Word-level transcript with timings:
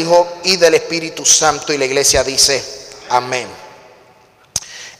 Hijo 0.00 0.28
y 0.44 0.56
del 0.56 0.74
Espíritu 0.74 1.24
Santo. 1.24 1.72
Y 1.72 1.78
la 1.78 1.84
iglesia 1.84 2.24
dice, 2.24 2.64
amén. 3.10 3.48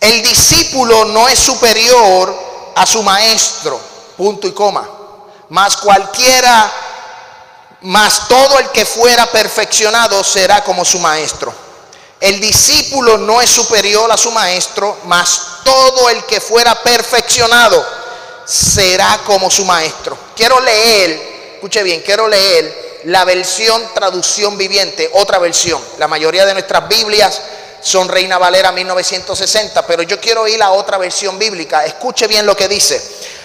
El 0.00 0.22
discípulo 0.22 1.04
no 1.06 1.28
es 1.28 1.38
superior 1.38 2.72
a 2.76 2.86
su 2.86 3.02
maestro, 3.02 3.80
punto 4.16 4.46
y 4.46 4.52
coma. 4.52 4.88
Mas 5.48 5.76
cualquiera, 5.78 6.72
mas 7.82 8.28
todo 8.28 8.58
el 8.58 8.68
que 8.70 8.84
fuera 8.84 9.26
perfeccionado 9.26 10.22
será 10.22 10.62
como 10.62 10.84
su 10.84 10.98
maestro. 10.98 11.52
El 12.20 12.40
discípulo 12.40 13.16
no 13.16 13.40
es 13.40 13.50
superior 13.50 14.10
a 14.10 14.16
su 14.16 14.30
maestro, 14.30 14.98
mas 15.04 15.40
todo 15.64 16.08
el 16.10 16.24
que 16.24 16.40
fuera 16.40 16.74
perfeccionado 16.82 17.84
será 18.44 19.20
como 19.24 19.50
su 19.50 19.64
maestro. 19.64 20.16
Quiero 20.34 20.60
leer, 20.60 21.54
escuche 21.54 21.82
bien, 21.82 22.02
quiero 22.02 22.28
leer 22.28 22.87
la 23.08 23.24
versión 23.24 23.82
traducción 23.94 24.58
viviente, 24.58 25.10
otra 25.14 25.38
versión. 25.38 25.82
La 25.96 26.08
mayoría 26.08 26.44
de 26.44 26.52
nuestras 26.52 26.86
Biblias 26.88 27.40
son 27.80 28.06
Reina 28.06 28.36
Valera 28.36 28.70
1960, 28.70 29.86
pero 29.86 30.02
yo 30.02 30.20
quiero 30.20 30.46
ir 30.46 30.62
a 30.62 30.72
otra 30.72 30.98
versión 30.98 31.38
bíblica. 31.38 31.86
Escuche 31.86 32.26
bien 32.26 32.44
lo 32.44 32.54
que 32.54 32.68
dice. 32.68 33.02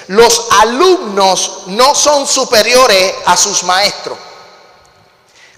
Los 0.07 0.47
alumnos 0.59 1.63
no 1.67 1.95
son 1.95 2.27
superiores 2.27 3.13
a 3.25 3.37
sus 3.37 3.63
maestros, 3.63 4.17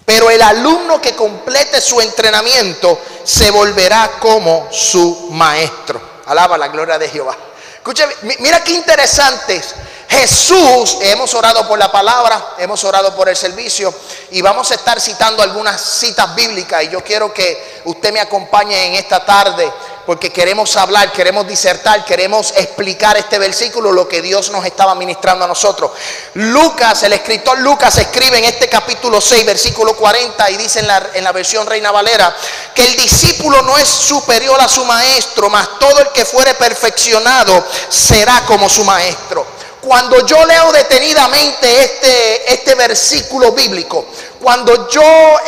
pero 0.06 0.30
el 0.30 0.42
alumno 0.44 1.02
que 1.02 1.16
complete 1.16 1.82
su 1.82 2.00
entrenamiento 2.00 3.02
se 3.24 3.50
volverá 3.50 4.18
como 4.20 4.68
su 4.72 5.30
maestro. 5.32 6.00
Alaba 6.28 6.60
la 6.60 6.68
gloria 6.68 7.00
de 7.00 7.10
Jehová. 7.10 7.36
Escuche, 7.78 8.08
mira 8.40 8.64
qué 8.64 8.74
interesante. 8.74 9.64
Jesús, 10.10 10.98
hemos 11.02 11.34
orado 11.34 11.68
por 11.68 11.80
la 11.80 11.92
palabra, 11.92 12.56
hemos 12.58 12.84
orado 12.84 13.16
por 13.16 13.28
el 13.28 13.36
servicio 13.36 13.94
y 14.32 14.42
vamos 14.42 14.72
a 14.72 14.76
estar 14.76 15.00
citando 15.02 15.42
algunas 15.42 15.82
citas 15.82 16.34
bíblicas 16.36 16.84
y 16.84 16.90
yo 16.90 17.04
quiero 17.04 17.34
que 17.34 17.82
usted 17.86 18.14
me 18.14 18.20
acompañe 18.20 18.86
en 18.86 18.94
esta 18.96 19.26
tarde 19.26 19.72
porque 20.06 20.32
queremos 20.32 20.76
hablar, 20.78 21.12
queremos 21.12 21.48
disertar, 21.48 22.06
queremos 22.06 22.54
explicar 22.56 23.18
este 23.18 23.40
versículo, 23.40 23.92
lo 23.92 24.08
que 24.08 24.22
Dios 24.22 24.52
nos 24.52 24.64
estaba 24.64 24.94
ministrando 24.94 25.46
a 25.46 25.48
nosotros. 25.48 25.92
Lucas, 26.36 27.02
el 27.04 27.14
escritor 27.14 27.58
Lucas 27.60 27.98
escribe 27.98 28.38
en 28.38 28.46
este 28.46 28.70
capítulo 28.70 29.20
6, 29.20 29.46
versículo 29.46 29.96
40 29.96 30.52
y 30.52 30.58
dice 30.58 30.80
en 30.82 30.88
la, 30.88 31.10
en 31.14 31.24
la 31.24 31.32
versión 31.32 31.66
Reina 31.66 31.92
Valera 31.92 32.36
que 32.76 32.86
el 32.86 32.96
discípulo 32.96 33.64
no 33.64 33.78
es 33.78 33.88
superior 33.88 34.62
a 34.62 34.68
su 34.68 34.86
maestro, 34.86 35.50
mas 35.50 35.80
todo 35.80 36.00
el 36.00 36.10
que 36.10 36.24
fuere 36.24 36.54
perfeccionado 36.54 37.66
será 37.90 38.44
como 38.46 38.70
su 38.70 38.84
maestro 38.84 39.55
cuando 39.86 40.26
yo 40.26 40.44
leo 40.46 40.72
detenidamente 40.72 41.84
este, 41.84 42.54
este 42.54 42.74
versículo 42.74 43.52
bíblico, 43.52 44.06
cuando 44.42 44.90
yo 44.90 45.04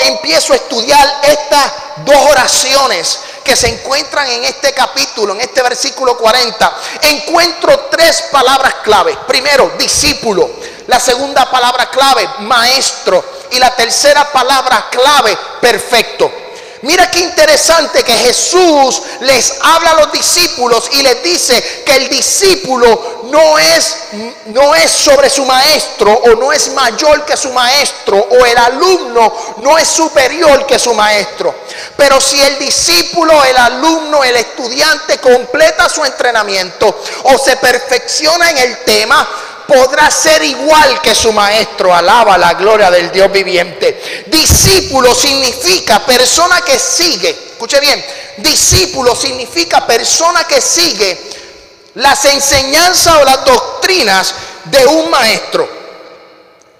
empiezo 0.05 0.53
a 0.53 0.57
estudiar 0.57 1.21
estas 1.23 1.71
dos 2.05 2.17
oraciones 2.30 3.19
que 3.43 3.55
se 3.55 3.67
encuentran 3.67 4.30
en 4.30 4.43
este 4.43 4.73
capítulo, 4.73 5.33
en 5.33 5.41
este 5.41 5.63
versículo 5.63 6.17
40, 6.17 6.73
encuentro 7.02 7.88
tres 7.89 8.25
palabras 8.31 8.75
clave. 8.83 9.17
Primero, 9.27 9.71
discípulo. 9.80 10.49
La 10.85 10.99
segunda 10.99 11.49
palabra 11.49 11.89
clave, 11.89 12.30
maestro. 12.39 13.23
Y 13.52 13.59
la 13.59 13.75
tercera 13.75 14.31
palabra 14.31 14.88
clave, 14.91 15.35
perfecto. 15.59 16.31
Mira 16.83 17.09
qué 17.09 17.20
interesante 17.20 18.03
que 18.03 18.14
Jesús 18.14 19.02
les 19.22 19.56
habla 19.61 19.92
a 19.92 19.95
los 19.95 20.11
discípulos 20.11 20.89
y 20.92 21.02
les 21.02 21.23
dice 21.23 21.83
que 21.83 21.95
el 21.95 22.09
discípulo 22.09 23.22
no 23.23 23.58
es, 23.58 23.97
no 24.45 24.75
es 24.75 24.92
sobre 24.92 25.30
su 25.30 25.43
maestro 25.45 26.11
o 26.14 26.36
no 26.36 26.54
es 26.54 26.71
mayor 26.73 27.26
que 27.26 27.36
su 27.36 27.52
maestro 27.52 28.17
o 28.17 28.45
el 28.45 28.58
alumno 28.58 29.33
no 29.58 29.77
es 29.77 29.87
superior 29.87 30.67
que 30.67 30.77
su 30.77 30.93
maestro. 30.93 31.55
Pero 31.95 32.21
si 32.21 32.39
el 32.42 32.60
discípulo, 32.60 33.43
el 33.43 33.58
alumno, 33.58 34.23
el 34.23 34.36
estudiante 34.36 35.17
completa 35.17 35.89
su 35.89 36.05
entrenamiento 36.05 37.02
o 37.23 37.37
se 37.39 37.58
perfecciona 37.58 38.52
en 38.52 38.58
el 38.60 38.77
tema, 38.83 39.27
podrá 39.67 40.10
ser 40.10 40.42
igual 40.44 41.02
que 41.02 41.14
su 41.14 41.32
maestro. 41.33 41.94
Alaba 41.94 42.38
la 42.38 42.54
gloria 42.54 42.89
del 42.89 43.11
Dios 43.11 43.32
viviente. 43.32 44.26
Discípulo 44.28 45.14
significa 45.14 46.05
persona 46.05 46.61
que 46.61 46.80
sigue. 46.80 47.30
Escuche 47.30 47.80
bien. 47.80 48.04
Discípulo 48.38 49.16
significa 49.16 49.86
persona 49.86 50.45
que 50.45 50.61
sigue 50.61 51.20
las 51.95 52.26
enseñanzas 52.26 53.16
o 53.16 53.26
las 53.26 53.44
doctrinas 53.44 54.33
de 54.66 54.86
un 54.86 55.10
maestro. 55.10 55.67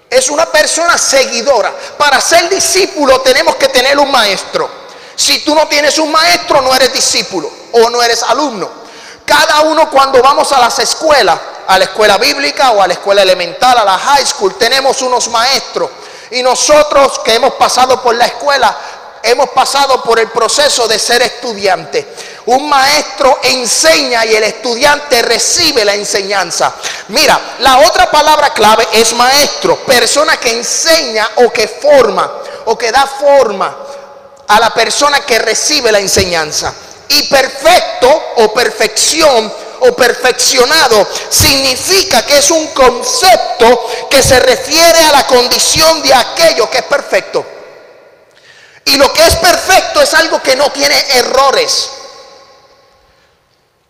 Es 0.08 0.30
una 0.30 0.46
persona 0.46 0.96
seguidora. 0.96 1.74
Para 1.98 2.20
ser 2.20 2.48
discípulo 2.48 3.20
tenemos 3.20 3.56
que 3.56 3.68
tener 3.68 3.98
un 3.98 4.10
maestro. 4.10 4.70
Si 5.14 5.40
tú 5.40 5.54
no 5.54 5.66
tienes 5.66 5.98
un 5.98 6.12
maestro, 6.12 6.62
no 6.62 6.74
eres 6.74 6.92
discípulo 6.92 7.50
o 7.72 7.90
no 7.90 8.02
eres 8.02 8.22
alumno. 8.22 8.87
Cada 9.28 9.60
uno 9.60 9.90
cuando 9.90 10.22
vamos 10.22 10.50
a 10.52 10.58
las 10.58 10.78
escuelas, 10.78 11.38
a 11.66 11.78
la 11.78 11.84
escuela 11.84 12.16
bíblica 12.16 12.70
o 12.70 12.80
a 12.80 12.86
la 12.86 12.94
escuela 12.94 13.20
elemental, 13.20 13.76
a 13.76 13.84
la 13.84 13.98
high 13.98 14.24
school, 14.24 14.54
tenemos 14.54 15.02
unos 15.02 15.28
maestros. 15.28 15.90
Y 16.30 16.42
nosotros 16.42 17.18
que 17.22 17.34
hemos 17.34 17.52
pasado 17.52 18.02
por 18.02 18.14
la 18.14 18.24
escuela, 18.24 18.74
hemos 19.22 19.50
pasado 19.50 20.02
por 20.02 20.18
el 20.18 20.30
proceso 20.30 20.88
de 20.88 20.98
ser 20.98 21.20
estudiante. 21.20 22.08
Un 22.46 22.70
maestro 22.70 23.40
enseña 23.42 24.24
y 24.24 24.34
el 24.34 24.44
estudiante 24.44 25.20
recibe 25.20 25.84
la 25.84 25.94
enseñanza. 25.94 26.72
Mira, 27.08 27.38
la 27.58 27.80
otra 27.80 28.10
palabra 28.10 28.54
clave 28.54 28.88
es 28.94 29.12
maestro, 29.12 29.76
persona 29.84 30.38
que 30.38 30.52
enseña 30.52 31.28
o 31.36 31.50
que 31.50 31.68
forma 31.68 32.32
o 32.64 32.78
que 32.78 32.90
da 32.90 33.06
forma 33.06 33.76
a 34.46 34.58
la 34.58 34.72
persona 34.72 35.20
que 35.20 35.38
recibe 35.38 35.92
la 35.92 35.98
enseñanza. 35.98 36.72
Y 37.08 37.22
perfecto 37.24 38.32
o 38.36 38.52
perfección 38.52 39.52
o 39.80 39.94
perfeccionado 39.94 41.06
significa 41.30 42.24
que 42.26 42.38
es 42.38 42.50
un 42.50 42.66
concepto 42.68 43.86
que 44.10 44.22
se 44.22 44.38
refiere 44.40 44.98
a 45.04 45.12
la 45.12 45.26
condición 45.26 46.02
de 46.02 46.12
aquello 46.12 46.68
que 46.70 46.78
es 46.78 46.84
perfecto. 46.84 47.44
Y 48.84 48.96
lo 48.96 49.12
que 49.12 49.26
es 49.26 49.36
perfecto 49.36 50.00
es 50.00 50.14
algo 50.14 50.42
que 50.42 50.56
no 50.56 50.70
tiene 50.70 50.96
errores. 51.14 51.90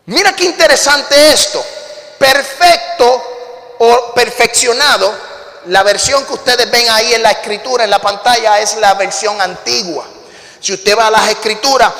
Mira 0.06 0.34
qué 0.34 0.44
interesante 0.44 1.32
esto. 1.32 1.64
Perfecto 2.18 3.74
o 3.78 4.12
perfeccionado, 4.12 5.14
la 5.66 5.82
versión 5.82 6.24
que 6.24 6.32
ustedes 6.32 6.70
ven 6.70 6.88
ahí 6.90 7.14
en 7.14 7.22
la 7.22 7.30
escritura, 7.30 7.84
en 7.84 7.90
la 7.90 8.00
pantalla, 8.00 8.58
es 8.58 8.76
la 8.76 8.94
versión 8.94 9.40
antigua. 9.40 10.06
Si 10.60 10.72
usted 10.72 10.98
va 10.98 11.06
a 11.06 11.10
las 11.10 11.28
escrituras, 11.28 11.92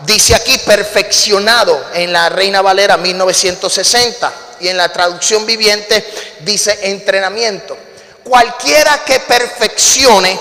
dice 0.00 0.34
aquí 0.34 0.58
perfeccionado 0.58 1.86
en 1.94 2.12
la 2.12 2.28
Reina 2.28 2.62
Valera 2.62 2.96
1960 2.96 4.32
y 4.60 4.68
en 4.68 4.76
la 4.76 4.92
traducción 4.92 5.46
viviente 5.46 6.04
dice 6.40 6.78
entrenamiento. 6.82 7.76
Cualquiera 8.24 9.04
que 9.04 9.20
perfeccione 9.20 10.38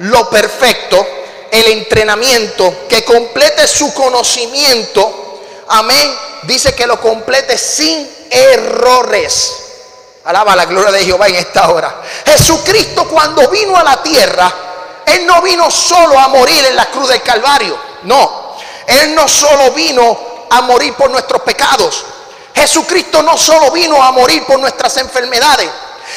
lo 0.00 0.28
perfecto, 0.28 1.06
el 1.50 1.66
entrenamiento, 1.68 2.86
que 2.88 3.04
complete 3.04 3.66
su 3.66 3.92
conocimiento, 3.94 5.42
amén, 5.68 6.14
dice 6.42 6.74
que 6.74 6.86
lo 6.86 7.00
complete 7.00 7.56
sin 7.56 8.08
errores. 8.30 9.52
Alaba 10.24 10.54
la 10.54 10.66
gloria 10.66 10.92
de 10.92 11.04
Jehová 11.04 11.28
en 11.28 11.36
esta 11.36 11.68
hora. 11.70 12.02
Jesucristo 12.24 13.08
cuando 13.08 13.48
vino 13.48 13.76
a 13.76 13.82
la 13.82 14.02
tierra, 14.02 14.52
Él 15.06 15.26
no 15.26 15.42
vino 15.42 15.70
solo 15.70 16.18
a 16.18 16.28
morir 16.28 16.64
en 16.66 16.76
la 16.76 16.86
cruz 16.86 17.08
del 17.08 17.22
Calvario, 17.22 17.78
no, 18.04 18.41
él 18.86 19.14
no 19.14 19.28
solo 19.28 19.72
vino 19.72 20.18
a 20.50 20.60
morir 20.62 20.94
por 20.94 21.10
nuestros 21.10 21.42
pecados. 21.42 22.04
Jesucristo 22.54 23.22
no 23.22 23.36
solo 23.38 23.70
vino 23.70 24.02
a 24.02 24.12
morir 24.12 24.44
por 24.44 24.58
nuestras 24.58 24.96
enfermedades. 24.98 25.68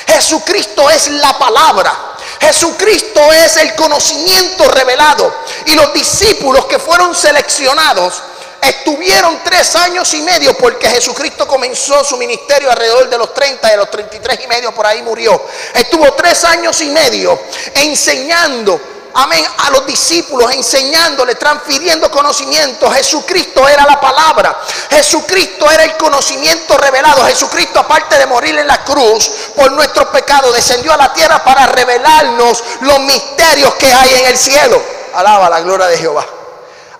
Jesucristo 0.07 0.89
es 0.89 1.07
la 1.09 1.37
palabra. 1.37 2.15
Jesucristo 2.39 3.21
es 3.31 3.57
el 3.57 3.75
conocimiento 3.75 4.69
revelado. 4.69 5.33
Y 5.65 5.75
los 5.75 5.93
discípulos 5.93 6.65
que 6.65 6.79
fueron 6.79 7.15
seleccionados 7.15 8.21
estuvieron 8.61 9.39
tres 9.43 9.75
años 9.75 10.13
y 10.13 10.21
medio 10.21 10.57
porque 10.57 10.89
Jesucristo 10.89 11.47
comenzó 11.47 12.03
su 12.03 12.17
ministerio 12.17 12.69
alrededor 12.69 13.09
de 13.09 13.17
los 13.17 13.33
30 13.33 13.69
y 13.69 13.73
a 13.73 13.77
los 13.77 13.91
33 13.91 14.39
y 14.43 14.47
medio 14.47 14.73
por 14.73 14.85
ahí 14.85 15.01
murió. 15.01 15.41
Estuvo 15.73 16.11
tres 16.13 16.43
años 16.43 16.79
y 16.81 16.89
medio 16.89 17.39
enseñando 17.75 18.79
amén, 19.15 19.45
a 19.57 19.69
los 19.71 19.85
discípulos, 19.85 20.53
enseñándole, 20.53 21.35
transfiriendo 21.35 22.11
conocimiento. 22.11 22.91
Jesucristo 22.91 23.67
era 23.67 23.85
la 23.85 23.99
palabra. 23.99 24.59
Jesucristo 24.89 25.69
era 25.71 25.83
el 25.85 25.97
conocimiento 25.97 26.77
revelado. 26.77 27.25
Jesucristo, 27.25 27.79
aparte 27.79 28.17
de 28.17 28.25
morir 28.27 28.57
en 28.57 28.67
la 28.67 28.83
cruz 28.83 29.31
por 29.55 29.71
nuestros 29.71 30.07
pecados, 30.07 30.53
descendió 30.53 30.93
a 30.93 30.97
la 30.97 31.13
tierra 31.13 31.43
para 31.43 31.65
revelarnos 31.67 32.63
los 32.81 32.99
misterios 32.99 33.73
que 33.75 33.91
hay 33.91 34.13
en 34.15 34.25
el 34.27 34.37
cielo. 34.37 34.81
Alaba 35.15 35.49
la 35.49 35.61
gloria 35.61 35.87
de 35.87 35.97
Jehová. 35.97 36.25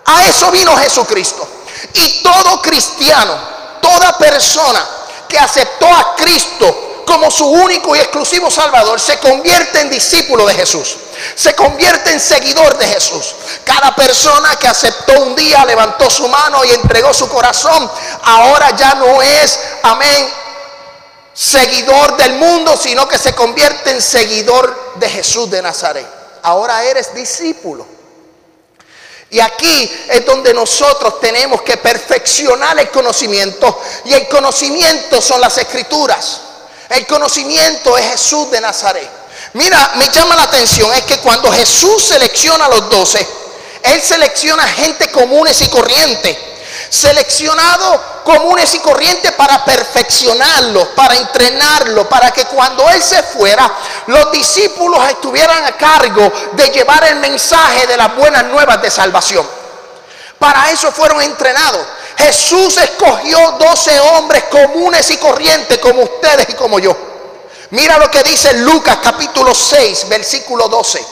A 0.06 0.24
eso 0.24 0.50
vino 0.50 0.76
Jesucristo. 0.76 1.46
Y 1.92 2.22
todo 2.22 2.62
cristiano, 2.62 3.38
toda 3.82 4.16
persona 4.16 4.84
que 5.28 5.38
aceptó 5.38 5.86
a 5.86 6.14
Cristo 6.16 7.02
como 7.06 7.30
su 7.30 7.46
único 7.46 7.94
y 7.94 8.00
exclusivo 8.00 8.50
Salvador, 8.50 8.98
se 8.98 9.18
convierte 9.18 9.80
en 9.80 9.90
discípulo 9.90 10.46
de 10.46 10.54
Jesús. 10.54 10.96
Se 11.34 11.54
convierte 11.54 12.12
en 12.12 12.20
seguidor 12.20 12.76
de 12.78 12.86
Jesús. 12.86 13.34
Cada 13.64 13.94
persona 13.94 14.56
que 14.56 14.68
aceptó 14.68 15.20
un 15.22 15.34
día, 15.34 15.64
levantó 15.64 16.10
su 16.10 16.28
mano 16.28 16.64
y 16.64 16.70
entregó 16.70 17.12
su 17.12 17.28
corazón, 17.28 17.90
ahora 18.22 18.74
ya 18.76 18.94
no 18.94 19.22
es, 19.22 19.58
amén, 19.82 20.28
seguidor 21.32 22.16
del 22.16 22.34
mundo, 22.34 22.76
sino 22.76 23.06
que 23.06 23.18
se 23.18 23.34
convierte 23.34 23.90
en 23.90 24.00
seguidor 24.00 24.94
de 24.96 25.08
Jesús 25.08 25.50
de 25.50 25.62
Nazaret. 25.62 26.06
Ahora 26.42 26.82
eres 26.84 27.14
discípulo. 27.14 27.86
Y 29.28 29.40
aquí 29.40 29.92
es 30.08 30.24
donde 30.24 30.54
nosotros 30.54 31.20
tenemos 31.20 31.62
que 31.62 31.76
perfeccionar 31.76 32.78
el 32.78 32.90
conocimiento. 32.90 33.80
Y 34.04 34.14
el 34.14 34.28
conocimiento 34.28 35.20
son 35.20 35.40
las 35.40 35.58
escrituras. 35.58 36.40
El 36.88 37.06
conocimiento 37.06 37.98
es 37.98 38.10
Jesús 38.12 38.50
de 38.50 38.60
Nazaret. 38.60 39.10
Mira, 39.56 39.92
me 39.94 40.06
llama 40.10 40.36
la 40.36 40.42
atención 40.42 40.92
es 40.92 41.04
que 41.04 41.16
cuando 41.20 41.50
Jesús 41.50 42.04
selecciona 42.04 42.66
a 42.66 42.68
los 42.68 42.90
doce, 42.90 43.26
Él 43.84 44.02
selecciona 44.02 44.62
gente 44.68 45.10
comunes 45.10 45.62
y 45.62 45.68
corrientes. 45.68 46.36
Seleccionado 46.90 48.22
comunes 48.22 48.74
y 48.74 48.80
corrientes 48.80 49.32
para 49.32 49.64
perfeccionarlos, 49.64 50.88
para 50.88 51.16
entrenarlos, 51.16 52.06
para 52.06 52.32
que 52.32 52.44
cuando 52.44 52.86
Él 52.90 53.02
se 53.02 53.22
fuera, 53.22 53.72
los 54.08 54.30
discípulos 54.30 55.00
estuvieran 55.08 55.64
a 55.64 55.74
cargo 55.78 56.30
de 56.52 56.68
llevar 56.68 57.04
el 57.04 57.16
mensaje 57.16 57.86
de 57.86 57.96
las 57.96 58.14
buenas 58.14 58.44
nuevas 58.44 58.82
de 58.82 58.90
salvación. 58.90 59.48
Para 60.38 60.70
eso 60.70 60.92
fueron 60.92 61.22
entrenados. 61.22 61.80
Jesús 62.18 62.76
escogió 62.76 63.52
12 63.52 64.00
hombres 64.00 64.44
comunes 64.50 65.10
y 65.10 65.16
corrientes 65.16 65.78
como 65.78 66.02
ustedes 66.02 66.46
y 66.50 66.52
como 66.52 66.78
yo. 66.78 67.15
Mira 67.70 67.98
lo 67.98 68.10
que 68.10 68.22
dice 68.22 68.52
Lucas 68.54 68.98
capítulo 69.02 69.54
6, 69.54 70.08
versículo 70.08 70.68
12. 70.68 71.04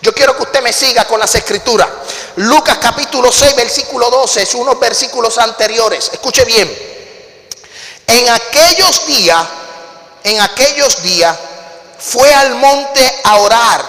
Yo 0.00 0.12
quiero 0.12 0.36
que 0.36 0.42
usted 0.42 0.62
me 0.62 0.72
siga 0.72 1.04
con 1.04 1.20
las 1.20 1.34
escrituras. 1.34 1.88
Lucas 2.36 2.78
capítulo 2.80 3.30
6, 3.30 3.54
versículo 3.54 4.10
12, 4.10 4.42
es 4.42 4.54
unos 4.54 4.80
versículos 4.80 5.38
anteriores. 5.38 6.10
Escuche 6.12 6.44
bien. 6.44 6.70
En 8.06 8.28
aquellos 8.30 9.06
días, 9.06 9.46
en 10.24 10.40
aquellos 10.40 11.02
días, 11.02 11.36
fue 11.98 12.32
al 12.32 12.54
monte 12.56 13.20
a 13.24 13.36
orar. 13.36 13.84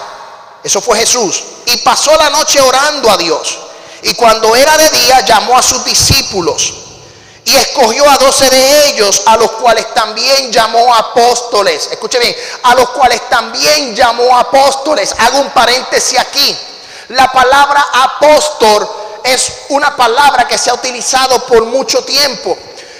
Eso 0.62 0.80
fue 0.80 0.98
Jesús. 0.98 1.42
Y 1.66 1.78
pasó 1.78 2.14
la 2.16 2.30
noche 2.30 2.60
orando 2.60 3.10
a 3.10 3.16
Dios. 3.16 3.58
Y 4.02 4.14
cuando 4.14 4.54
era 4.54 4.76
de 4.76 4.90
día 4.90 5.20
llamó 5.20 5.58
a 5.58 5.62
sus 5.62 5.84
discípulos 5.84 6.83
y 7.44 7.54
escogió 7.56 8.08
a 8.08 8.16
doce 8.16 8.48
de 8.48 8.88
ellos, 8.88 9.22
a 9.26 9.36
los 9.36 9.50
cuales 9.52 9.92
también 9.94 10.50
llamó 10.50 10.94
apóstoles. 10.94 11.88
Escuche 11.90 12.18
bien, 12.18 12.34
a 12.62 12.74
los 12.74 12.88
cuales 12.90 13.28
también 13.28 13.94
llamó 13.94 14.36
apóstoles. 14.36 15.14
Hago 15.18 15.40
un 15.40 15.50
paréntesis 15.50 16.18
aquí. 16.18 16.56
La 17.08 17.30
palabra 17.30 17.84
apóstol 17.92 18.88
es 19.24 19.52
una 19.68 19.94
palabra 19.94 20.48
que 20.48 20.56
se 20.56 20.70
ha 20.70 20.74
utilizado 20.74 21.44
por 21.46 21.64
mucho 21.64 22.02
tiempo 22.04 22.56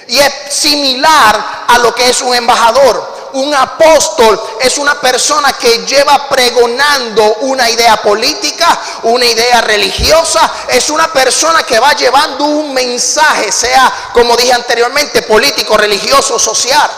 y 0.08 0.18
es 0.18 0.32
similar 0.50 1.64
a 1.68 1.78
lo 1.78 1.94
que 1.94 2.08
es 2.10 2.20
un 2.20 2.34
embajador 2.34 3.13
un 3.34 3.52
apóstol 3.54 4.40
es 4.60 4.78
una 4.78 5.00
persona 5.00 5.52
que 5.54 5.84
lleva 5.84 6.28
pregonando 6.28 7.36
una 7.40 7.68
idea 7.68 8.00
política, 8.00 8.80
una 9.04 9.24
idea 9.24 9.60
religiosa, 9.60 10.50
es 10.68 10.88
una 10.90 11.12
persona 11.12 11.62
que 11.64 11.78
va 11.78 11.92
llevando 11.94 12.44
un 12.44 12.72
mensaje, 12.72 13.50
sea 13.50 13.92
como 14.12 14.36
dije 14.36 14.52
anteriormente, 14.52 15.22
político, 15.22 15.76
religioso, 15.76 16.38
social. 16.38 16.90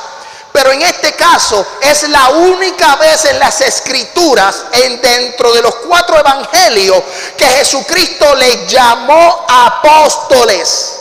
Pero 0.52 0.72
en 0.72 0.82
este 0.82 1.12
caso 1.12 1.66
es 1.80 2.08
la 2.08 2.30
única 2.30 2.96
vez 2.96 3.26
en 3.26 3.38
las 3.38 3.60
escrituras, 3.60 4.64
en 4.72 5.00
dentro 5.00 5.52
de 5.52 5.62
los 5.62 5.74
cuatro 5.86 6.18
evangelios, 6.18 7.02
que 7.36 7.46
Jesucristo 7.46 8.34
le 8.34 8.66
llamó 8.66 9.44
apóstoles. 9.48 10.95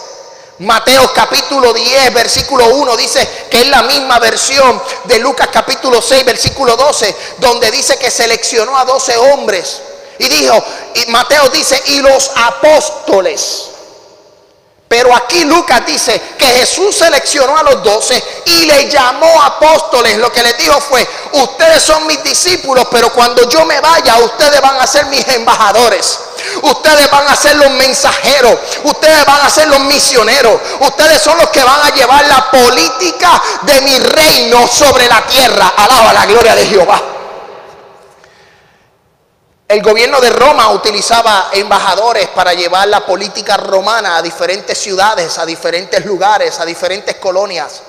Mateo 0.59 1.11
capítulo 1.13 1.73
10, 1.73 2.13
versículo 2.13 2.67
1 2.75 2.95
dice 2.95 3.27
que 3.49 3.61
es 3.61 3.67
la 3.67 3.83
misma 3.83 4.19
versión 4.19 4.81
de 5.03 5.19
Lucas 5.19 5.49
capítulo 5.51 6.01
6, 6.01 6.23
versículo 6.23 6.77
12, 6.77 7.15
donde 7.39 7.69
dice 7.71 7.97
que 7.97 8.09
seleccionó 8.09 8.77
a 8.77 8.85
12 8.85 9.17
hombres. 9.17 9.81
Y 10.17 10.29
dijo, 10.29 10.63
y 10.93 11.11
Mateo 11.11 11.49
dice, 11.49 11.81
y 11.87 11.99
los 11.99 12.31
apóstoles. 12.35 13.74
Pero 14.87 15.15
aquí 15.15 15.43
Lucas 15.45 15.81
dice 15.85 16.21
que 16.37 16.45
Jesús 16.45 16.95
seleccionó 16.95 17.57
a 17.57 17.63
los 17.63 17.83
doce 17.83 18.23
y 18.45 18.65
le 18.65 18.87
llamó 18.87 19.41
apóstoles. 19.41 20.17
Lo 20.17 20.31
que 20.31 20.43
les 20.43 20.57
dijo 20.59 20.79
fue, 20.79 21.07
ustedes 21.33 21.81
son 21.81 22.05
mis 22.05 22.21
discípulos, 22.23 22.87
pero 22.91 23.11
cuando 23.11 23.49
yo 23.49 23.65
me 23.65 23.81
vaya, 23.81 24.17
ustedes 24.19 24.61
van 24.61 24.79
a 24.79 24.85
ser 24.85 25.07
mis 25.07 25.27
embajadores. 25.29 26.19
Ustedes 26.61 27.09
van 27.09 27.27
a 27.27 27.35
ser 27.35 27.55
los 27.55 27.71
mensajeros. 27.71 28.57
Ustedes 28.83 29.25
van 29.25 29.41
a 29.41 29.49
ser 29.49 29.67
los 29.67 29.79
misioneros. 29.81 30.61
Ustedes 30.79 31.19
son 31.21 31.37
los 31.39 31.49
que 31.49 31.63
van 31.63 31.81
a 31.81 31.89
llevar 31.89 32.25
la 32.27 32.51
política 32.51 33.41
de 33.63 33.81
mi 33.81 33.97
reino 33.97 34.67
sobre 34.67 35.07
la 35.07 35.25
tierra. 35.25 35.73
Alaba 35.77 36.13
la 36.13 36.25
gloria 36.27 36.55
de 36.55 36.67
Jehová. 36.67 37.14
El 39.67 39.81
gobierno 39.81 40.21
de 40.21 40.29
Roma 40.29 40.69
utilizaba 40.69 41.49
embajadores 41.51 42.27
para 42.29 42.53
llevar 42.53 42.87
la 42.87 43.03
política 43.03 43.57
romana 43.57 44.17
a 44.17 44.21
diferentes 44.21 44.77
ciudades, 44.77 45.39
a 45.39 45.45
diferentes 45.45 46.05
lugares, 46.05 46.59
a 46.59 46.65
diferentes 46.65 47.15
colonias, 47.15 47.81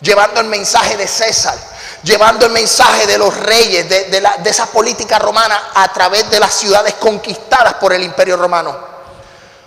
llevando 0.00 0.40
el 0.40 0.46
mensaje 0.46 0.96
de 0.96 1.08
César, 1.08 1.58
llevando 2.04 2.46
el 2.46 2.52
mensaje 2.52 3.08
de 3.08 3.18
los 3.18 3.36
reyes, 3.36 3.88
de, 3.88 4.22
esa 4.44 4.66
política 4.66 5.18
romana 5.18 5.70
a 5.74 5.92
través 5.92 6.30
de 6.30 6.38
las 6.38 6.54
ciudades 6.54 6.94
conquistadas 6.94 7.74
por 7.74 7.92
el 7.92 8.04
imperio 8.04 8.36
romano. 8.36 8.76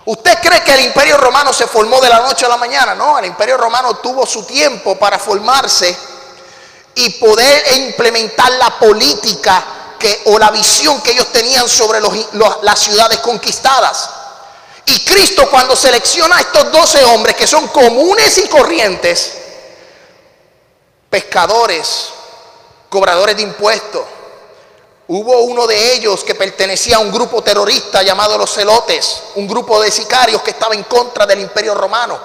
¿Usted 0.05 0.37
cree 0.41 0.63
que 0.63 0.73
el 0.75 0.85
imperio 0.85 1.17
romano 1.17 1.51
se 1.51 1.67
formó 1.67 1.99
de 1.99 2.07
la 2.07 2.21
noche 2.21 2.45
a 2.45 2.49
la 2.49 2.57
mañana? 2.57 2.95
No, 2.95 3.19
el 3.19 3.25
imperio 3.25 3.57
romano 3.57 3.95
tuvo 3.95 4.25
su 4.25 4.45
tiempo 4.45 4.97
para 4.97 5.19
formarse 5.19 5.97
y 6.95 7.09
poder 7.19 7.61
implementar 7.75 8.53
la 8.53 8.69
política 8.79 9.80
o 10.25 10.39
la 10.39 10.51
visión 10.51 11.01
que 11.01 11.11
ellos 11.11 11.31
tenían 11.31 11.67
sobre 11.67 11.99
las 12.61 12.79
ciudades 12.79 13.19
conquistadas. 13.19 14.09
Y 14.85 15.05
Cristo 15.05 15.49
cuando 15.49 15.75
selecciona 15.75 16.37
a 16.37 16.41
estos 16.41 16.71
12 16.71 17.05
hombres 17.05 17.35
que 17.35 17.47
son 17.47 17.67
comunes 17.67 18.37
y 18.39 18.47
corrientes, 18.47 19.33
pescadores, 21.09 22.09
cobradores 22.89 23.35
de 23.35 23.43
impuestos, 23.43 24.03
hubo 25.07 25.41
uno 25.41 25.67
de 25.67 25.93
ellos 25.93 26.23
que 26.23 26.35
pertenecía 26.35 26.97
a 26.97 26.99
un 26.99 27.11
grupo 27.11 27.43
terrorista 27.43 28.01
llamado 28.01 28.37
los 28.37 28.53
celotes, 28.53 29.21
un 29.35 29.47
grupo 29.47 29.81
de 29.81 29.91
sicarios 29.91 30.41
que 30.41 30.51
estaba 30.51 30.73
en 30.73 30.83
contra 30.83 31.25
del 31.25 31.41
imperio 31.41 31.73
romano, 31.73 32.19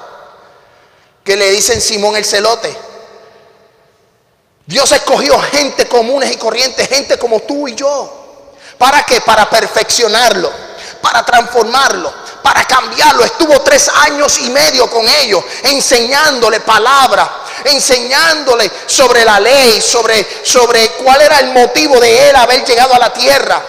que 1.23 1.37
le 1.37 1.50
dicen 1.50 1.80
Simón 1.80 2.16
el 2.16 2.25
celote. 2.25 2.95
Dios 4.66 4.90
escogió 4.90 5.40
gente 5.40 5.87
comunes 5.87 6.32
y 6.32 6.37
corrientes, 6.37 6.88
gente 6.88 7.16
como 7.18 7.40
tú 7.40 7.68
y 7.68 7.76
yo. 7.76 8.25
¿Para 8.76 9.06
qué? 9.06 9.20
Para 9.20 9.49
perfeccionarlo, 9.49 10.52
para 11.00 11.25
transformarlo, 11.25 12.12
para 12.42 12.64
cambiarlo. 12.64 13.25
Estuvo 13.25 13.61
tres 13.61 13.88
años 13.88 14.38
y 14.40 14.50
medio 14.50 14.90
con 14.90 15.06
ellos, 15.08 15.42
enseñándole 15.62 16.61
palabra, 16.61 17.30
enseñándole 17.64 18.70
sobre 18.87 19.25
la 19.25 19.38
ley, 19.38 19.80
sobre, 19.80 20.26
sobre 20.44 20.88
cuál 20.92 21.23
era 21.23 21.38
el 21.38 21.52
motivo 21.52 22.00
de 22.00 22.28
él 22.28 22.37
haber 22.37 22.64
llegado 22.64 22.92
a 22.92 22.99
la 22.99 23.12
tierra. 23.12 23.62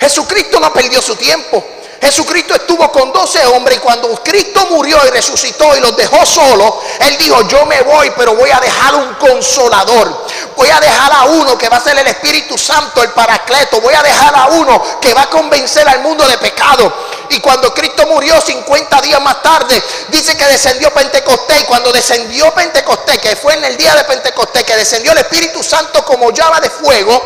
Jesucristo 0.00 0.58
no 0.58 0.72
perdió 0.72 1.02
su 1.02 1.16
tiempo. 1.16 1.62
Jesucristo 2.00 2.54
estuvo 2.54 2.90
con 2.90 3.12
12 3.12 3.46
hombres 3.46 3.76
y 3.76 3.80
cuando 3.80 4.08
Cristo 4.24 4.66
murió 4.70 4.98
y 5.06 5.10
resucitó 5.10 5.76
y 5.76 5.80
los 5.80 5.94
dejó 5.96 6.24
solos, 6.24 6.74
Él 7.00 7.18
dijo, 7.18 7.46
yo 7.46 7.66
me 7.66 7.82
voy, 7.82 8.10
pero 8.16 8.34
voy 8.34 8.50
a 8.50 8.58
dejar 8.58 8.94
un 8.94 9.14
consolador. 9.14 10.26
Voy 10.56 10.68
a 10.70 10.80
dejar 10.80 11.12
a 11.12 11.24
uno 11.24 11.58
que 11.58 11.68
va 11.68 11.76
a 11.76 11.80
ser 11.80 11.98
el 11.98 12.06
Espíritu 12.06 12.56
Santo, 12.56 13.02
el 13.02 13.10
Paracleto. 13.10 13.80
Voy 13.82 13.94
a 13.94 14.02
dejar 14.02 14.34
a 14.34 14.46
uno 14.48 14.82
que 15.00 15.12
va 15.12 15.22
a 15.22 15.30
convencer 15.30 15.86
al 15.88 16.00
mundo 16.00 16.26
de 16.26 16.38
pecado. 16.38 16.90
Y 17.30 17.38
cuando 17.38 17.72
Cristo 17.72 18.06
murió 18.06 18.40
50 18.40 19.00
días 19.02 19.22
más 19.22 19.40
tarde, 19.40 19.80
dice 20.08 20.36
que 20.36 20.44
descendió 20.46 20.92
Pentecostés. 20.92 21.60
Y 21.60 21.64
cuando 21.64 21.92
descendió 21.92 22.52
Pentecostés, 22.52 23.18
que 23.18 23.36
fue 23.36 23.54
en 23.54 23.64
el 23.64 23.76
día 23.76 23.94
de 23.94 24.02
Pentecostés, 24.02 24.64
que 24.64 24.76
descendió 24.76 25.12
el 25.12 25.18
Espíritu 25.18 25.62
Santo 25.62 26.04
como 26.04 26.32
llama 26.32 26.60
de 26.60 26.68
fuego, 26.68 27.22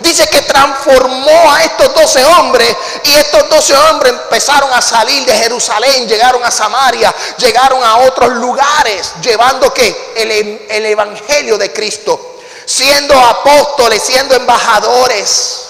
dice 0.00 0.26
que 0.26 0.42
transformó 0.42 1.52
a 1.52 1.64
estos 1.64 1.94
12 1.94 2.24
hombres. 2.26 2.76
Y 3.04 3.14
estos 3.14 3.48
12 3.48 3.76
hombres 3.76 4.12
empezaron 4.12 4.70
a 4.74 4.82
salir 4.82 5.24
de 5.24 5.34
Jerusalén, 5.34 6.06
llegaron 6.06 6.44
a 6.44 6.50
Samaria, 6.50 7.14
llegaron 7.38 7.82
a 7.82 7.96
otros 8.00 8.28
lugares, 8.34 9.14
llevando 9.22 9.72
que 9.72 10.12
el, 10.16 10.66
el 10.68 10.84
Evangelio 10.84 11.56
de 11.56 11.72
Cristo, 11.72 12.40
siendo 12.66 13.18
apóstoles, 13.18 14.02
siendo 14.02 14.34
embajadores. 14.34 15.65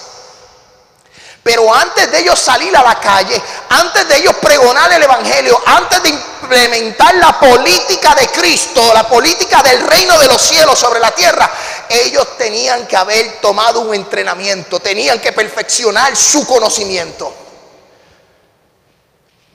Pero 1.47 1.73
antes 1.73 2.11
de 2.11 2.19
ellos 2.19 2.41
salir 2.41 2.77
a 2.77 2.83
la 2.83 2.99
calle, 2.99 3.41
antes 3.69 4.09
de 4.09 4.17
ellos 4.17 4.35
pregonar 4.43 4.93
el 4.93 5.01
Evangelio, 5.01 5.63
antes 5.65 6.03
de 6.03 6.09
implementar 6.09 7.15
la 7.15 7.39
política 7.39 8.17
de 8.17 8.27
Cristo, 8.27 8.93
la 8.93 9.09
política 9.09 9.63
del 9.63 9.87
reino 9.87 10.19
de 10.19 10.27
los 10.27 10.43
cielos 10.43 10.77
sobre 10.77 10.99
la 10.99 11.13
tierra, 11.13 11.49
ellos 11.89 12.37
tenían 12.37 12.85
que 12.89 12.97
haber 12.97 13.41
tomado 13.41 13.83
un 13.83 13.95
entrenamiento, 13.95 14.81
tenían 14.81 15.21
que 15.21 15.31
perfeccionar 15.31 16.17
su 16.17 16.45
conocimiento. 16.45 17.33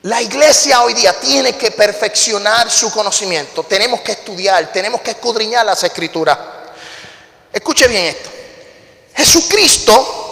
La 0.04 0.22
iglesia 0.22 0.80
hoy 0.80 0.94
día 0.94 1.20
tiene 1.20 1.58
que 1.58 1.72
perfeccionar 1.72 2.70
su 2.70 2.90
conocimiento. 2.90 3.64
Tenemos 3.64 4.00
que 4.00 4.12
estudiar, 4.12 4.72
tenemos 4.72 5.02
que 5.02 5.10
escudriñar 5.10 5.66
las 5.66 5.84
escrituras. 5.84 6.38
Escuche 7.52 7.86
bien 7.86 8.06
esto. 8.06 8.30
Jesucristo 9.14 10.22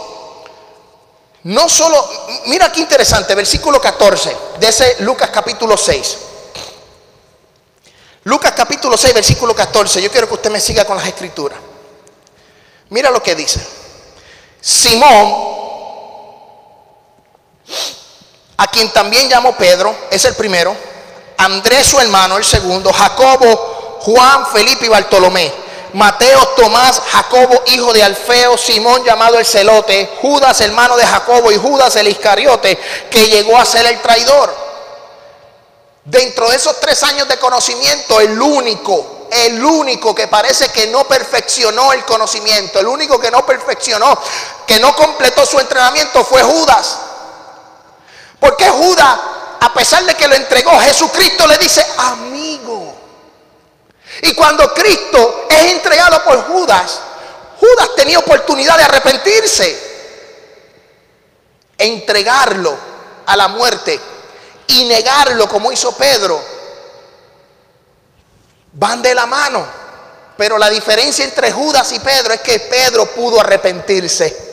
no 1.44 1.68
solo, 1.68 1.96
mira 2.46 2.70
qué 2.70 2.80
interesante, 2.80 3.34
versículo 3.34 3.80
14 3.80 4.36
de 4.58 4.68
ese 4.68 4.96
Lucas 5.00 5.30
capítulo 5.30 5.76
6. 5.76 6.18
Lucas 8.24 8.52
capítulo 8.54 8.96
6, 8.98 9.14
versículo 9.14 9.54
14. 9.54 10.02
Yo 10.02 10.10
quiero 10.10 10.28
que 10.28 10.34
usted 10.34 10.50
me 10.50 10.60
siga 10.60 10.84
con 10.84 10.96
las 10.96 11.06
escrituras. 11.06 11.58
Mira 12.90 13.10
lo 13.10 13.22
que 13.22 13.34
dice. 13.34 13.66
Simón, 14.60 15.60
a 18.58 18.66
quien 18.66 18.92
también 18.92 19.28
llamó 19.28 19.56
Pedro, 19.56 19.94
es 20.10 20.22
el 20.26 20.34
primero. 20.34 20.76
Andrés 21.38 21.86
su 21.86 21.98
hermano, 21.98 22.36
el 22.36 22.44
segundo. 22.44 22.92
Jacobo, 22.92 23.98
Juan, 24.00 24.46
Felipe 24.52 24.84
y 24.84 24.88
Bartolomé. 24.90 25.50
Mateo, 25.94 26.48
Tomás, 26.56 27.00
Jacobo, 27.10 27.62
hijo 27.66 27.92
de 27.92 28.02
Alfeo, 28.02 28.56
Simón 28.56 29.04
llamado 29.04 29.38
el 29.38 29.46
celote, 29.46 30.18
Judas, 30.20 30.60
hermano 30.60 30.96
de 30.96 31.06
Jacobo, 31.06 31.50
y 31.50 31.56
Judas 31.56 31.96
el 31.96 32.08
Iscariote, 32.08 32.78
que 33.10 33.26
llegó 33.28 33.56
a 33.58 33.64
ser 33.64 33.86
el 33.86 34.00
traidor. 34.00 34.54
Dentro 36.04 36.48
de 36.50 36.56
esos 36.56 36.80
tres 36.80 37.02
años 37.02 37.28
de 37.28 37.38
conocimiento, 37.38 38.20
el 38.20 38.40
único, 38.40 39.28
el 39.30 39.64
único 39.64 40.14
que 40.14 40.28
parece 40.28 40.68
que 40.70 40.86
no 40.88 41.04
perfeccionó 41.04 41.92
el 41.92 42.04
conocimiento, 42.04 42.80
el 42.80 42.86
único 42.86 43.18
que 43.18 43.30
no 43.30 43.44
perfeccionó, 43.44 44.18
que 44.66 44.78
no 44.78 44.94
completó 44.96 45.44
su 45.46 45.58
entrenamiento 45.60 46.24
fue 46.24 46.42
Judas. 46.42 46.98
Porque 48.38 48.68
Judas, 48.68 49.18
a 49.60 49.72
pesar 49.74 50.04
de 50.04 50.14
que 50.14 50.26
lo 50.26 50.34
entregó, 50.34 50.78
Jesucristo 50.80 51.46
le 51.46 51.58
dice, 51.58 51.86
amigo. 51.98 52.99
Y 54.22 54.34
cuando 54.34 54.72
Cristo 54.74 55.46
es 55.48 55.72
entregado 55.72 56.22
por 56.24 56.42
Judas, 56.44 57.00
Judas 57.58 57.90
tenía 57.96 58.18
oportunidad 58.18 58.76
de 58.76 58.84
arrepentirse, 58.84 59.90
entregarlo 61.78 62.76
a 63.26 63.36
la 63.36 63.48
muerte 63.48 64.00
y 64.66 64.84
negarlo 64.84 65.48
como 65.48 65.72
hizo 65.72 65.92
Pedro. 65.92 66.42
Van 68.72 69.02
de 69.02 69.14
la 69.14 69.26
mano. 69.26 69.80
Pero 70.36 70.56
la 70.56 70.70
diferencia 70.70 71.24
entre 71.24 71.52
Judas 71.52 71.92
y 71.92 71.98
Pedro 71.98 72.32
es 72.32 72.40
que 72.40 72.60
Pedro 72.60 73.06
pudo 73.06 73.40
arrepentirse. 73.40 74.50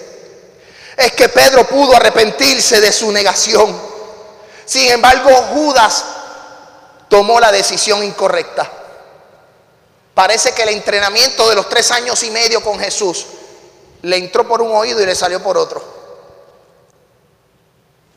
Es 0.97 1.13
que 1.13 1.29
Pedro 1.29 1.65
pudo 1.65 1.95
arrepentirse 1.95 2.81
de 2.81 2.91
su 2.91 3.09
negación. 3.11 3.79
Sin 4.65 4.91
embargo, 4.91 5.29
Judas 5.53 6.03
tomó 7.07 7.39
la 7.39 7.53
decisión 7.53 8.03
incorrecta. 8.03 8.69
Parece 10.17 10.51
que 10.51 10.63
el 10.63 10.69
entrenamiento 10.69 11.47
de 11.47 11.53
los 11.53 11.69
tres 11.69 11.91
años 11.91 12.23
y 12.23 12.31
medio 12.31 12.63
con 12.63 12.79
Jesús 12.79 13.23
le 14.01 14.17
entró 14.17 14.47
por 14.47 14.63
un 14.63 14.75
oído 14.75 14.99
y 14.99 15.05
le 15.05 15.13
salió 15.13 15.43
por 15.43 15.59
otro. 15.59 15.79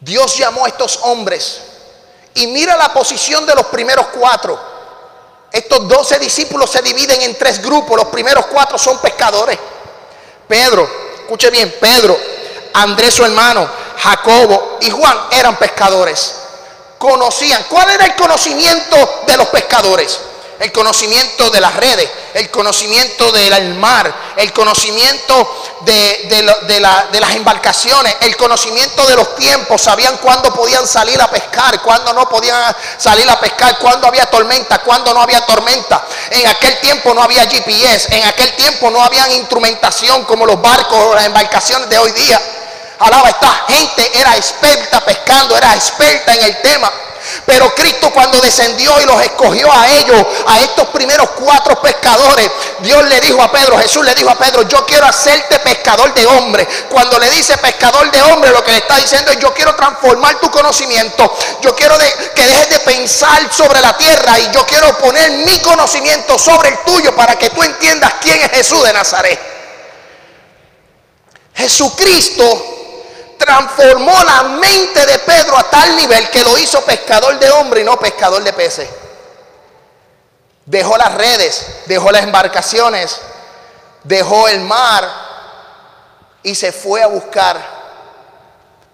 Dios 0.00 0.34
llamó 0.38 0.64
a 0.64 0.68
estos 0.68 0.98
hombres 1.02 1.60
y 2.32 2.46
mira 2.46 2.74
la 2.78 2.90
posición 2.94 3.44
de 3.44 3.54
los 3.54 3.66
primeros 3.66 4.06
cuatro. 4.18 4.58
Estos 5.52 5.86
doce 5.86 6.18
discípulos 6.18 6.70
se 6.70 6.80
dividen 6.80 7.20
en 7.20 7.36
tres 7.36 7.60
grupos. 7.60 7.98
Los 7.98 8.08
primeros 8.08 8.46
cuatro 8.46 8.78
son 8.78 8.96
pescadores. 9.00 9.58
Pedro, 10.48 10.88
escuche 11.20 11.50
bien, 11.50 11.70
Pedro, 11.78 12.18
Andrés 12.72 13.12
su 13.12 13.26
hermano, 13.26 13.68
Jacobo 13.98 14.78
y 14.80 14.88
Juan 14.88 15.18
eran 15.32 15.58
pescadores. 15.58 16.34
Conocían. 16.96 17.62
¿Cuál 17.68 17.90
era 17.90 18.06
el 18.06 18.16
conocimiento 18.16 18.96
de 19.26 19.36
los 19.36 19.48
pescadores? 19.48 20.18
El 20.60 20.72
conocimiento 20.72 21.48
de 21.48 21.58
las 21.58 21.74
redes, 21.74 22.08
el 22.34 22.50
conocimiento 22.50 23.32
del 23.32 23.74
mar, 23.76 24.14
el 24.36 24.52
conocimiento 24.52 25.64
de, 25.80 27.18
las 27.18 27.34
embarcaciones, 27.34 28.14
el 28.20 28.36
conocimiento 28.36 29.06
de 29.06 29.16
los 29.16 29.34
tiempos, 29.36 29.80
sabían 29.80 30.18
cuándo 30.18 30.52
podían 30.52 30.86
salir 30.86 31.18
a 31.20 31.30
pescar, 31.30 31.80
cuándo 31.80 32.12
no 32.12 32.28
podían 32.28 32.76
salir 32.98 33.28
a 33.30 33.40
pescar, 33.40 33.78
cuándo 33.78 34.06
había 34.06 34.26
tormenta, 34.26 34.80
cuándo 34.80 35.14
no 35.14 35.22
había 35.22 35.46
tormenta. 35.46 36.04
En 36.30 36.46
aquel 36.46 36.78
tiempo 36.80 37.14
no 37.14 37.22
había 37.22 37.48
GPS, 37.48 38.14
en 38.14 38.26
aquel 38.26 38.54
tiempo 38.56 38.90
no 38.90 39.02
había 39.02 39.26
instrumentación 39.32 40.24
como 40.26 40.44
los 40.44 40.60
barcos 40.60 40.98
o 40.98 41.14
las 41.14 41.24
embarcaciones 41.24 41.88
de 41.88 41.98
hoy 41.98 42.12
día. 42.12 42.38
Alaba, 42.98 43.30
esta 43.30 43.64
gente 43.66 44.10
era 44.20 44.36
experta 44.36 45.02
pescando, 45.02 45.56
era 45.56 45.74
experta 45.74 46.34
en 46.34 46.42
el 46.42 46.60
tema. 46.60 46.92
Pero 47.46 47.74
Cristo 47.74 48.10
cuando 48.12 48.40
descendió 48.40 49.00
y 49.00 49.04
los 49.04 49.20
escogió 49.22 49.72
a 49.72 49.88
ellos, 49.88 50.26
a 50.46 50.60
estos 50.60 50.88
primeros 50.88 51.30
cuatro 51.30 51.80
pescadores, 51.80 52.50
Dios 52.80 53.04
le 53.04 53.20
dijo 53.20 53.42
a 53.42 53.50
Pedro, 53.50 53.78
Jesús 53.78 54.04
le 54.04 54.14
dijo 54.14 54.30
a 54.30 54.36
Pedro, 54.36 54.62
yo 54.62 54.84
quiero 54.86 55.06
hacerte 55.06 55.58
pescador 55.60 56.12
de 56.14 56.26
hombres. 56.26 56.66
Cuando 56.88 57.18
le 57.18 57.30
dice 57.30 57.56
pescador 57.58 58.10
de 58.10 58.22
hombres, 58.22 58.52
lo 58.52 58.64
que 58.64 58.72
le 58.72 58.78
está 58.78 58.96
diciendo 58.96 59.30
es, 59.30 59.38
yo 59.38 59.52
quiero 59.54 59.74
transformar 59.74 60.38
tu 60.40 60.50
conocimiento. 60.50 61.32
Yo 61.60 61.74
quiero 61.74 61.96
que 62.34 62.46
dejes 62.46 62.70
de 62.70 62.78
pensar 62.80 63.52
sobre 63.52 63.80
la 63.80 63.96
tierra 63.96 64.38
y 64.38 64.50
yo 64.52 64.66
quiero 64.66 64.96
poner 64.98 65.30
mi 65.30 65.58
conocimiento 65.60 66.38
sobre 66.38 66.70
el 66.70 66.78
tuyo 66.78 67.14
para 67.14 67.36
que 67.36 67.50
tú 67.50 67.62
entiendas 67.62 68.14
quién 68.20 68.40
es 68.40 68.50
Jesús 68.50 68.82
de 68.82 68.92
Nazaret. 68.92 69.40
Jesucristo 71.54 72.79
transformó 73.40 74.22
la 74.22 74.42
mente 74.42 75.06
de 75.06 75.18
Pedro 75.20 75.56
a 75.56 75.64
tal 75.64 75.96
nivel 75.96 76.28
que 76.28 76.44
lo 76.44 76.58
hizo 76.58 76.82
pescador 76.82 77.38
de 77.38 77.50
hombre 77.50 77.80
y 77.80 77.84
no 77.84 77.98
pescador 77.98 78.44
de 78.44 78.52
peces. 78.52 78.86
Dejó 80.66 80.98
las 80.98 81.14
redes, 81.14 81.66
dejó 81.86 82.12
las 82.12 82.22
embarcaciones, 82.22 83.16
dejó 84.04 84.46
el 84.46 84.60
mar 84.60 85.08
y 86.42 86.54
se 86.54 86.70
fue 86.70 87.02
a 87.02 87.06
buscar 87.06 87.58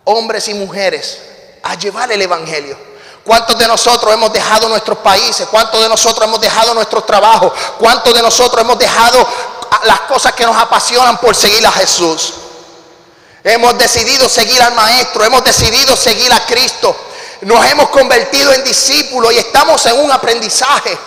hombres 0.04 0.46
y 0.46 0.54
mujeres 0.54 1.20
a 1.64 1.74
llevar 1.74 2.12
el 2.12 2.22
Evangelio. 2.22 2.78
¿Cuántos 3.24 3.58
de 3.58 3.66
nosotros 3.66 4.14
hemos 4.14 4.32
dejado 4.32 4.68
nuestros 4.68 4.98
países? 4.98 5.48
¿Cuántos 5.50 5.82
de 5.82 5.88
nosotros 5.88 6.24
hemos 6.24 6.40
dejado 6.40 6.72
nuestros 6.72 7.04
trabajos? 7.04 7.52
¿Cuántos 7.80 8.14
de 8.14 8.22
nosotros 8.22 8.60
hemos 8.60 8.78
dejado 8.78 9.26
las 9.82 10.02
cosas 10.02 10.32
que 10.34 10.46
nos 10.46 10.56
apasionan 10.56 11.18
por 11.18 11.34
seguir 11.34 11.66
a 11.66 11.72
Jesús? 11.72 12.45
Hemos 13.48 13.78
decidido 13.78 14.28
seguir 14.28 14.60
al 14.60 14.74
Maestro, 14.74 15.24
hemos 15.24 15.44
decidido 15.44 15.94
seguir 15.94 16.32
a 16.32 16.44
Cristo. 16.46 16.96
Nos 17.42 17.64
hemos 17.66 17.90
convertido 17.90 18.52
en 18.52 18.64
discípulos 18.64 19.32
y 19.32 19.38
estamos 19.38 19.86
en 19.86 20.00
un 20.00 20.10
aprendizaje. 20.10 20.98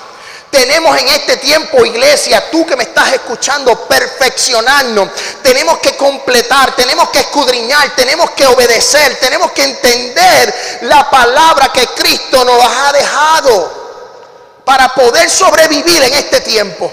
Tenemos 0.50 0.98
en 0.98 1.10
este 1.10 1.36
tiempo, 1.36 1.84
iglesia, 1.84 2.50
tú 2.50 2.66
que 2.66 2.78
me 2.78 2.84
estás 2.84 3.12
escuchando, 3.12 3.86
perfeccionarnos. 3.90 5.10
Tenemos 5.44 5.80
que 5.80 5.98
completar, 5.98 6.74
tenemos 6.78 7.10
que 7.10 7.20
escudriñar, 7.20 7.94
tenemos 7.94 8.30
que 8.32 8.48
obedecer, 8.48 9.20
tenemos 9.20 9.52
que 9.52 9.64
entender 9.64 10.80
la 10.84 11.10
palabra 11.10 11.74
que 11.74 11.88
Cristo 11.88 12.46
nos 12.46 12.64
ha 12.64 12.94
dejado 12.94 14.62
para 14.64 14.96
poder 14.96 15.30
sobrevivir 15.30 16.04
en 16.04 16.14
este 16.14 16.40
tiempo. 16.40 16.90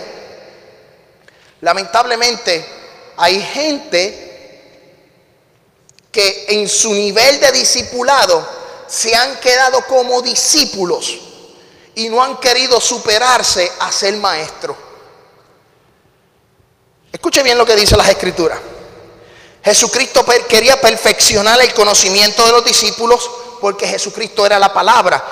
Lamentablemente, 1.60 2.66
hay 3.16 3.40
gente 3.40 4.25
que 6.16 6.46
en 6.48 6.66
su 6.66 6.94
nivel 6.94 7.38
de 7.40 7.52
discipulado 7.52 8.42
se 8.86 9.14
han 9.14 9.38
quedado 9.38 9.82
como 9.82 10.22
discípulos 10.22 11.14
y 11.94 12.08
no 12.08 12.22
han 12.22 12.38
querido 12.38 12.80
superarse 12.80 13.70
a 13.80 13.92
ser 13.92 14.16
maestro. 14.16 14.74
Escuche 17.12 17.42
bien 17.42 17.58
lo 17.58 17.66
que 17.66 17.76
dice 17.76 17.98
las 17.98 18.08
escrituras. 18.08 18.58
Jesucristo 19.62 20.24
quería 20.48 20.80
perfeccionar 20.80 21.60
el 21.60 21.74
conocimiento 21.74 22.46
de 22.46 22.52
los 22.52 22.64
discípulos 22.64 23.30
porque 23.60 23.86
Jesucristo 23.86 24.46
era 24.46 24.58
la 24.58 24.72
palabra. 24.72 25.22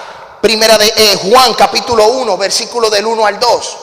Primera 0.42 0.76
de 0.76 0.92
eh, 0.94 1.16
Juan 1.16 1.54
capítulo 1.54 2.08
1, 2.08 2.36
versículo 2.36 2.90
del 2.90 3.06
1 3.06 3.24
al 3.24 3.40
2. 3.40 3.76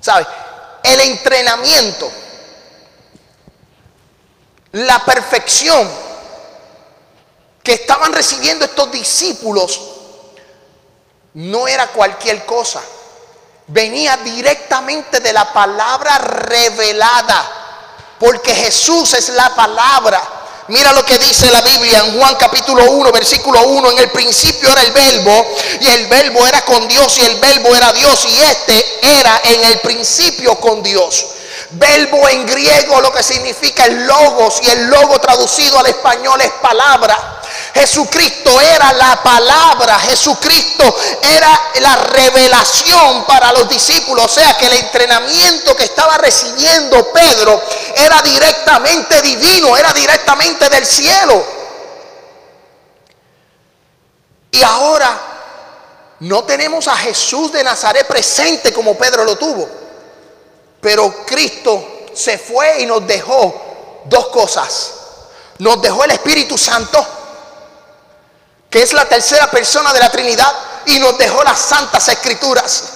¿Sabe? 0.00 0.26
El 0.82 0.98
entrenamiento 0.98 2.10
la 4.74 5.04
perfección 5.04 5.88
que 7.62 7.74
estaban 7.74 8.12
recibiendo 8.12 8.64
estos 8.64 8.90
discípulos 8.90 9.80
no 11.34 11.68
era 11.68 11.88
cualquier 11.88 12.44
cosa. 12.44 12.82
Venía 13.68 14.16
directamente 14.18 15.20
de 15.20 15.32
la 15.32 15.52
palabra 15.52 16.18
revelada. 16.18 17.60
Porque 18.18 18.54
Jesús 18.54 19.14
es 19.14 19.28
la 19.30 19.54
palabra. 19.54 20.20
Mira 20.68 20.92
lo 20.92 21.04
que 21.04 21.18
dice 21.18 21.50
la 21.50 21.60
Biblia 21.60 22.00
en 22.00 22.18
Juan 22.18 22.34
capítulo 22.36 22.90
1, 22.90 23.12
versículo 23.12 23.62
1. 23.62 23.92
En 23.92 23.98
el 23.98 24.10
principio 24.10 24.70
era 24.72 24.82
el 24.82 24.92
verbo 24.92 25.46
y 25.80 25.86
el 25.86 26.06
verbo 26.06 26.46
era 26.46 26.64
con 26.64 26.88
Dios 26.88 27.18
y 27.18 27.22
el 27.22 27.36
verbo 27.36 27.74
era 27.76 27.92
Dios 27.92 28.26
y 28.28 28.40
este 28.42 29.20
era 29.20 29.40
en 29.44 29.64
el 29.64 29.78
principio 29.80 30.58
con 30.58 30.82
Dios. 30.82 31.26
Verbo 31.70 32.28
en 32.28 32.46
griego 32.46 33.00
lo 33.00 33.12
que 33.12 33.22
significa 33.22 33.84
el 33.86 34.06
logos 34.06 34.60
y 34.62 34.70
el 34.70 34.86
logo 34.86 35.18
traducido 35.18 35.78
al 35.78 35.86
español 35.86 36.40
es 36.40 36.50
palabra. 36.62 37.40
Jesucristo 37.74 38.60
era 38.60 38.92
la 38.92 39.22
palabra, 39.22 39.98
Jesucristo 39.98 40.96
era 41.22 41.60
la 41.80 41.96
revelación 41.96 43.24
para 43.24 43.52
los 43.52 43.68
discípulos. 43.68 44.26
O 44.26 44.28
sea 44.28 44.56
que 44.56 44.66
el 44.66 44.74
entrenamiento 44.74 45.74
que 45.74 45.84
estaba 45.84 46.16
recibiendo 46.18 47.12
Pedro 47.12 47.60
era 47.96 48.22
directamente 48.22 49.20
divino, 49.22 49.76
era 49.76 49.92
directamente 49.92 50.68
del 50.68 50.86
cielo. 50.86 51.44
Y 54.52 54.62
ahora 54.62 55.20
no 56.20 56.44
tenemos 56.44 56.86
a 56.86 56.96
Jesús 56.96 57.52
de 57.52 57.64
Nazaret 57.64 58.06
presente 58.06 58.72
como 58.72 58.96
Pedro 58.96 59.24
lo 59.24 59.36
tuvo. 59.36 59.83
Pero 60.84 61.24
Cristo 61.26 62.04
se 62.14 62.38
fue 62.38 62.82
y 62.82 62.86
nos 62.86 63.04
dejó 63.06 64.02
dos 64.04 64.28
cosas. 64.28 64.92
Nos 65.58 65.82
dejó 65.82 66.04
el 66.04 66.12
Espíritu 66.12 66.56
Santo 66.56 67.04
que 68.74 68.82
es 68.82 68.92
la 68.92 69.04
tercera 69.04 69.48
persona 69.48 69.92
de 69.92 70.00
la 70.00 70.10
Trinidad, 70.10 70.52
y 70.86 70.98
nos 70.98 71.16
dejó 71.16 71.44
las 71.44 71.60
santas 71.60 72.08
escrituras. 72.08 72.93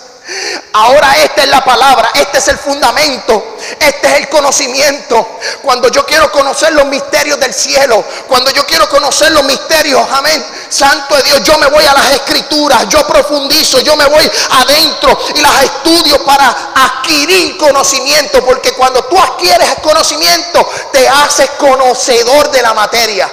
Ahora 0.75 1.17
esta 1.17 1.43
es 1.43 1.49
la 1.49 1.65
palabra, 1.65 2.11
este 2.15 2.39
es 2.39 2.49
el 2.49 2.59
fundamento, 2.59 3.57
este 3.81 4.09
es 4.09 4.15
el 4.19 4.29
conocimiento. 4.29 5.39
Cuando 5.63 5.89
yo 5.89 6.05
quiero 6.05 6.31
conocer 6.31 6.73
los 6.75 6.85
misterios 6.87 7.41
del 7.41 7.55
cielo, 7.55 8.05
cuando 8.27 8.51
yo 8.51 8.67
quiero 8.67 8.89
conocer 8.91 9.33
los 9.33 9.45
misterios, 9.45 10.07
amén, 10.13 10.45
Santo 10.69 11.17
de 11.17 11.23
Dios, 11.23 11.43
yo 11.45 11.57
me 11.59 11.69
voy 11.69 11.85
a 11.87 11.95
las 11.95 12.11
escrituras, 12.13 12.87
yo 12.91 13.07
profundizo, 13.07 13.81
yo 13.81 13.97
me 13.97 14.05
voy 14.07 14.31
adentro 14.51 15.19
y 15.35 15.41
las 15.41 15.63
estudio 15.63 16.23
para 16.25 16.73
adquirir 16.75 17.57
conocimiento, 17.57 18.45
porque 18.45 18.73
cuando 18.73 19.03
tú 19.05 19.19
adquieres 19.19 19.77
conocimiento, 19.83 20.69
te 20.93 21.09
haces 21.09 21.49
conocedor 21.59 22.51
de 22.51 22.63
la 22.63 22.75
materia. 22.75 23.31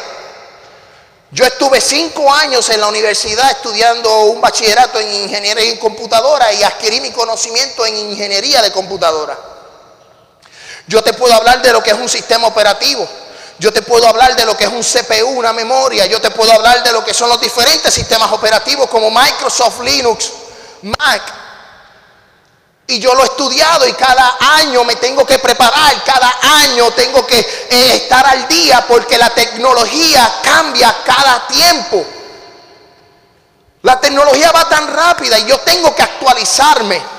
Yo 1.36 1.44
estuve 1.44 1.82
cinco 1.82 2.32
años 2.34 2.70
en 2.70 2.80
la 2.80 2.88
universidad 2.88 3.51
estudiando 3.51 4.22
un 4.22 4.39
bachillerato 4.39 5.01
en 5.01 5.12
ingeniería 5.12 5.70
en 5.70 5.75
computadora 5.75 6.54
y 6.54 6.63
adquirí 6.63 7.01
mi 7.01 7.12
conocimiento 7.12 7.86
en 7.86 7.98
ingeniería 7.98 8.62
de 8.62 8.72
computadora. 8.72 9.38
Yo 10.88 11.04
te 11.04 11.12
puedo 11.12 11.34
hablar 11.34 11.62
de 11.62 11.74
lo 11.74 11.84
que 11.84 11.92
es 11.92 11.98
un 11.98 12.08
sistema 12.08 12.48
operativo. 12.48 13.06
Yo 13.60 13.74
te 13.74 13.82
puedo 13.82 14.08
hablar 14.08 14.34
de 14.38 14.46
lo 14.46 14.56
que 14.56 14.63
es 14.63 14.70
un 14.70 14.82
CPU, 14.82 15.27
una 15.27 15.51
memoria. 15.51 16.06
Yo 16.06 16.22
te 16.22 16.32
puedo 16.32 16.54
hablar 16.54 16.82
de 16.84 16.94
lo 16.94 17.04
que 17.04 17.13
son 17.13 17.27
los 17.27 17.42
diferentes 17.42 17.94
sistemas 17.94 18.32
operativos 18.32 18.88
como 18.89 19.12
Microsoft, 19.12 19.82
Linux, 19.82 20.32
Mac, 20.84 21.22
y 22.88 23.00
yo 23.00 23.13
lo 23.15 23.24
he 23.24 23.25
estudiado 23.25 23.88
y 23.88 23.94
cada 23.94 24.38
año 24.58 24.84
me 24.84 24.96
tengo 24.98 25.25
que 25.25 25.39
preparar, 25.39 26.04
cada 26.04 26.38
año 26.62 26.92
tengo 26.92 27.25
que 27.25 27.39
eh, 27.39 27.96
estar 27.96 28.25
al 28.25 28.48
día 28.48 28.86
porque 28.88 29.18
la 29.18 29.30
tecnología 29.32 30.39
cambia 30.44 30.96
cada 31.04 31.48
tiempo. 31.48 32.06
La 33.82 34.00
tecnología 34.00 34.51
va 34.51 34.68
tan 34.68 34.88
rápida 34.94 35.38
y 35.39 35.46
yo 35.46 35.60
tengo 35.60 35.96
que 35.96 36.04
actualizarme. 36.04 37.14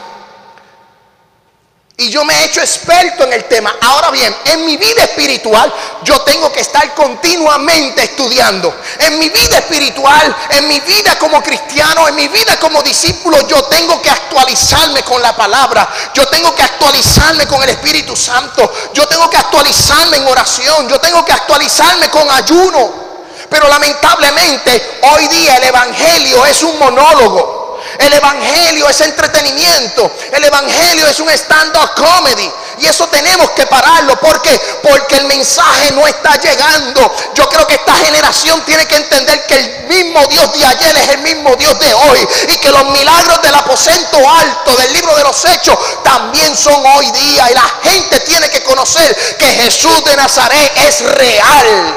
Y 1.99 2.11
yo 2.11 2.27
me 2.27 2.35
he 2.35 2.45
hecho 2.45 2.61
experto 2.61 3.25
en 3.25 3.33
el 3.33 3.45
tema. 3.45 3.75
Ahora 3.81 4.11
bien, 4.11 4.35
en 4.45 4.67
mi 4.67 4.77
vida 4.77 5.05
espiritual 5.05 5.73
yo 6.03 6.21
tengo 6.21 6.53
que 6.53 6.61
estar 6.61 6.95
continuamente 6.95 8.03
estudiando. 8.03 8.75
En 8.99 9.19
mi 9.19 9.31
vida 9.31 9.57
espiritual, 9.57 10.37
en 10.51 10.69
mi 10.69 10.79
vida 10.81 11.19
como 11.19 11.43
cristiano, 11.43 12.07
en 12.07 12.15
mi 12.15 12.29
vida 12.29 12.59
como 12.61 12.83
discípulo, 12.83 13.49
yo 13.49 13.63
tengo 13.65 14.03
que 14.03 14.11
actualizarme 14.11 15.03
con 15.05 15.23
la 15.23 15.35
palabra. 15.35 15.89
Yo 16.13 16.27
tengo 16.29 16.55
que 16.55 16.65
actualizarme 16.65 17.47
con 17.47 17.63
el 17.63 17.71
Espíritu 17.71 18.15
Santo. 18.15 18.71
Yo 18.93 19.09
tengo 19.09 19.31
que 19.31 19.39
actualizarme 19.39 20.19
en 20.19 20.27
oración. 20.27 20.87
Yo 20.91 21.01
tengo 21.01 21.25
que 21.25 21.33
actualizarme 21.33 22.11
con 22.11 22.31
ayuno. 22.31 23.07
Pero 23.49 23.69
lamentablemente 23.69 25.01
hoy 25.15 25.29
día 25.29 25.57
el 25.57 25.65
Evangelio 25.65 26.45
es 26.45 26.63
un 26.63 26.79
monólogo. 26.79 27.66
El 27.99 28.13
Evangelio 28.13 28.89
es 28.89 29.01
entretenimiento. 29.01 30.11
El 30.33 30.45
Evangelio 30.45 31.07
es 31.07 31.21
un 31.21 31.31
stand-up 31.31 31.95
comedy. 31.95 32.51
Y 32.79 32.87
eso 32.87 33.07
tenemos 33.09 33.51
que 33.51 33.67
pararlo. 33.67 34.19
¿Por 34.21 34.43
Porque 34.83 35.17
el 35.17 35.25
mensaje 35.25 35.93
no 35.93 36.07
está 36.07 36.37
llegando. 36.37 37.15
Yo 37.35 37.49
creo 37.49 37.67
que 37.67 37.77
esta 37.77 37.95
generación 37.95 38.61
tiene 38.63 38.87
que 38.87 38.97
entender 38.97 39.47
que 39.47 39.57
el 39.57 39.85
mismo 39.85 40.27
Dios 40.27 40.53
de 40.53 40.67
ayer 40.67 40.97
es 40.97 41.09
el 41.09 41.19
mismo 41.21 41.57
Dios 41.57 41.79
de 41.79 41.95
hoy. 41.95 42.29
Y 42.49 42.57
que 42.59 42.71
los 42.71 42.85
milagros 42.91 43.41
del 43.43 43.55
aposento 43.55 44.19
alto 44.29 44.77
del 44.77 44.93
libro 44.93 45.15
de 45.17 45.23
los 45.23 45.45
hechos 45.45 45.77
también 46.03 46.57
son 46.57 46.85
hoy 46.85 47.11
día. 47.13 47.51
Y 47.51 47.55
la 47.55 47.71
gente 47.83 48.21
tiene 48.21 48.51
que 48.51 48.63
conocer 48.63 49.37
que 49.39 49.47
Jesús 49.47 50.05
de 50.05 50.17
Nazaret 50.17 50.73
es 50.77 51.01
real. 51.01 51.95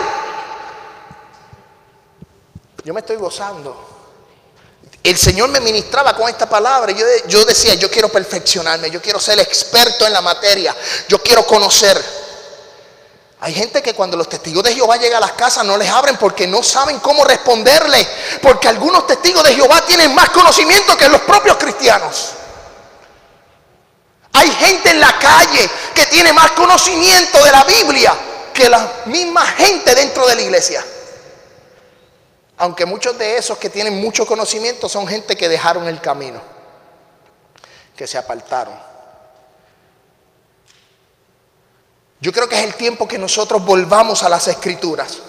Yo 2.85 2.93
me 2.93 3.01
estoy 3.01 3.17
gozando 3.17 3.88
el 5.03 5.17
Señor 5.17 5.49
me 5.49 5.59
ministraba 5.59 6.15
con 6.15 6.29
esta 6.29 6.47
palabra. 6.49 6.91
Yo, 6.91 7.05
yo 7.27 7.45
decía, 7.45 7.73
yo 7.75 7.89
quiero 7.89 8.09
perfeccionarme, 8.09 8.91
yo 8.91 9.01
quiero 9.01 9.19
ser 9.19 9.39
experto 9.39 10.05
en 10.05 10.13
la 10.13 10.21
materia, 10.21 10.75
yo 11.07 11.21
quiero 11.21 11.45
conocer. 11.45 12.19
Hay 13.41 13.53
gente 13.53 13.81
que 13.81 13.93
cuando 13.93 14.17
los 14.17 14.27
testigos 14.27 14.63
de 14.63 14.73
Jehová 14.73 14.97
llegan 14.97 15.23
a 15.23 15.27
las 15.27 15.31
casas 15.31 15.63
no 15.63 15.77
les 15.77 15.89
abren 15.89 16.17
porque 16.17 16.45
no 16.45 16.61
saben 16.61 16.99
cómo 16.99 17.23
responderle. 17.23 18.05
Porque 18.41 18.67
algunos 18.67 19.07
testigos 19.07 19.43
de 19.45 19.55
Jehová 19.55 19.85
tienen 19.85 20.13
más 20.13 20.29
conocimiento 20.31 20.97
que 20.97 21.07
los 21.07 21.21
propios 21.21 21.55
cristianos. 21.55 22.31
Hay 24.33 24.51
gente 24.51 24.89
en 24.91 24.99
la 24.99 25.17
calle 25.17 25.69
que 25.95 26.05
tiene 26.07 26.33
más 26.33 26.51
conocimiento 26.51 27.43
de 27.43 27.51
la 27.51 27.63
Biblia 27.63 28.13
que 28.53 28.67
la 28.67 28.91
misma 29.05 29.45
gente 29.45 29.95
dentro 29.95 30.27
de 30.27 30.35
la 30.35 30.41
iglesia. 30.41 30.85
Aunque 32.59 32.85
muchos 32.85 33.17
de 33.17 33.37
esos 33.37 33.57
que 33.57 33.69
tienen 33.69 34.01
mucho 34.01 34.25
conocimiento 34.25 34.89
son 34.89 35.07
gente 35.07 35.37
que 35.37 35.47
dejaron 35.47 35.87
el 35.87 36.01
camino, 36.01 36.41
que 37.95 38.05
se 38.05 38.17
apartaron. 38.17 38.77
Yo 42.19 42.33
creo 42.33 42.49
que 42.49 42.59
es 42.59 42.65
el 42.65 42.75
tiempo 42.75 43.07
que 43.07 43.17
nosotros 43.17 43.63
volvamos 43.63 44.23
a 44.23 44.29
las 44.29 44.49
escrituras. 44.49 45.19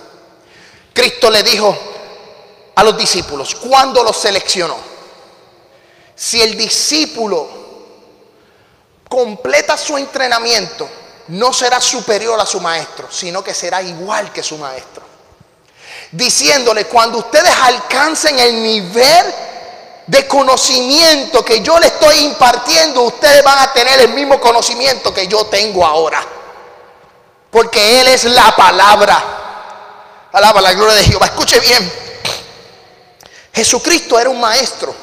Cristo 0.93 1.31
le 1.31 1.45
dijo 1.45 1.79
a 2.75 2.83
los 2.83 2.99
discípulos, 2.99 3.55
cuando 3.55 4.03
los 4.03 4.17
seleccionó, 4.17 4.77
si 6.17 6.43
el 6.43 6.57
discípulo 6.59 7.49
completa 9.09 9.79
su 9.79 9.97
entrenamiento, 9.97 10.89
no 11.29 11.53
será 11.53 11.81
superior 11.81 12.41
a 12.41 12.45
su 12.47 12.61
maestro, 12.61 13.07
sino 13.09 13.45
que 13.45 13.55
será 13.55 13.81
igual 13.83 14.33
que 14.33 14.43
su 14.43 14.59
maestro 14.59 15.10
diciéndole, 16.13 16.87
cuando 16.87 17.19
ustedes 17.19 17.53
alcancen 17.63 18.39
el 18.39 18.63
nivel 18.63 19.35
de 20.07 20.27
conocimiento 20.27 21.45
que 21.45 21.61
yo 21.61 21.79
le 21.79 21.87
estoy 21.87 22.17
impartiendo, 22.19 23.03
ustedes 23.03 23.45
van 23.45 23.59
a 23.61 23.73
tener 23.73 24.01
el 24.01 24.09
mismo 24.11 24.41
conocimiento 24.41 25.15
que 25.15 25.27
yo 25.27 25.47
tengo 25.47 25.85
ahora. 25.87 26.21
Porque 27.51 28.01
Él 28.01 28.09
es 28.09 28.25
la 28.25 28.55
palabra. 28.57 30.29
Alaba 30.33 30.61
la 30.61 30.73
gloria 30.73 30.95
de 30.95 31.05
Jehová. 31.05 31.27
Escuche 31.27 31.59
bien. 31.61 31.93
Jesucristo 33.53 34.19
era 34.19 34.31
un 34.31 34.41
maestro. 34.41 34.95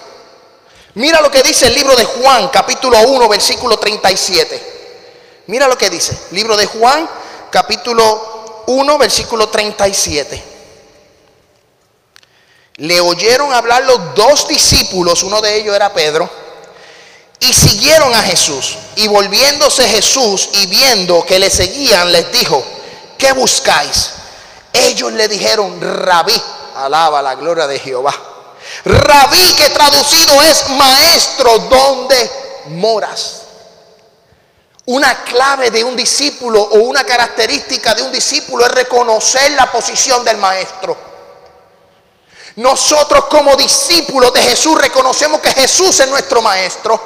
Mira 0.95 1.21
lo 1.21 1.29
que 1.29 1.43
dice 1.43 1.67
el 1.67 1.75
libro 1.75 1.95
de 1.95 2.05
Juan, 2.05 2.47
capítulo 2.47 2.99
1, 2.99 3.29
versículo 3.29 3.77
37. 3.77 5.43
Mira 5.47 5.67
lo 5.67 5.77
que 5.77 5.89
dice. 5.89 6.17
Libro 6.31 6.57
de 6.57 6.65
Juan, 6.65 7.07
capítulo 7.51 8.63
1, 8.67 8.97
versículo 8.97 9.47
37 9.49 10.56
le 12.77 13.01
oyeron 13.01 13.51
hablar 13.53 13.83
los 13.83 14.15
dos 14.15 14.47
discípulos, 14.47 15.23
uno 15.23 15.41
de 15.41 15.55
ellos 15.55 15.75
era 15.75 15.93
Pedro, 15.93 16.29
y 17.39 17.51
siguieron 17.53 18.13
a 18.13 18.21
Jesús. 18.21 18.77
Y 18.95 19.07
volviéndose 19.07 19.87
Jesús 19.87 20.49
y 20.53 20.67
viendo 20.67 21.25
que 21.25 21.39
le 21.39 21.49
seguían, 21.49 22.11
les 22.11 22.31
dijo, 22.31 22.63
¿qué 23.17 23.31
buscáis? 23.33 24.11
Ellos 24.73 25.11
le 25.13 25.27
dijeron, 25.27 25.79
rabí, 25.81 26.39
alaba 26.75 27.21
la 27.21 27.35
gloria 27.35 27.65
de 27.65 27.79
Jehová. 27.79 28.13
Rabí 28.85 29.53
que 29.53 29.69
traducido 29.69 30.41
es 30.43 30.69
maestro, 30.69 31.57
¿dónde 31.59 32.31
moras? 32.69 33.41
Una 34.85 35.23
clave 35.23 35.71
de 35.71 35.83
un 35.83 35.95
discípulo 35.95 36.61
o 36.61 36.75
una 36.79 37.03
característica 37.03 37.93
de 37.95 38.03
un 38.03 38.11
discípulo 38.11 38.65
es 38.65 38.71
reconocer 38.71 39.51
la 39.51 39.71
posición 39.71 40.23
del 40.23 40.37
maestro. 40.37 41.06
Nosotros 42.57 43.25
como 43.25 43.55
discípulos 43.55 44.33
de 44.33 44.41
Jesús 44.41 44.79
reconocemos 44.81 45.39
que 45.41 45.51
Jesús 45.51 45.99
es 45.99 46.07
nuestro 46.07 46.41
maestro. 46.41 46.99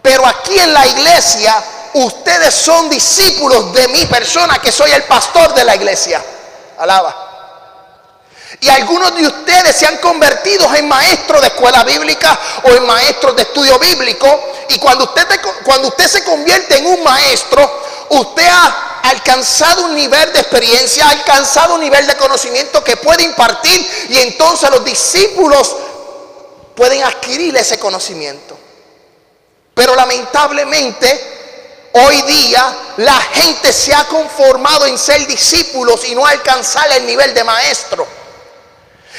Pero 0.00 0.24
aquí 0.26 0.56
en 0.56 0.72
la 0.72 0.86
iglesia, 0.86 1.62
ustedes 1.94 2.54
son 2.54 2.88
discípulos 2.88 3.72
de 3.72 3.88
mi 3.88 4.06
persona, 4.06 4.60
que 4.60 4.70
soy 4.70 4.92
el 4.92 5.02
pastor 5.04 5.54
de 5.54 5.64
la 5.64 5.74
iglesia. 5.74 6.24
Alaba. 6.78 7.32
Y 8.60 8.68
algunos 8.68 9.16
de 9.16 9.26
ustedes 9.26 9.74
se 9.74 9.86
han 9.86 9.96
convertido 9.96 10.72
en 10.72 10.86
maestros 10.86 11.40
de 11.40 11.48
escuela 11.48 11.82
bíblica 11.82 12.38
o 12.62 12.68
en 12.68 12.86
maestros 12.86 13.34
de 13.34 13.42
estudio 13.42 13.76
bíblico. 13.80 14.52
Y 14.68 14.78
cuando 14.78 15.04
usted, 15.04 16.08
se 16.08 16.22
convierte 16.22 16.78
en 16.78 16.86
un 16.86 17.02
maestro, 17.02 17.82
usted 18.10 18.46
ha 18.48 18.93
alcanzado 19.10 19.84
un 19.84 19.94
nivel 19.94 20.32
de 20.32 20.40
experiencia, 20.40 21.06
ha 21.06 21.10
alcanzado 21.10 21.74
un 21.74 21.80
nivel 21.80 22.06
de 22.06 22.16
conocimiento 22.16 22.82
que 22.82 22.96
puede 22.96 23.22
impartir 23.22 24.06
y 24.08 24.18
entonces 24.18 24.70
los 24.70 24.84
discípulos 24.84 25.76
pueden 26.74 27.04
adquirir 27.04 27.56
ese 27.56 27.78
conocimiento. 27.78 28.56
Pero 29.74 29.94
lamentablemente 29.94 31.90
hoy 31.92 32.22
día 32.22 32.76
la 32.98 33.20
gente 33.20 33.72
se 33.72 33.94
ha 33.94 34.04
conformado 34.04 34.86
en 34.86 34.98
ser 34.98 35.26
discípulos 35.26 36.04
y 36.06 36.14
no 36.14 36.26
alcanzar 36.26 36.90
el 36.92 37.06
nivel 37.06 37.34
de 37.34 37.44
maestro. 37.44 38.06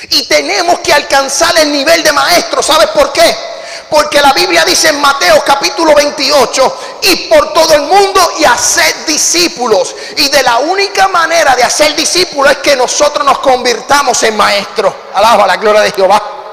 Y 0.10 0.24
tenemos 0.28 0.80
que 0.80 0.93
alcanzar 0.93 1.58
el 1.60 1.71
nivel 1.71 2.04
de 2.04 2.12
maestro. 2.12 2.62
¿Sabes 2.62 2.88
por 2.88 3.13
qué? 3.13 3.55
Porque 3.89 4.21
la 4.21 4.34
Biblia 4.34 4.65
dice 4.65 4.89
en 4.89 5.00
Mateo 5.00 5.43
capítulo 5.45 5.93
28, 5.95 6.78
y 7.02 7.15
por 7.28 7.54
todo 7.54 7.74
el 7.74 7.82
mundo 7.84 8.34
y 8.39 8.45
hacer 8.45 9.06
discípulos. 9.06 9.95
Y 10.17 10.30
de 10.30 10.43
la 10.43 10.58
única 10.58 11.08
manera 11.08 11.56
de 11.56 11.63
hacer 11.63 11.95
discípulos 11.95 12.52
es 12.52 12.58
que 12.60 12.76
nosotros 12.76 13.26
nos 13.26 13.39
convirtamos 13.39 14.21
en 14.24 14.36
maestros. 14.36 14.93
Alaba 15.13 15.45
la 15.48 15.58
gloria 15.58 15.82
de 15.82 15.91
Jehová. 15.91 16.44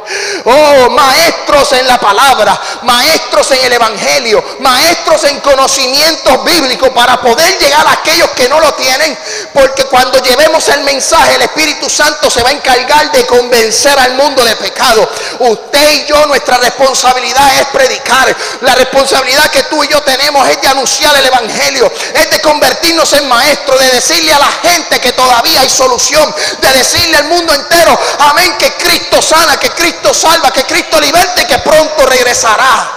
Oh, 0.44 0.90
maestros 0.90 1.72
en 1.72 1.86
la 1.86 1.98
palabra, 1.98 2.60
maestros 2.82 3.50
en 3.52 3.64
el 3.64 3.72
Evangelio, 3.72 4.42
maestros 4.60 5.24
en 5.24 5.38
conocimientos 5.40 6.44
bíblicos 6.44 6.88
para 6.90 7.20
poder 7.20 7.58
llegar 7.58 7.86
a 7.86 7.92
aquellos 7.92 8.30
que 8.30 8.48
no 8.48 8.58
lo 8.60 8.74
tienen. 8.74 9.16
Porque 9.52 9.84
cuando 9.84 10.20
llevemos 10.22 10.66
el 10.68 10.82
mensaje, 10.82 11.36
el 11.36 11.42
Espíritu 11.42 11.88
Santo 11.88 12.30
se 12.30 12.42
va 12.42 12.48
a 12.48 12.52
encargar 12.52 13.12
de 13.12 13.26
convencer 13.26 13.98
al 13.98 14.14
mundo 14.14 14.44
de 14.44 14.56
pecado. 14.56 15.08
Usted 15.38 15.92
y 15.92 16.06
yo, 16.06 16.26
nuestra 16.26 16.58
responsabilidad 16.58 17.60
es 17.60 17.66
predicar. 17.66 18.36
La 18.62 18.74
responsabilidad 18.74 19.50
que 19.50 19.62
tú 19.64 19.84
y 19.84 19.88
yo 19.88 20.00
tenemos 20.02 20.48
es 20.48 20.60
de 20.60 20.68
anunciar 20.68 21.14
el 21.16 21.26
Evangelio, 21.26 21.92
es 22.14 22.30
de 22.30 22.40
convertirnos 22.40 23.12
en 23.12 23.28
maestros, 23.28 23.78
de 23.78 23.90
decirle 23.90 24.32
a 24.32 24.38
la 24.38 24.52
gente 24.62 25.00
que 25.00 25.12
todavía 25.12 25.60
hay 25.60 25.70
solución, 25.70 26.34
de 26.60 26.72
decirle 26.72 27.16
al 27.16 27.24
mundo 27.24 27.54
entero, 27.54 27.98
amén, 28.18 28.56
que 28.58 28.72
Cristo 28.74 29.22
sana, 29.22 29.58
que 29.58 29.70
Cristo 29.70 29.91
Cristo 29.92 30.14
salva, 30.14 30.50
que 30.50 30.64
Cristo 30.64 30.98
liberte, 31.00 31.46
que 31.46 31.58
pronto 31.58 32.06
regresará. 32.06 32.90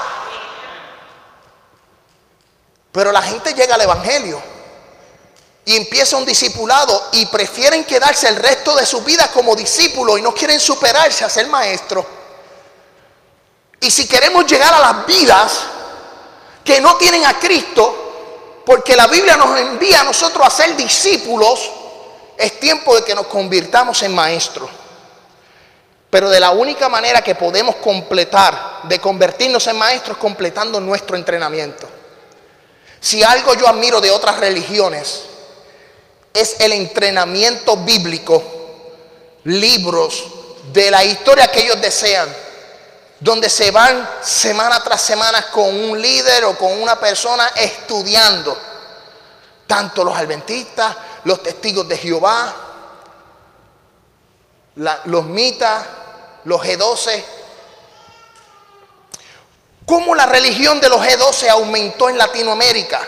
Pero 2.91 3.12
la 3.12 3.21
gente 3.21 3.53
llega 3.53 3.75
al 3.75 3.81
Evangelio 3.81 4.41
y 5.65 5.75
empieza 5.75 6.15
un 6.15 6.25
discipulado 6.25 7.10
y 7.12 7.25
prefieren 7.25 7.84
quedarse 7.84 8.29
el 8.29 8.38
resto 8.38 8.75
de 8.75 8.86
su 8.86 9.01
vida 9.01 9.29
como 9.31 9.55
discípulos 9.55 10.19
y 10.19 10.21
no 10.21 10.34
quieren 10.34 10.60
superarse 10.60 11.25
a 11.25 11.29
ser 11.29 11.47
maestro. 11.47 12.05
Y 13.81 13.91
si 13.91 14.08
queremos 14.08 14.45
llegar 14.45 14.73
a 14.73 14.79
las 14.79 15.05
vidas 15.05 15.60
que 16.63 16.79
no 16.79 16.95
tienen 16.95 17.25
a 17.25 17.38
Cristo, 17.38 18.62
porque 18.65 18.95
la 18.95 19.08
Biblia 19.08 19.36
nos 19.36 19.60
envía 19.60 19.99
a 19.99 20.03
nosotros 20.05 20.47
a 20.47 20.49
ser 20.49 20.77
discípulos, 20.77 21.71
es 22.38 22.60
tiempo 22.60 22.95
de 22.95 23.03
que 23.03 23.13
nos 23.13 23.27
convirtamos 23.27 24.01
en 24.03 24.15
maestros. 24.15 24.69
Pero 26.10 26.30
de 26.30 26.39
la 26.39 26.52
única 26.52 26.88
manera 26.88 27.22
que 27.22 27.36
podemos 27.36 27.76
completar, 27.78 28.82
de 28.84 29.00
convertirnos 29.00 29.65
en 29.68 29.78
maestros, 29.78 30.18
completando 30.18 30.80
nuestro 30.80 31.15
entrenamiento. 31.15 31.88
Si 33.00 33.24
algo 33.24 33.54
yo 33.54 33.68
admiro 33.68 34.02
de 34.02 34.12
otras 34.12 34.38
religiones, 34.39 35.24
es 36.34 36.58
el 36.60 36.74
entrenamiento 36.74 37.78
bíblico, 37.78 38.44
libros 39.46 40.26
de 40.74 40.91
la 40.91 41.04
historia 41.04 41.48
que 41.48 41.62
ellos 41.62 41.80
desean, 41.82 42.28
donde 43.20 43.50
se 43.50 43.72
van 43.72 44.10
semana 44.22 44.84
tras 44.84 45.02
semana 45.02 45.50
con 45.52 45.68
un 45.68 46.02
líder 46.02 46.46
o 46.46 46.58
con 46.58 46.82
una 46.82 47.00
persona 47.00 47.48
estudiando, 47.56 48.58
tanto 49.68 50.04
los 50.04 50.18
adventistas, 50.18 50.96
los 51.24 51.41
testigos 51.41 51.88
de 51.88 51.98
Jehová, 51.98 52.64
los 54.75 55.25
mitas, 55.25 55.85
los 56.43 56.61
G12. 56.61 57.23
¿Cómo 59.85 60.15
la 60.15 60.25
religión 60.25 60.79
de 60.79 60.89
los 60.89 60.99
G12 60.99 61.49
aumentó 61.49 62.09
en 62.09 62.17
Latinoamérica? 62.17 63.01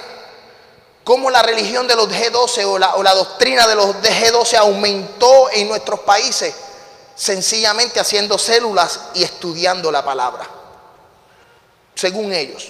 ¿Cómo 1.04 1.30
la 1.30 1.42
religión 1.42 1.88
de 1.88 1.96
los 1.96 2.08
G12 2.10 2.66
o 2.66 2.78
la, 2.78 2.96
o 2.96 3.04
la 3.04 3.14
doctrina 3.14 3.66
de 3.68 3.76
los 3.76 3.96
G12 3.96 4.56
aumentó 4.58 5.50
en 5.52 5.68
nuestros 5.68 6.02
países? 6.02 6.54
Sencillamente 7.16 8.00
haciendo 8.00 8.38
células 8.38 9.00
y 9.16 9.24
estudiando 9.24 9.92
la 9.92 10.04
palabra. 10.04 10.48
Según 11.96 12.32
ellos. 12.32 12.68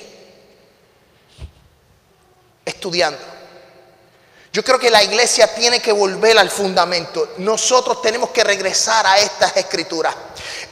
Estudiando. 2.64 3.37
Yo 4.58 4.64
creo 4.64 4.80
que 4.80 4.90
la 4.90 5.04
iglesia 5.04 5.54
tiene 5.54 5.80
que 5.80 5.92
volver 5.92 6.36
al 6.36 6.50
fundamento. 6.50 7.34
Nosotros 7.38 8.02
tenemos 8.02 8.32
que 8.32 8.44
regresar 8.44 9.06
a 9.06 9.20
estas 9.20 9.56
escrituras. 9.56 10.16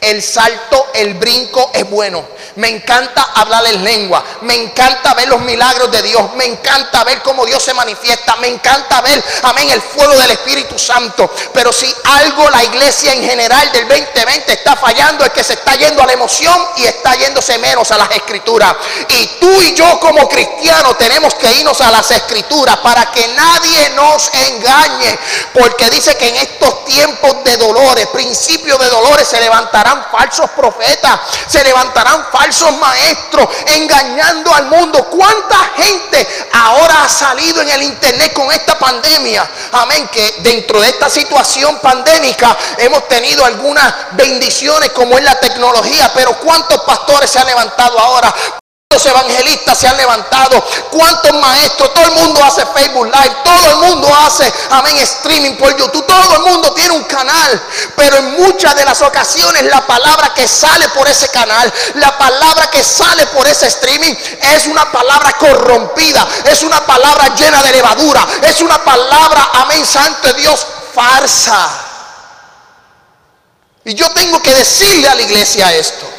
El 0.01 0.23
salto, 0.23 0.87
el 0.95 1.13
brinco 1.13 1.69
es 1.71 1.87
bueno. 1.87 2.25
Me 2.55 2.69
encanta 2.69 3.21
hablar 3.35 3.63
en 3.67 3.83
lengua. 3.83 4.23
Me 4.41 4.55
encanta 4.55 5.13
ver 5.13 5.27
los 5.27 5.39
milagros 5.41 5.91
de 5.91 6.01
Dios. 6.01 6.33
Me 6.35 6.45
encanta 6.45 7.03
ver 7.03 7.21
cómo 7.21 7.45
Dios 7.45 7.61
se 7.61 7.75
manifiesta. 7.75 8.35
Me 8.37 8.47
encanta 8.47 9.01
ver, 9.01 9.23
amén, 9.43 9.69
el 9.69 9.81
fuego 9.81 10.13
del 10.13 10.31
Espíritu 10.31 10.79
Santo. 10.79 11.31
Pero 11.53 11.71
si 11.71 11.93
algo 12.05 12.49
la 12.49 12.63
iglesia 12.63 13.13
en 13.13 13.23
general 13.23 13.71
del 13.71 13.87
2020 13.87 14.51
está 14.51 14.75
fallando 14.75 15.25
es 15.25 15.31
que 15.31 15.43
se 15.43 15.53
está 15.53 15.75
yendo 15.75 16.01
a 16.01 16.07
la 16.07 16.13
emoción 16.13 16.55
y 16.77 16.85
está 16.85 17.15
yéndose 17.15 17.59
menos 17.59 17.91
a 17.91 17.97
las 17.97 18.09
escrituras. 18.11 18.75
Y 19.09 19.27
tú 19.39 19.61
y 19.61 19.75
yo 19.75 19.99
como 19.99 20.27
cristianos 20.27 20.97
tenemos 20.97 21.35
que 21.35 21.51
irnos 21.53 21.79
a 21.81 21.91
las 21.91 22.09
escrituras 22.11 22.77
para 22.77 23.11
que 23.11 23.27
nadie 23.29 23.74
nos 23.95 24.31
engañe. 24.33 25.19
Porque 25.53 25.89
dice 25.89 26.15
que 26.17 26.29
en 26.29 26.35
estos 26.37 26.85
tiempos 26.85 27.43
de 27.43 27.57
dolores, 27.57 28.07
principios 28.07 28.79
de 28.79 28.89
dolores, 28.89 29.27
se 29.27 29.39
levantará 29.39 30.09
falsos 30.11 30.49
profetas, 30.51 31.19
se 31.47 31.63
levantarán 31.63 32.27
falsos 32.31 32.71
maestros 32.77 33.47
engañando 33.67 34.53
al 34.53 34.65
mundo. 34.65 35.05
¿Cuánta 35.05 35.57
gente 35.77 36.27
ahora 36.53 37.03
ha 37.03 37.09
salido 37.09 37.61
en 37.61 37.69
el 37.69 37.83
internet 37.83 38.33
con 38.33 38.51
esta 38.51 38.77
pandemia? 38.77 39.49
Amén, 39.73 40.07
que 40.11 40.35
dentro 40.39 40.81
de 40.81 40.89
esta 40.89 41.09
situación 41.09 41.79
pandémica 41.79 42.57
hemos 42.77 43.07
tenido 43.07 43.45
algunas 43.45 43.93
bendiciones 44.13 44.91
como 44.91 45.17
es 45.17 45.23
la 45.23 45.39
tecnología, 45.39 46.11
pero 46.13 46.37
¿cuántos 46.39 46.81
pastores 46.81 47.29
se 47.29 47.39
han 47.39 47.47
levantado 47.47 47.99
ahora? 47.99 48.33
Evangelistas 49.03 49.77
se 49.77 49.87
han 49.87 49.97
levantado? 49.97 50.63
¿Cuántos 50.91 51.33
maestros? 51.33 51.93
Todo 51.93 52.05
el 52.05 52.11
mundo 52.11 52.43
hace 52.43 52.65
Facebook 52.67 53.07
Live, 53.07 53.35
todo 53.43 53.69
el 53.71 53.89
mundo 53.89 54.15
hace, 54.25 54.51
amén, 54.69 54.97
streaming 54.97 55.55
por 55.55 55.75
YouTube, 55.75 56.05
todo 56.05 56.35
el 56.35 56.41
mundo 56.41 56.73
tiene 56.73 56.93
un 56.93 57.03
canal, 57.05 57.61
pero 57.95 58.17
en 58.17 58.31
muchas 58.33 58.75
de 58.75 58.85
las 58.85 59.01
ocasiones 59.01 59.63
la 59.63 59.85
palabra 59.85 60.33
que 60.33 60.47
sale 60.47 60.87
por 60.89 61.07
ese 61.07 61.29
canal, 61.29 61.71
la 61.95 62.17
palabra 62.17 62.69
que 62.69 62.83
sale 62.83 63.25
por 63.27 63.47
ese 63.47 63.67
streaming 63.67 64.13
es 64.53 64.67
una 64.67 64.91
palabra 64.91 65.33
corrompida, 65.33 66.27
es 66.45 66.63
una 66.63 66.85
palabra 66.85 67.33
llena 67.35 67.61
de 67.63 67.71
levadura, 67.71 68.25
es 68.41 68.61
una 68.61 68.83
palabra, 68.83 69.49
amén, 69.53 69.85
santo 69.85 70.27
de 70.27 70.33
Dios, 70.35 70.65
farsa. 70.93 71.69
Y 73.83 73.93
yo 73.93 74.09
tengo 74.11 74.41
que 74.41 74.53
decirle 74.53 75.07
a 75.07 75.15
la 75.15 75.21
iglesia 75.21 75.71
esto. 75.73 76.14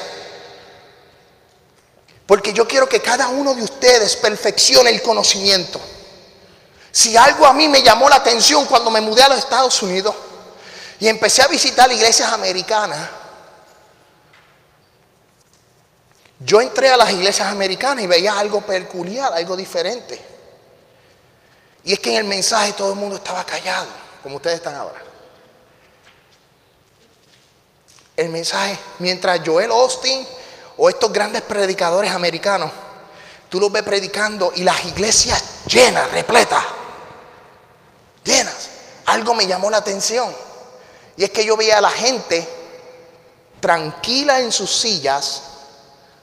Porque 2.27 2.53
yo 2.53 2.67
quiero 2.67 2.89
que 2.89 3.01
cada 3.01 3.29
uno 3.29 3.55
de 3.55 3.63
ustedes 3.63 4.17
perfeccione 4.17 4.91
el 4.91 5.01
conocimiento. 5.01 5.81
Si 6.91 7.17
algo 7.17 7.47
a 7.47 7.53
mí 7.53 7.69
me 7.69 7.83
llamó 7.83 8.09
la 8.09 8.17
atención 8.17 8.65
cuando 8.67 8.91
me 8.91 9.01
mudé 9.01 9.23
a 9.23 9.29
los 9.29 9.39
Estados 9.39 9.81
Unidos 9.83 10.15
y 10.99 11.09
empecé 11.09 11.43
a 11.43 11.47
visitar 11.47 11.91
iglesias 11.93 12.33
americanas, 12.33 13.11
yo 16.41 16.61
entré 16.61 16.89
a 16.91 16.97
las 16.97 17.11
iglesias 17.13 17.49
americanas 17.49 18.03
y 18.05 18.07
veía 18.07 18.39
algo 18.39 18.61
peculiar, 18.61 19.33
algo 19.33 19.57
diferente. 19.57 20.21
Y 21.85 21.93
es 21.93 22.01
que 22.01 22.11
en 22.11 22.17
el 22.17 22.25
mensaje 22.25 22.73
todo 22.73 22.91
el 22.91 22.97
mundo 22.97 23.17
estaba 23.17 23.45
callado, 23.45 23.87
como 24.23 24.37
ustedes 24.37 24.57
están 24.57 24.75
ahora. 24.75 25.01
El 28.17 28.31
mensaje, 28.31 28.79
mientras 28.99 29.41
Joel 29.45 29.71
Austin 29.71 30.27
o 30.77 30.89
estos 30.89 31.13
grandes 31.13 31.43
predicadores 31.43 32.11
americanos, 32.11 32.71
tú 33.49 33.61
los 33.61 33.73
ves 33.73 33.83
predicando 33.83 34.53
y 34.55 34.63
las 34.63 34.85
iglesias 34.85 35.43
llenas, 35.67 36.11
repletas, 36.11 36.63
llenas. 38.25 38.71
Algo 39.07 39.35
me 39.35 39.47
llamó 39.47 39.71
la 39.71 39.79
atención. 39.79 40.35
Y 41.17 41.25
es 41.25 41.31
que 41.31 41.45
yo 41.45 41.57
veía 41.57 41.79
a 41.79 41.81
la 41.81 41.91
gente 41.91 42.47
tranquila 43.61 44.41
en 44.41 44.53
sus 44.53 44.71
sillas, 44.71 45.43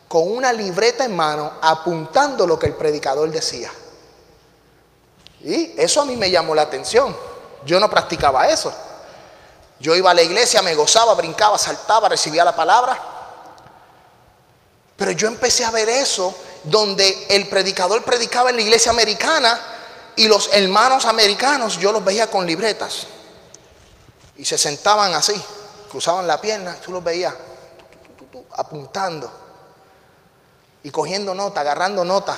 con 0.07 0.31
una 0.31 0.53
libreta 0.53 1.05
en 1.05 1.15
mano, 1.15 1.53
apuntando 1.61 2.45
lo 2.45 2.59
que 2.59 2.67
el 2.67 2.75
predicador 2.75 3.31
decía. 3.31 3.71
Y 5.41 5.73
eso 5.77 6.01
a 6.01 6.05
mí 6.05 6.15
me 6.15 6.29
llamó 6.29 6.53
la 6.53 6.61
atención. 6.61 7.15
Yo 7.65 7.79
no 7.79 7.89
practicaba 7.89 8.47
eso. 8.47 8.71
Yo 9.79 9.95
iba 9.95 10.11
a 10.11 10.13
la 10.13 10.21
iglesia, 10.21 10.61
me 10.61 10.75
gozaba, 10.75 11.13
brincaba, 11.15 11.57
saltaba, 11.57 12.07
recibía 12.09 12.45
la 12.45 12.55
palabra. 12.55 13.12
Pero 14.95 15.11
yo 15.11 15.27
empecé 15.27 15.65
a 15.65 15.71
ver 15.71 15.89
eso 15.89 16.35
donde 16.63 17.27
el 17.29 17.47
predicador 17.47 18.03
predicaba 18.03 18.49
en 18.49 18.57
la 18.57 18.61
iglesia 18.61 18.91
americana 18.91 19.59
y 20.15 20.27
los 20.27 20.49
hermanos 20.53 21.05
americanos 21.05 21.79
yo 21.79 21.91
los 21.91 22.03
veía 22.03 22.27
con 22.27 22.45
libretas. 22.45 23.07
Y 24.37 24.45
se 24.45 24.57
sentaban 24.57 25.13
así, 25.13 25.39
cruzaban 25.89 26.27
la 26.27 26.39
pierna, 26.39 26.75
tú 26.75 26.91
los 26.91 27.03
veías 27.03 27.33
apuntando 28.55 29.31
y 30.83 30.89
cogiendo 30.91 31.33
nota, 31.33 31.61
agarrando 31.61 32.03
nota. 32.03 32.37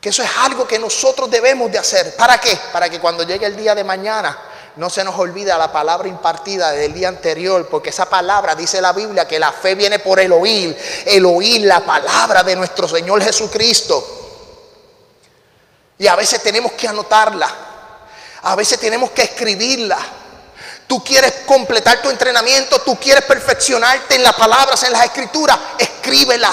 Que 0.00 0.10
eso 0.10 0.22
es 0.22 0.30
algo 0.38 0.66
que 0.66 0.78
nosotros 0.78 1.30
debemos 1.30 1.70
de 1.70 1.78
hacer. 1.78 2.14
¿Para 2.16 2.38
qué? 2.38 2.58
Para 2.72 2.88
que 2.88 3.00
cuando 3.00 3.24
llegue 3.24 3.46
el 3.46 3.56
día 3.56 3.74
de 3.74 3.84
mañana 3.84 4.38
no 4.76 4.90
se 4.90 5.02
nos 5.02 5.18
olvide 5.18 5.56
la 5.56 5.72
palabra 5.72 6.06
impartida 6.08 6.70
del 6.72 6.92
día 6.92 7.08
anterior, 7.08 7.66
porque 7.68 7.90
esa 7.90 8.08
palabra 8.08 8.54
dice 8.54 8.80
la 8.80 8.92
Biblia 8.92 9.26
que 9.26 9.38
la 9.38 9.52
fe 9.52 9.74
viene 9.74 9.98
por 9.98 10.20
el 10.20 10.32
oír, 10.32 10.76
el 11.06 11.24
oír 11.24 11.62
la 11.62 11.80
palabra 11.80 12.42
de 12.42 12.56
nuestro 12.56 12.86
Señor 12.86 13.22
Jesucristo. 13.22 14.04
Y 15.98 16.06
a 16.06 16.14
veces 16.14 16.42
tenemos 16.42 16.72
que 16.72 16.88
anotarla, 16.88 17.48
a 18.42 18.54
veces 18.54 18.78
tenemos 18.78 19.10
que 19.10 19.22
escribirla. 19.22 19.98
Tú 20.86 21.02
quieres 21.02 21.32
completar 21.46 22.02
tu 22.02 22.10
entrenamiento, 22.10 22.80
tú 22.80 22.96
quieres 22.96 23.24
perfeccionarte 23.24 24.16
en 24.16 24.22
las 24.22 24.34
palabras, 24.34 24.82
en 24.82 24.92
las 24.92 25.04
escrituras, 25.04 25.58
escríbela 25.78 26.52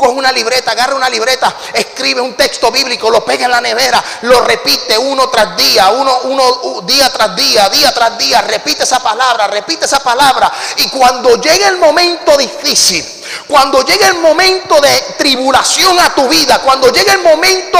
coge 0.00 0.12
una 0.14 0.32
libreta, 0.32 0.70
agarra 0.70 0.94
una 0.94 1.10
libreta, 1.10 1.54
escribe 1.74 2.22
un 2.22 2.34
texto 2.34 2.70
bíblico, 2.70 3.10
lo 3.10 3.22
pega 3.22 3.44
en 3.44 3.50
la 3.50 3.60
nevera, 3.60 4.02
lo 4.22 4.40
repite 4.40 4.96
uno 4.96 5.28
tras 5.28 5.54
día, 5.56 5.90
uno, 5.90 6.20
uno 6.24 6.80
día 6.84 7.12
tras 7.12 7.36
día, 7.36 7.68
día 7.68 7.92
tras 7.92 8.16
día, 8.16 8.40
repite 8.40 8.84
esa 8.84 9.00
palabra, 9.00 9.46
repite 9.48 9.84
esa 9.84 10.00
palabra. 10.00 10.50
Y 10.76 10.88
cuando 10.88 11.38
llegue 11.38 11.66
el 11.66 11.76
momento 11.76 12.34
difícil, 12.38 13.04
cuando 13.46 13.84
llegue 13.84 14.06
el 14.06 14.18
momento 14.20 14.80
de 14.80 15.14
tribulación 15.18 16.00
a 16.00 16.14
tu 16.14 16.26
vida, 16.28 16.60
cuando 16.60 16.90
llegue 16.90 17.12
el 17.12 17.22
momento 17.22 17.78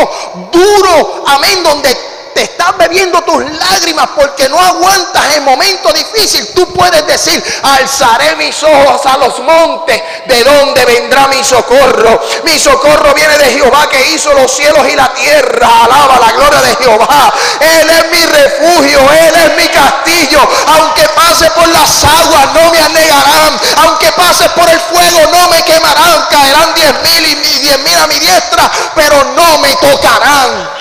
duro, 0.52 1.24
amén, 1.26 1.62
donde 1.62 2.09
te 2.40 2.44
estás 2.44 2.74
bebiendo 2.78 3.20
tus 3.22 3.44
lágrimas 3.44 4.08
porque 4.16 4.48
no 4.48 4.58
aguantas 4.58 5.36
el 5.36 5.42
momento 5.42 5.92
difícil, 5.92 6.48
tú 6.54 6.72
puedes 6.72 7.06
decir, 7.06 7.44
alzaré 7.62 8.34
mis 8.36 8.62
ojos 8.62 9.04
a 9.04 9.18
los 9.18 9.40
montes, 9.40 10.02
¿de 10.24 10.44
dónde 10.44 10.86
vendrá 10.86 11.26
mi 11.28 11.44
socorro? 11.44 12.18
Mi 12.44 12.58
socorro 12.58 13.12
viene 13.12 13.36
de 13.36 13.44
Jehová 13.44 13.90
que 13.90 14.12
hizo 14.12 14.32
los 14.32 14.50
cielos 14.50 14.88
y 14.90 14.96
la 14.96 15.12
tierra. 15.12 15.68
Alaba 15.84 16.18
la 16.18 16.32
gloria 16.32 16.62
de 16.62 16.76
Jehová. 16.76 17.32
Él 17.60 17.90
es 17.90 18.10
mi 18.10 18.24
refugio, 18.24 19.00
Él 19.00 19.34
es 19.34 19.56
mi 19.56 19.68
castillo. 19.68 20.40
Aunque 20.78 21.06
pase 21.08 21.50
por 21.50 21.68
las 21.68 22.04
aguas, 22.04 22.54
no 22.54 22.70
me 22.70 22.80
anegarán. 22.80 23.60
Aunque 23.84 24.10
pase 24.12 24.48
por 24.50 24.66
el 24.66 24.80
fuego, 24.80 25.30
no 25.30 25.48
me 25.48 25.62
quemarán. 25.62 26.26
Caerán 26.30 26.74
diez 26.74 26.94
mil 27.02 27.26
y 27.26 27.58
diez 27.58 27.78
mil 27.80 27.98
a 27.98 28.06
mi 28.06 28.18
diestra, 28.18 28.70
pero 28.94 29.24
no 29.36 29.58
me 29.58 29.76
tocarán. 29.76 30.79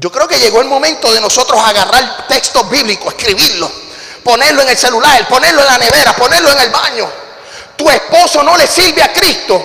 Yo 0.00 0.10
creo 0.10 0.26
que 0.26 0.38
llegó 0.38 0.62
el 0.62 0.66
momento 0.66 1.12
de 1.12 1.20
nosotros 1.20 1.60
agarrar 1.62 2.26
textos 2.26 2.68
bíblicos, 2.70 3.12
escribirlo, 3.12 3.70
ponerlo 4.24 4.62
en 4.62 4.70
el 4.70 4.76
celular, 4.78 5.28
ponerlo 5.28 5.60
en 5.60 5.66
la 5.66 5.76
nevera, 5.76 6.16
ponerlo 6.16 6.50
en 6.52 6.58
el 6.58 6.70
baño. 6.70 7.06
Tu 7.76 7.90
esposo 7.90 8.42
no 8.42 8.56
le 8.56 8.66
sirve 8.66 9.02
a 9.02 9.12
Cristo 9.12 9.62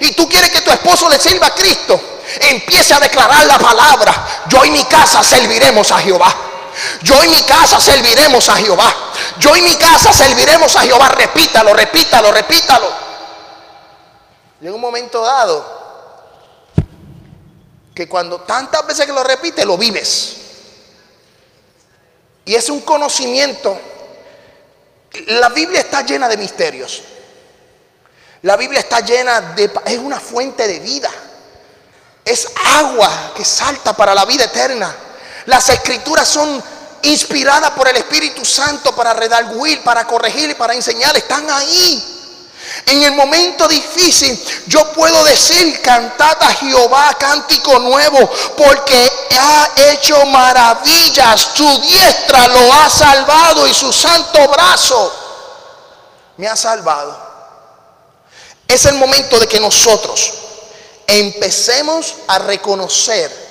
y 0.00 0.10
tú 0.10 0.28
quieres 0.28 0.50
que 0.50 0.62
tu 0.62 0.72
esposo 0.72 1.08
le 1.08 1.20
sirva 1.20 1.46
a 1.46 1.54
Cristo. 1.54 2.00
Empiece 2.40 2.94
a 2.94 2.98
declarar 2.98 3.46
la 3.46 3.60
palabra. 3.60 4.26
Yo 4.48 4.64
y 4.64 4.72
mi 4.72 4.82
casa 4.86 5.22
serviremos 5.22 5.92
a 5.92 6.00
Jehová. 6.00 6.34
Yo 7.02 7.22
y 7.22 7.28
mi 7.28 7.42
casa 7.42 7.80
serviremos 7.80 8.48
a 8.48 8.56
Jehová. 8.56 8.92
Yo 9.38 9.54
y 9.54 9.62
mi 9.62 9.76
casa 9.76 10.12
serviremos 10.12 10.74
a 10.74 10.80
Jehová. 10.80 11.10
Repítalo, 11.10 11.72
repítalo, 11.72 12.32
repítalo. 12.32 12.92
Llega 14.60 14.74
un 14.74 14.80
momento 14.80 15.22
dado 15.22 15.75
que 17.96 18.06
cuando 18.06 18.42
tantas 18.42 18.86
veces 18.86 19.06
que 19.06 19.12
lo 19.14 19.24
repite, 19.24 19.64
lo 19.64 19.78
vives. 19.78 20.36
Y 22.44 22.54
es 22.54 22.68
un 22.68 22.82
conocimiento. 22.82 23.80
La 25.28 25.48
Biblia 25.48 25.80
está 25.80 26.02
llena 26.02 26.28
de 26.28 26.36
misterios. 26.36 27.02
La 28.42 28.54
Biblia 28.58 28.80
está 28.80 29.00
llena 29.00 29.40
de... 29.40 29.70
Es 29.86 29.96
una 29.96 30.20
fuente 30.20 30.68
de 30.68 30.78
vida. 30.80 31.10
Es 32.22 32.46
agua 32.76 33.32
que 33.34 33.46
salta 33.46 33.94
para 33.96 34.14
la 34.14 34.26
vida 34.26 34.44
eterna. 34.44 34.94
Las 35.46 35.66
escrituras 35.70 36.28
son 36.28 36.62
inspiradas 37.00 37.70
por 37.70 37.88
el 37.88 37.96
Espíritu 37.96 38.44
Santo 38.44 38.94
para 38.94 39.14
redarguir, 39.14 39.82
para 39.82 40.06
corregir 40.06 40.50
y 40.50 40.54
para 40.54 40.74
enseñar. 40.74 41.16
Están 41.16 41.48
ahí. 41.48 42.15
En 42.86 43.02
el 43.02 43.12
momento 43.12 43.66
difícil 43.66 44.40
yo 44.68 44.92
puedo 44.92 45.24
decir, 45.24 45.82
cantad 45.82 46.40
a 46.40 46.54
Jehová 46.54 47.16
cántico 47.18 47.80
nuevo, 47.80 48.30
porque 48.56 49.10
ha 49.38 49.70
hecho 49.90 50.24
maravillas, 50.26 51.48
su 51.54 51.80
diestra 51.80 52.46
lo 52.46 52.72
ha 52.72 52.88
salvado 52.88 53.66
y 53.66 53.74
su 53.74 53.92
santo 53.92 54.48
brazo 54.48 55.12
me 56.36 56.46
ha 56.46 56.54
salvado. 56.54 57.26
Es 58.68 58.84
el 58.84 58.94
momento 58.94 59.40
de 59.40 59.48
que 59.48 59.58
nosotros 59.58 60.34
empecemos 61.08 62.14
a 62.28 62.38
reconocer 62.38 63.46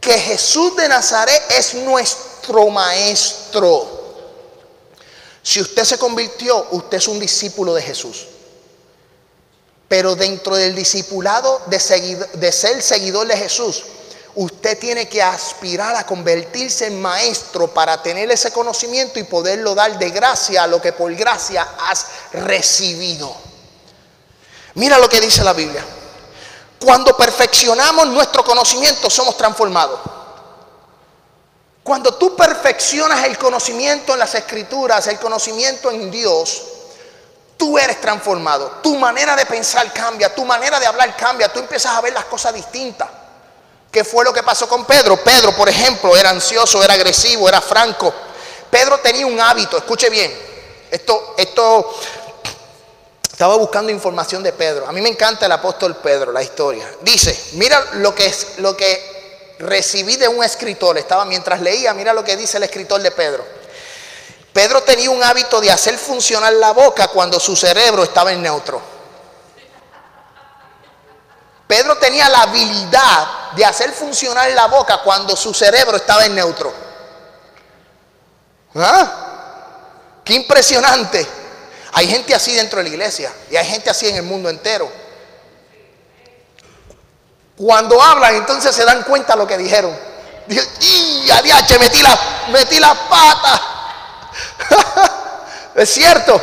que 0.00 0.18
Jesús 0.18 0.74
de 0.76 0.88
Nazaret 0.88 1.42
es 1.50 1.74
nuestro 1.74 2.70
maestro. 2.70 4.03
Si 5.44 5.60
usted 5.60 5.84
se 5.84 5.98
convirtió, 5.98 6.68
usted 6.70 6.96
es 6.96 7.06
un 7.06 7.20
discípulo 7.20 7.74
de 7.74 7.82
Jesús. 7.82 8.28
Pero 9.86 10.16
dentro 10.16 10.56
del 10.56 10.74
discipulado 10.74 11.60
de, 11.66 11.78
ser 12.50 12.82
seguidor 12.82 13.26
de 13.26 13.36
Jesús, 13.36 13.84
usted 14.36 14.78
tiene 14.78 15.06
que 15.06 15.22
aspirar 15.22 15.94
a 15.96 16.06
convertirse 16.06 16.86
en 16.86 17.00
maestro 17.00 17.68
para 17.68 18.02
tener 18.02 18.30
ese 18.30 18.52
conocimiento 18.52 19.18
y 19.18 19.24
poderlo 19.24 19.74
dar 19.74 19.98
de 19.98 20.08
gracia 20.08 20.62
a 20.62 20.66
lo 20.66 20.80
que 20.80 20.94
por 20.94 21.14
gracia 21.14 21.68
has 21.90 22.06
recibido. 22.32 23.36
Mira 24.76 24.98
lo 24.98 25.10
que 25.10 25.20
dice 25.20 25.44
la 25.44 25.52
Biblia. 25.52 25.84
Cuando 26.82 27.14
perfeccionamos 27.14 28.06
nuestro 28.06 28.42
conocimiento 28.42 29.10
somos 29.10 29.36
transformados. 29.36 30.13
Cuando 31.84 32.14
tú 32.14 32.34
perfeccionas 32.34 33.24
el 33.24 33.36
conocimiento 33.36 34.14
en 34.14 34.18
las 34.18 34.34
escrituras, 34.34 35.06
el 35.06 35.18
conocimiento 35.18 35.90
en 35.90 36.10
Dios, 36.10 36.62
tú 37.58 37.78
eres 37.78 38.00
transformado. 38.00 38.78
Tu 38.82 38.96
manera 38.96 39.36
de 39.36 39.44
pensar 39.44 39.92
cambia, 39.92 40.34
tu 40.34 40.46
manera 40.46 40.80
de 40.80 40.86
hablar 40.86 41.14
cambia, 41.14 41.52
tú 41.52 41.58
empiezas 41.60 41.94
a 41.94 42.00
ver 42.00 42.14
las 42.14 42.24
cosas 42.24 42.54
distintas. 42.54 43.06
¿Qué 43.92 44.02
fue 44.02 44.24
lo 44.24 44.32
que 44.32 44.42
pasó 44.42 44.66
con 44.66 44.86
Pedro? 44.86 45.22
Pedro, 45.22 45.54
por 45.54 45.68
ejemplo, 45.68 46.16
era 46.16 46.30
ansioso, 46.30 46.82
era 46.82 46.94
agresivo, 46.94 47.46
era 47.50 47.60
franco. 47.60 48.12
Pedro 48.70 48.98
tenía 49.00 49.26
un 49.26 49.38
hábito, 49.38 49.76
escuche 49.76 50.08
bien. 50.08 50.32
Esto, 50.90 51.34
esto, 51.36 51.94
estaba 53.30 53.56
buscando 53.56 53.92
información 53.92 54.42
de 54.42 54.54
Pedro. 54.54 54.88
A 54.88 54.92
mí 54.92 55.02
me 55.02 55.10
encanta 55.10 55.44
el 55.44 55.52
apóstol 55.52 55.96
Pedro, 55.96 56.32
la 56.32 56.42
historia. 56.42 56.90
Dice, 57.02 57.38
mira 57.52 57.78
lo 57.92 58.14
que 58.14 58.24
es, 58.24 58.58
lo 58.58 58.74
que 58.74 59.13
recibí 59.58 60.16
de 60.16 60.28
un 60.28 60.42
escritor, 60.42 60.98
estaba 60.98 61.24
mientras 61.24 61.60
leía, 61.60 61.94
mira 61.94 62.12
lo 62.12 62.24
que 62.24 62.36
dice 62.36 62.56
el 62.56 62.64
escritor 62.64 63.00
de 63.00 63.10
Pedro. 63.10 63.44
Pedro 64.52 64.82
tenía 64.82 65.10
un 65.10 65.22
hábito 65.22 65.60
de 65.60 65.70
hacer 65.70 65.98
funcionar 65.98 66.52
la 66.54 66.72
boca 66.72 67.08
cuando 67.08 67.40
su 67.40 67.56
cerebro 67.56 68.04
estaba 68.04 68.32
en 68.32 68.42
neutro. 68.42 68.80
Pedro 71.66 71.96
tenía 71.96 72.28
la 72.28 72.42
habilidad 72.42 73.52
de 73.56 73.64
hacer 73.64 73.92
funcionar 73.92 74.50
la 74.52 74.66
boca 74.66 74.98
cuando 75.02 75.34
su 75.34 75.52
cerebro 75.52 75.96
estaba 75.96 76.24
en 76.24 76.34
neutro. 76.34 76.72
¿Ah? 78.76 80.20
Qué 80.24 80.34
impresionante. 80.34 81.26
Hay 81.92 82.08
gente 82.08 82.34
así 82.34 82.52
dentro 82.52 82.78
de 82.78 82.84
la 82.84 82.90
iglesia 82.90 83.32
y 83.50 83.56
hay 83.56 83.66
gente 83.66 83.90
así 83.90 84.08
en 84.08 84.16
el 84.16 84.22
mundo 84.22 84.48
entero. 84.48 84.90
Cuando 87.56 88.02
hablan, 88.02 88.34
entonces 88.34 88.74
se 88.74 88.84
dan 88.84 89.02
cuenta 89.04 89.36
lo 89.36 89.46
que 89.46 89.56
dijeron. 89.56 89.96
Dije, 90.46 90.62
¡y 90.80 91.30
adiache, 91.30 91.78
metí 91.78 92.02
la, 92.02 92.18
metí 92.48 92.78
la 92.78 92.94
pata! 93.08 93.62
es 95.76 95.88
cierto. 95.88 96.40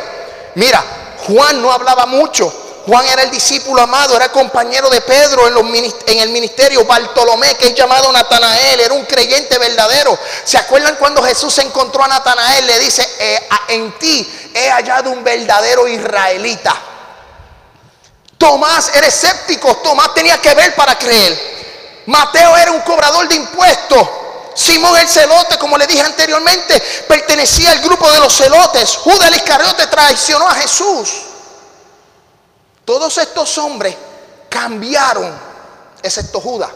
Mira, 0.54 0.82
Juan 1.26 1.60
no 1.60 1.70
hablaba 1.70 2.06
mucho. 2.06 2.52
Juan 2.86 3.06
era 3.06 3.22
el 3.22 3.30
discípulo 3.30 3.80
amado, 3.80 4.16
era 4.16 4.32
compañero 4.32 4.90
de 4.90 5.00
Pedro 5.02 5.46
en, 5.46 6.18
el 6.18 6.28
ministerio. 6.30 6.84
Bartolomé, 6.84 7.54
que 7.54 7.68
es 7.68 7.74
llamado 7.74 8.10
Natanael, 8.10 8.80
era 8.80 8.92
un 8.94 9.04
creyente 9.04 9.56
verdadero. 9.58 10.18
¿Se 10.44 10.58
acuerdan 10.58 10.96
cuando 10.96 11.22
Jesús 11.22 11.54
se 11.54 11.62
encontró 11.62 12.02
a 12.02 12.08
Natanael? 12.08 12.66
Le 12.66 12.78
dice, 12.80 13.08
eh, 13.20 13.48
en 13.68 13.96
ti 13.98 14.50
he 14.52 14.68
hallado 14.70 15.10
un 15.10 15.22
verdadero 15.22 15.86
israelita. 15.86 16.74
Tomás 18.42 18.90
era 18.94 19.06
escéptico, 19.06 19.76
Tomás 19.76 20.12
tenía 20.14 20.40
que 20.40 20.52
ver 20.54 20.74
para 20.74 20.98
creer. 20.98 22.02
Mateo 22.06 22.56
era 22.56 22.72
un 22.72 22.80
cobrador 22.80 23.28
de 23.28 23.36
impuestos 23.36 24.08
Simón 24.54 24.98
el 24.98 25.08
celote, 25.08 25.56
como 25.58 25.78
le 25.78 25.86
dije 25.86 26.02
anteriormente, 26.02 26.80
pertenecía 27.08 27.70
al 27.70 27.80
grupo 27.80 28.10
de 28.10 28.18
los 28.20 28.36
celotes. 28.36 28.96
Judas 28.96 29.28
el 29.28 29.36
Iscariote 29.36 29.86
traicionó 29.86 30.48
a 30.48 30.54
Jesús. 30.54 31.22
Todos 32.84 33.16
estos 33.18 33.56
hombres 33.58 33.94
cambiaron, 34.48 35.32
excepto 36.02 36.40
Judas. 36.40 36.70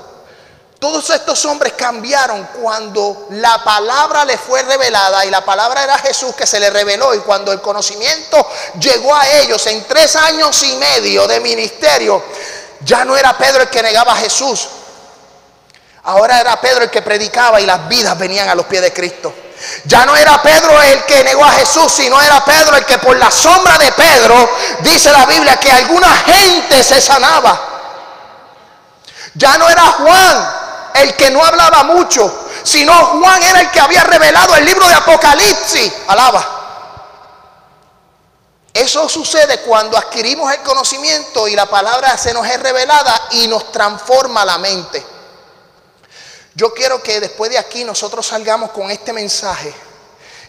Todos 0.78 1.08
estos 1.08 1.42
hombres 1.46 1.72
cambiaron 1.72 2.46
cuando 2.60 3.28
la 3.30 3.64
palabra 3.64 4.26
le 4.26 4.36
fue 4.36 4.62
revelada 4.62 5.24
y 5.24 5.30
la 5.30 5.42
palabra 5.42 5.82
era 5.82 5.98
Jesús 5.98 6.34
que 6.34 6.46
se 6.46 6.60
le 6.60 6.68
reveló 6.68 7.14
y 7.14 7.20
cuando 7.20 7.50
el 7.50 7.62
conocimiento 7.62 8.46
llegó 8.78 9.14
a 9.14 9.26
ellos 9.38 9.66
en 9.68 9.84
tres 9.84 10.16
años 10.16 10.62
y 10.64 10.76
medio 10.76 11.26
de 11.26 11.40
ministerio, 11.40 12.22
ya 12.80 13.06
no 13.06 13.16
era 13.16 13.38
Pedro 13.38 13.62
el 13.62 13.70
que 13.70 13.82
negaba 13.82 14.12
a 14.12 14.16
Jesús, 14.16 14.68
ahora 16.04 16.40
era 16.40 16.60
Pedro 16.60 16.84
el 16.84 16.90
que 16.90 17.00
predicaba 17.00 17.58
y 17.58 17.64
las 17.64 17.88
vidas 17.88 18.18
venían 18.18 18.50
a 18.50 18.54
los 18.54 18.66
pies 18.66 18.82
de 18.82 18.92
Cristo. 18.92 19.32
Ya 19.86 20.04
no 20.04 20.14
era 20.14 20.42
Pedro 20.42 20.82
el 20.82 21.04
que 21.06 21.24
negó 21.24 21.42
a 21.42 21.52
Jesús, 21.52 21.90
sino 21.90 22.20
era 22.20 22.44
Pedro 22.44 22.76
el 22.76 22.84
que 22.84 22.98
por 22.98 23.16
la 23.16 23.30
sombra 23.30 23.78
de 23.78 23.90
Pedro, 23.92 24.50
dice 24.80 25.10
la 25.10 25.24
Biblia, 25.24 25.56
que 25.56 25.72
alguna 25.72 26.14
gente 26.18 26.84
se 26.84 27.00
sanaba. 27.00 27.58
Ya 29.34 29.56
no 29.56 29.70
era 29.70 29.82
Juan 29.82 30.65
el 31.02 31.14
que 31.16 31.30
no 31.30 31.44
hablaba 31.44 31.82
mucho, 31.84 32.48
sino 32.62 32.92
Juan 32.92 33.42
era 33.42 33.60
el 33.60 33.70
que 33.70 33.80
había 33.80 34.04
revelado 34.04 34.54
el 34.56 34.64
libro 34.64 34.86
de 34.88 34.94
Apocalipsis. 34.94 35.92
Alaba. 36.08 36.56
Eso 38.72 39.08
sucede 39.08 39.60
cuando 39.60 39.96
adquirimos 39.96 40.52
el 40.52 40.60
conocimiento 40.60 41.48
y 41.48 41.56
la 41.56 41.64
palabra 41.64 42.18
se 42.18 42.34
nos 42.34 42.46
es 42.46 42.60
revelada 42.60 43.28
y 43.30 43.48
nos 43.48 43.72
transforma 43.72 44.44
la 44.44 44.58
mente. 44.58 45.02
Yo 46.54 46.74
quiero 46.74 47.02
que 47.02 47.20
después 47.20 47.50
de 47.50 47.58
aquí 47.58 47.84
nosotros 47.84 48.26
salgamos 48.26 48.70
con 48.72 48.90
este 48.90 49.12
mensaje 49.12 49.74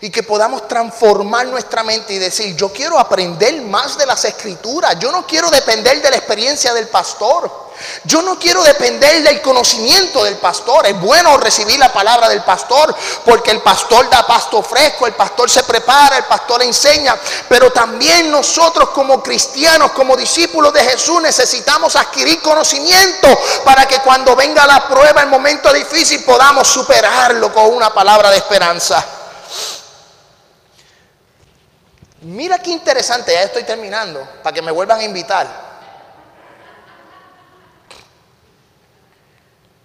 y 0.02 0.10
que 0.10 0.24
podamos 0.24 0.68
transformar 0.68 1.48
nuestra 1.48 1.84
mente 1.84 2.14
y 2.14 2.18
decir, 2.20 2.56
yo 2.56 2.72
quiero 2.72 3.00
aprender 3.00 3.62
más 3.62 3.98
de 3.98 4.06
las 4.06 4.24
escrituras, 4.26 4.98
yo 5.00 5.12
no 5.12 5.26
quiero 5.26 5.50
depender 5.50 6.02
de 6.02 6.10
la 6.10 6.18
experiencia 6.18 6.74
del 6.74 6.88
pastor. 6.88 7.67
Yo 8.04 8.22
no 8.22 8.40
quiero 8.40 8.64
depender 8.64 9.24
del 9.24 9.42
conocimiento 9.42 10.24
del 10.24 10.38
pastor. 10.38 10.88
Es 10.88 11.00
bueno 11.00 11.38
recibir 11.38 11.80
la 11.80 11.92
palabra 11.92 12.30
del 12.30 12.44
pastor 12.44 12.96
porque 13.26 13.52
el 13.52 13.62
pastor 13.62 14.10
da 14.10 14.26
pasto 14.26 14.64
fresco, 14.64 15.06
el 15.06 15.14
pastor 15.14 15.50
se 15.50 15.64
prepara, 15.64 16.18
el 16.18 16.24
pastor 16.26 16.64
enseña. 16.64 17.18
Pero 17.50 17.72
también 17.72 18.32
nosotros 18.32 18.90
como 18.90 19.22
cristianos, 19.22 19.92
como 19.92 20.16
discípulos 20.16 20.74
de 20.74 20.84
Jesús, 20.84 21.22
necesitamos 21.22 21.96
adquirir 21.96 22.42
conocimiento 22.42 23.28
para 23.64 23.86
que 23.86 24.00
cuando 24.00 24.36
venga 24.36 24.66
la 24.66 24.88
prueba, 24.88 25.22
el 25.22 25.30
momento 25.30 25.72
difícil, 25.74 26.24
podamos 26.24 26.68
superarlo 26.68 27.54
con 27.54 27.74
una 27.74 27.94
palabra 27.94 28.32
de 28.32 28.38
esperanza. 28.38 29.04
Mira 32.22 32.60
qué 32.60 32.72
interesante, 32.72 33.32
ya 33.32 33.44
estoy 33.44 33.64
terminando, 33.64 34.28
para 34.42 34.54
que 34.54 34.62
me 34.62 34.72
vuelvan 34.72 35.00
a 35.00 35.04
invitar. 35.04 35.67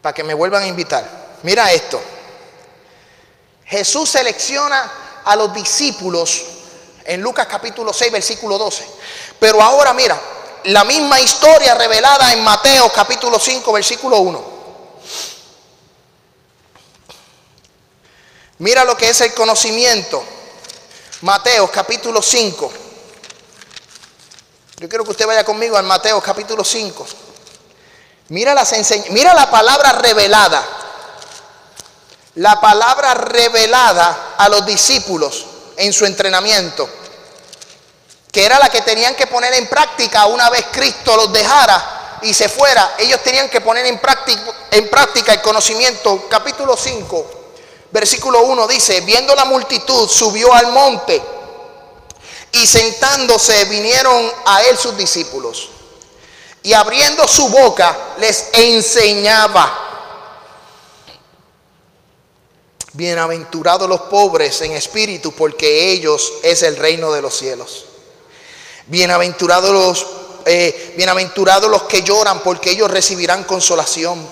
Para 0.02 0.12
que 0.12 0.24
me 0.24 0.34
vuelvan 0.34 0.64
a 0.64 0.66
invitar. 0.66 1.38
Mira 1.44 1.72
esto. 1.72 2.00
Jesús 3.64 4.10
selecciona 4.10 5.20
a 5.24 5.36
los 5.36 5.54
discípulos 5.54 6.42
en 7.04 7.22
Lucas 7.22 7.46
capítulo 7.46 7.92
6, 7.92 8.12
versículo 8.12 8.58
12. 8.58 8.84
Pero 9.38 9.62
ahora 9.62 9.94
mira, 9.94 10.20
la 10.64 10.84
misma 10.84 11.20
historia 11.20 11.74
revelada 11.74 12.32
en 12.32 12.42
Mateo 12.42 12.92
capítulo 12.92 13.38
5, 13.38 13.72
versículo 13.72 14.18
1. 14.18 14.52
Mira 18.58 18.84
lo 18.84 18.96
que 18.96 19.08
es 19.08 19.20
el 19.20 19.32
conocimiento. 19.34 20.22
Mateo 21.22 21.70
capítulo 21.70 22.20
5. 22.20 22.72
Yo 24.78 24.88
quiero 24.88 25.04
que 25.04 25.10
usted 25.12 25.26
vaya 25.26 25.44
conmigo 25.44 25.76
al 25.76 25.84
Mateo 25.84 26.20
capítulo 26.20 26.64
5. 26.64 27.06
Mira, 28.32 28.54
las 28.54 28.72
mira 29.10 29.34
la 29.34 29.50
palabra 29.50 29.92
revelada. 29.92 30.64
La 32.36 32.58
palabra 32.62 33.12
revelada 33.12 34.36
a 34.38 34.48
los 34.48 34.64
discípulos 34.64 35.44
en 35.76 35.92
su 35.92 36.06
entrenamiento, 36.06 36.88
que 38.32 38.42
era 38.42 38.58
la 38.58 38.70
que 38.70 38.80
tenían 38.80 39.14
que 39.14 39.26
poner 39.26 39.52
en 39.52 39.66
práctica 39.66 40.24
una 40.24 40.48
vez 40.48 40.64
Cristo 40.72 41.14
los 41.14 41.30
dejara 41.30 42.20
y 42.22 42.32
se 42.32 42.48
fuera. 42.48 42.94
Ellos 42.96 43.22
tenían 43.22 43.50
que 43.50 43.60
poner 43.60 43.84
en 43.84 43.98
práctica, 43.98 44.50
en 44.70 44.88
práctica 44.88 45.34
el 45.34 45.42
conocimiento. 45.42 46.26
Capítulo 46.30 46.74
5, 46.74 47.26
versículo 47.90 48.44
1 48.44 48.66
dice, 48.66 49.02
viendo 49.02 49.34
la 49.34 49.44
multitud, 49.44 50.08
subió 50.08 50.54
al 50.54 50.68
monte 50.68 51.22
y 52.52 52.66
sentándose 52.66 53.66
vinieron 53.66 54.32
a 54.46 54.62
él 54.62 54.78
sus 54.78 54.96
discípulos 54.96 55.71
y 56.62 56.72
abriendo 56.72 57.26
su 57.26 57.48
boca 57.48 58.14
les 58.18 58.48
enseñaba. 58.52 59.78
Bienaventurados 62.94 63.88
los 63.88 64.02
pobres 64.02 64.60
en 64.60 64.72
espíritu, 64.72 65.32
porque 65.32 65.90
ellos 65.92 66.34
es 66.42 66.62
el 66.62 66.76
reino 66.76 67.10
de 67.10 67.22
los 67.22 67.36
cielos. 67.36 67.86
Bienaventurados 68.86 69.70
los, 69.70 70.06
eh, 70.44 70.92
bienaventurados 70.96 71.70
los 71.70 71.84
que 71.84 72.02
lloran, 72.02 72.42
porque 72.42 72.70
ellos 72.70 72.90
recibirán 72.90 73.44
consolación. 73.44 74.24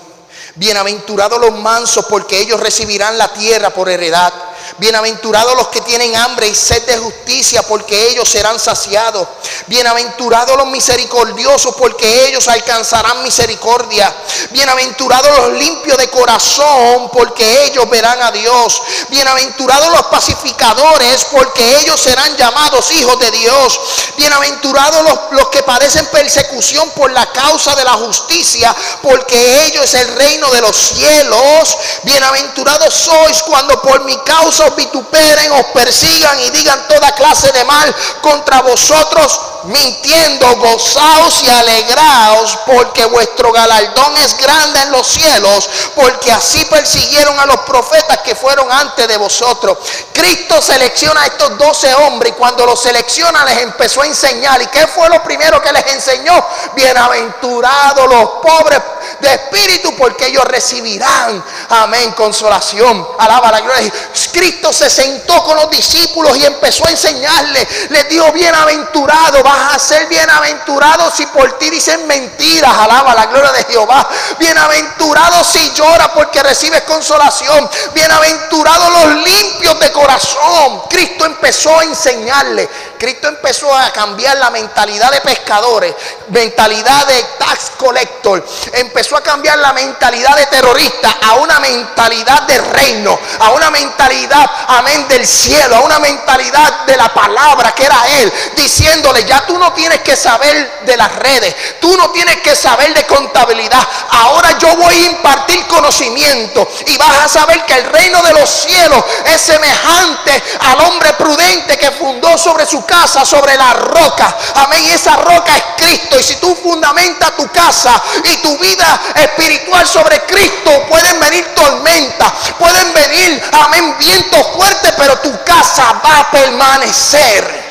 Bienaventurados 0.55 1.39
los 1.39 1.53
mansos, 1.59 2.05
porque 2.05 2.39
ellos 2.39 2.59
recibirán 2.59 3.17
la 3.17 3.33
tierra 3.33 3.71
por 3.71 3.89
heredad. 3.89 4.31
Bienaventurados 4.77 5.55
los 5.55 5.67
que 5.67 5.81
tienen 5.81 6.15
hambre 6.15 6.47
y 6.47 6.55
sed 6.55 6.85
de 6.85 6.97
justicia, 6.97 7.61
porque 7.63 8.09
ellos 8.09 8.27
serán 8.29 8.59
saciados. 8.59 9.27
Bienaventurados 9.67 10.57
los 10.57 10.67
misericordiosos, 10.67 11.75
porque 11.75 12.27
ellos 12.27 12.47
alcanzarán 12.47 13.21
misericordia. 13.21 14.13
Bienaventurados 14.51 15.37
los 15.37 15.59
limpios 15.59 15.97
de 15.97 16.09
corazón, 16.09 17.09
porque 17.11 17.65
ellos 17.65 17.89
verán 17.89 18.21
a 18.23 18.31
Dios. 18.31 18.81
Bienaventurados 19.09 19.89
los 19.89 20.05
pacificadores, 20.07 21.25
porque 21.25 21.79
ellos 21.79 21.99
serán 21.99 22.35
llamados 22.37 22.91
hijos 22.91 23.19
de 23.19 23.31
Dios. 23.31 23.79
Bienaventurados 24.17 25.03
los, 25.03 25.19
los 25.31 25.49
que 25.49 25.63
padecen 25.63 26.05
persecución 26.07 26.89
por 26.91 27.11
la 27.11 27.31
causa 27.31 27.75
de 27.75 27.83
la 27.83 27.93
justicia, 27.93 28.75
porque 29.01 29.65
ellos 29.65 29.83
es 29.83 29.93
el 29.95 30.15
reino 30.15 30.49
de 30.51 30.61
los 30.61 30.75
cielos. 30.75 31.77
Bienaventurados 32.03 32.93
sois 32.93 33.43
cuando 33.43 33.81
por 33.81 34.03
mi 34.05 34.17
causa 34.19 34.60
os 34.61 34.75
vituperen, 34.75 35.51
os 35.51 35.65
persigan 35.73 36.39
y 36.39 36.49
digan 36.49 36.87
toda 36.87 37.11
clase 37.13 37.51
de 37.51 37.63
mal 37.63 37.95
contra 38.21 38.61
vosotros, 38.61 39.50
mintiendo, 39.63 40.55
gozaos 40.57 41.43
y 41.43 41.49
alegraos, 41.49 42.57
porque 42.65 43.05
vuestro 43.05 43.51
galardón 43.51 44.17
es 44.17 44.37
grande 44.37 44.81
en 44.81 44.91
los 44.91 45.07
cielos, 45.07 45.69
porque 45.95 46.31
así 46.31 46.65
persiguieron 46.65 47.39
a 47.39 47.45
los 47.45 47.57
profetas 47.61 48.19
que 48.19 48.35
fueron 48.35 48.71
antes 48.71 49.07
de 49.07 49.17
vosotros. 49.17 49.77
Cristo 50.13 50.61
selecciona 50.61 51.21
a 51.21 51.25
estos 51.25 51.57
doce 51.57 51.93
hombres 51.95 52.33
y 52.33 52.35
cuando 52.35 52.65
los 52.65 52.81
selecciona 52.81 53.45
les 53.45 53.59
empezó 53.59 54.01
a 54.01 54.07
enseñar. 54.07 54.61
¿Y 54.61 54.67
qué 54.67 54.87
fue 54.87 55.09
lo 55.09 55.23
primero 55.23 55.61
que 55.61 55.71
les 55.71 55.93
enseñó? 55.93 56.45
Bienaventurados 56.75 58.09
los 58.09 58.29
pobres 58.41 58.79
de 59.19 59.33
espíritu, 59.33 59.95
porque 59.95 60.27
ellos 60.27 60.43
recibirán, 60.45 61.43
amén, 61.69 62.11
consolación. 62.11 63.07
Alaba 63.17 63.51
la 63.51 63.61
gloria. 63.61 63.91
Cristo 64.31 64.71
se 64.73 64.89
sentó 64.89 65.43
con 65.43 65.55
los 65.57 65.69
discípulos 65.69 66.37
y 66.37 66.45
empezó 66.45 66.85
a 66.87 66.91
enseñarles. 66.91 67.89
Les 67.89 68.09
dijo, 68.09 68.31
bienaventurado, 68.31 69.43
vas 69.51 69.75
a 69.75 69.79
ser 69.79 70.07
bienaventurado 70.07 71.11
si 71.11 71.25
por 71.27 71.57
ti 71.57 71.69
dicen 71.69 72.07
mentiras. 72.07 72.77
Alaba 72.77 73.13
la 73.13 73.25
gloria 73.25 73.51
de 73.51 73.65
Jehová. 73.65 74.07
Bienaventurado 74.39 75.43
si 75.43 75.71
llora 75.73 76.13
porque 76.13 76.41
recibes 76.41 76.83
consolación. 76.83 77.69
Bienaventurado 77.93 78.89
los 78.89 79.15
limpios 79.15 79.79
de 79.79 79.91
corazón. 79.91 80.83
Cristo 80.89 81.25
empezó 81.25 81.79
a 81.79 81.83
enseñarle. 81.83 82.69
Cristo 83.01 83.27
empezó 83.27 83.75
a 83.75 83.91
cambiar 83.91 84.37
la 84.37 84.51
mentalidad 84.51 85.09
de 85.09 85.21
pescadores, 85.21 85.95
mentalidad 86.29 87.07
de 87.07 87.23
tax 87.39 87.71
collector. 87.75 88.45
Empezó 88.73 89.17
a 89.17 89.21
cambiar 89.21 89.57
la 89.57 89.73
mentalidad 89.73 90.35
de 90.35 90.45
terrorista 90.45 91.17
a 91.23 91.33
una 91.33 91.59
mentalidad 91.59 92.43
de 92.43 92.59
reino, 92.59 93.19
a 93.39 93.49
una 93.49 93.71
mentalidad, 93.71 94.47
amén, 94.67 95.07
del 95.07 95.25
cielo, 95.25 95.77
a 95.77 95.79
una 95.79 95.97
mentalidad 95.97 96.85
de 96.85 96.95
la 96.95 97.11
palabra 97.11 97.73
que 97.73 97.85
era 97.85 98.07
Él, 98.19 98.31
diciéndole, 98.55 99.23
ya 99.25 99.40
Tú 99.47 99.57
no 99.57 99.73
tienes 99.73 100.01
que 100.01 100.15
saber 100.15 100.81
de 100.85 100.97
las 100.97 101.15
redes, 101.15 101.55
tú 101.79 101.95
no 101.97 102.09
tienes 102.11 102.37
que 102.37 102.55
saber 102.55 102.93
de 102.93 103.05
contabilidad. 103.05 103.85
Ahora 104.09 104.57
yo 104.57 104.75
voy 104.75 104.93
a 104.93 105.05
impartir 105.11 105.67
conocimiento 105.67 106.67
y 106.87 106.97
vas 106.97 107.25
a 107.25 107.27
saber 107.27 107.65
que 107.65 107.73
el 107.75 107.85
reino 107.85 108.21
de 108.23 108.33
los 108.33 108.49
cielos 108.49 109.03
es 109.25 109.41
semejante 109.41 110.43
al 110.59 110.81
hombre 110.81 111.13
prudente 111.13 111.77
que 111.77 111.91
fundó 111.91 112.37
sobre 112.37 112.65
su 112.65 112.85
casa, 112.85 113.25
sobre 113.25 113.55
la 113.57 113.73
roca. 113.73 114.35
Amén. 114.55 114.83
Y 114.83 114.91
esa 114.91 115.15
roca 115.15 115.55
es 115.55 115.63
Cristo. 115.77 116.19
Y 116.19 116.23
si 116.23 116.35
tú 116.35 116.55
fundamentas 116.55 117.35
tu 117.35 117.47
casa 117.51 118.01
y 118.23 118.37
tu 118.37 118.57
vida 118.57 118.99
espiritual 119.15 119.87
sobre 119.87 120.21
Cristo, 120.25 120.85
pueden 120.87 121.19
venir 121.19 121.53
tormentas, 121.55 122.31
pueden 122.57 122.93
venir, 122.93 123.43
amén, 123.51 123.95
vientos 123.97 124.47
fuertes, 124.55 124.93
pero 124.97 125.19
tu 125.19 125.43
casa 125.43 126.01
va 126.03 126.19
a 126.19 126.31
permanecer. 126.31 127.70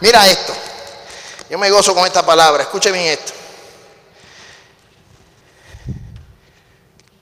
Mira 0.00 0.26
esto. 0.26 0.52
Yo 1.48 1.58
me 1.58 1.70
gozo 1.70 1.94
con 1.94 2.06
esta 2.06 2.24
palabra. 2.24 2.64
Escuche 2.64 2.90
bien 2.90 3.06
esto. 3.06 3.32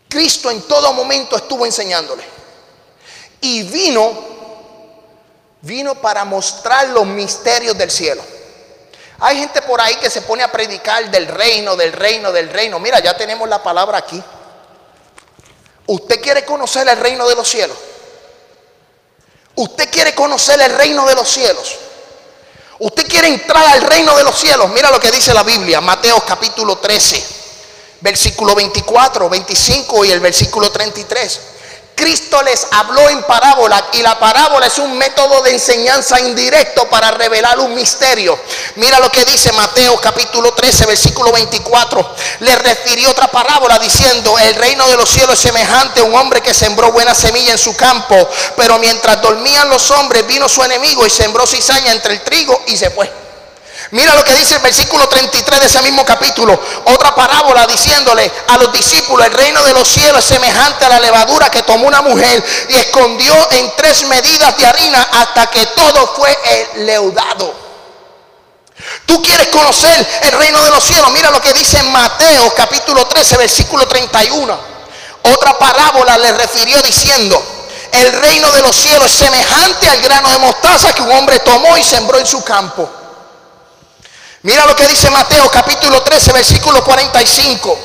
Cristo 0.09 0.51
en 0.51 0.63
todo 0.63 0.93
momento 0.93 1.37
estuvo 1.37 1.67
enseñándole. 1.67 2.25
Y 3.41 3.65
vino, 3.65 4.13
vino 5.61 5.95
para 5.97 6.25
mostrar 6.25 6.89
los 6.89 7.05
misterios 7.05 7.77
del 7.77 7.91
cielo. 7.91 8.23
Hay 9.21 9.39
gente 9.39 9.63
por 9.63 9.81
ahí 9.81 9.97
que 9.97 10.11
se 10.11 10.23
pone 10.23 10.43
a 10.43 10.51
predicar 10.51 11.11
del 11.11 11.27
reino, 11.27 11.77
del 11.77 11.93
reino, 11.93 12.33
del 12.33 12.49
reino. 12.49 12.79
Mira, 12.79 13.01
ya 13.01 13.17
tenemos 13.17 13.49
la 13.49 13.63
palabra 13.63 13.99
aquí. 13.99 14.23
¿Usted 15.87 16.21
quiere 16.21 16.45
conocer 16.45 16.89
el 16.89 16.97
reino 16.97 17.29
de 17.29 17.35
los 17.35 17.49
cielos? 17.49 17.77
¿Usted 19.57 19.91
quiere 19.91 20.15
conocer 20.15 20.61
el 20.61 20.75
reino 20.75 21.07
de 21.07 21.15
los 21.15 21.29
cielos? 21.29 21.77
Usted 22.79 23.07
quiere 23.07 23.29
entrar 23.29 23.65
al 23.67 23.83
reino 23.83 24.17
de 24.17 24.25
los 24.25 24.39
cielos. 24.39 24.69
Mira 24.71 24.91
lo 24.91 24.99
que 24.99 25.11
dice 25.11 25.33
la 25.33 25.43
Biblia, 25.43 25.81
Mateo 25.81 26.21
capítulo 26.27 26.79
13, 26.79 27.25
versículo 28.01 28.55
24, 28.55 29.29
25 29.29 30.05
y 30.05 30.11
el 30.11 30.21
versículo 30.21 30.71
33. 30.71 31.41
Cristo 31.95 32.43
les 32.43 32.67
habló 32.73 33.09
en 33.09 33.23
parábola 33.23 33.83
y 33.93 34.03
la 34.03 34.19
parábola 34.19 34.67
es 34.67 34.79
un 34.79 34.99
método 34.99 35.43
de 35.43 35.53
enseñanza 35.53 36.19
indirecto 36.21 36.89
para 36.89 37.13
revelar 37.13 37.61
un 37.61 37.75
misterio. 37.75 38.39
Mira 38.77 38.99
lo 38.99 39.11
que 39.11 39.25
dice 39.25 39.53
Mateo 39.53 40.01
capítulo 40.01 40.53
13 40.53 40.87
versículo 40.87 41.31
24. 41.33 42.15
Le 42.41 42.57
refirió 42.57 43.11
otra 43.11 43.29
parábola 43.29 43.79
diciendo, 43.79 44.37
el 44.39 44.55
reino 44.57 44.89
de 44.89 44.97
los 44.97 45.09
cielos 45.09 45.35
es 45.35 45.41
semejante 45.41 46.01
a 46.01 46.05
un 46.05 46.15
hombre 46.15 46.41
que 46.41 46.53
sembró 46.53 46.91
buena 46.91 47.15
semilla 47.15 47.53
en 47.53 47.59
su 47.59 47.77
campo, 47.77 48.29
pero 48.57 48.79
mientras 48.79 49.23
dormían 49.23 49.69
los 49.69 49.91
hombres 49.93 50.27
vino 50.27 50.49
su 50.49 50.63
enemigo 50.65 51.07
y 51.07 51.11
sembró 51.11 51.47
cizaña 51.47 51.93
entre 51.93 52.15
el 52.15 52.23
trigo 52.23 52.61
y 52.67 52.77
se 52.77 52.91
fue. 52.91 53.24
Mira 53.91 54.15
lo 54.15 54.25
que 54.25 54.35
dice 54.35 54.57
el 54.57 54.61
versículo 54.61 55.09
33 55.09 55.61
de 55.61 55.67
ese 55.67 55.83
mismo 55.83 56.05
capítulo. 56.05 56.59
Otra 56.87 57.15
parábola 57.15 57.67
diciéndole 57.67 58.31
a 58.49 58.57
los 58.57 58.73
discípulos, 58.73 59.27
el 59.27 59.33
reino 59.33 59.63
de 59.63 59.73
los 59.73 59.87
cielos 59.87 60.19
es 60.19 60.25
semejante 60.25 60.85
a 60.85 60.89
la 60.89 61.01
levadura 61.01 61.51
que 61.51 61.63
tomó 61.63 61.87
una 61.87 62.03
mujer 62.03 62.45
y 62.69 62.77
escondió 62.77 63.35
en 63.53 63.73
tres 63.77 64.07
medidas 64.07 64.57
de 64.57 64.67
harina 64.67 65.03
hasta 65.13 65.49
que 65.51 65.67
todo 65.67 66.15
fue 66.17 66.37
leudado. 66.77 67.65
Tú 69.07 69.23
quieres 69.23 69.49
conocer 69.49 70.07
el 70.23 70.33
reino 70.33 70.63
de 70.65 70.71
los 70.71 70.83
cielos. 70.83 71.11
Mira 71.13 71.31
lo 71.31 71.41
que 71.41 71.53
dice 71.53 71.79
en 71.79 71.93
Mateo 71.93 72.53
capítulo 72.55 73.07
13, 73.07 73.37
versículo 73.37 73.87
31. 73.87 74.59
Otra 75.23 75.59
parábola 75.59 76.19
le 76.19 76.33
refirió 76.33 76.81
diciendo, 76.83 77.43
el 77.93 78.13
reino 78.13 78.51
de 78.53 78.63
los 78.63 78.75
cielos 78.75 79.11
es 79.11 79.19
semejante 79.19 79.89
al 79.89 80.01
grano 80.01 80.29
de 80.31 80.39
mostaza 80.39 80.93
que 80.93 81.03
un 81.03 81.13
hombre 81.13 81.39
tomó 81.41 81.77
y 81.79 81.85
sembró 81.85 82.19
en 82.19 82.27
su 82.27 82.43
campo. 82.43 83.04
Mira 84.45 84.67
lo 84.67 84.77
que 84.77 84.87
dice 84.87 85.09
Mateo 85.09 85.51
capítulo 85.51 86.03
13, 86.03 86.33
versículo 86.35 86.85
45. 86.85 87.79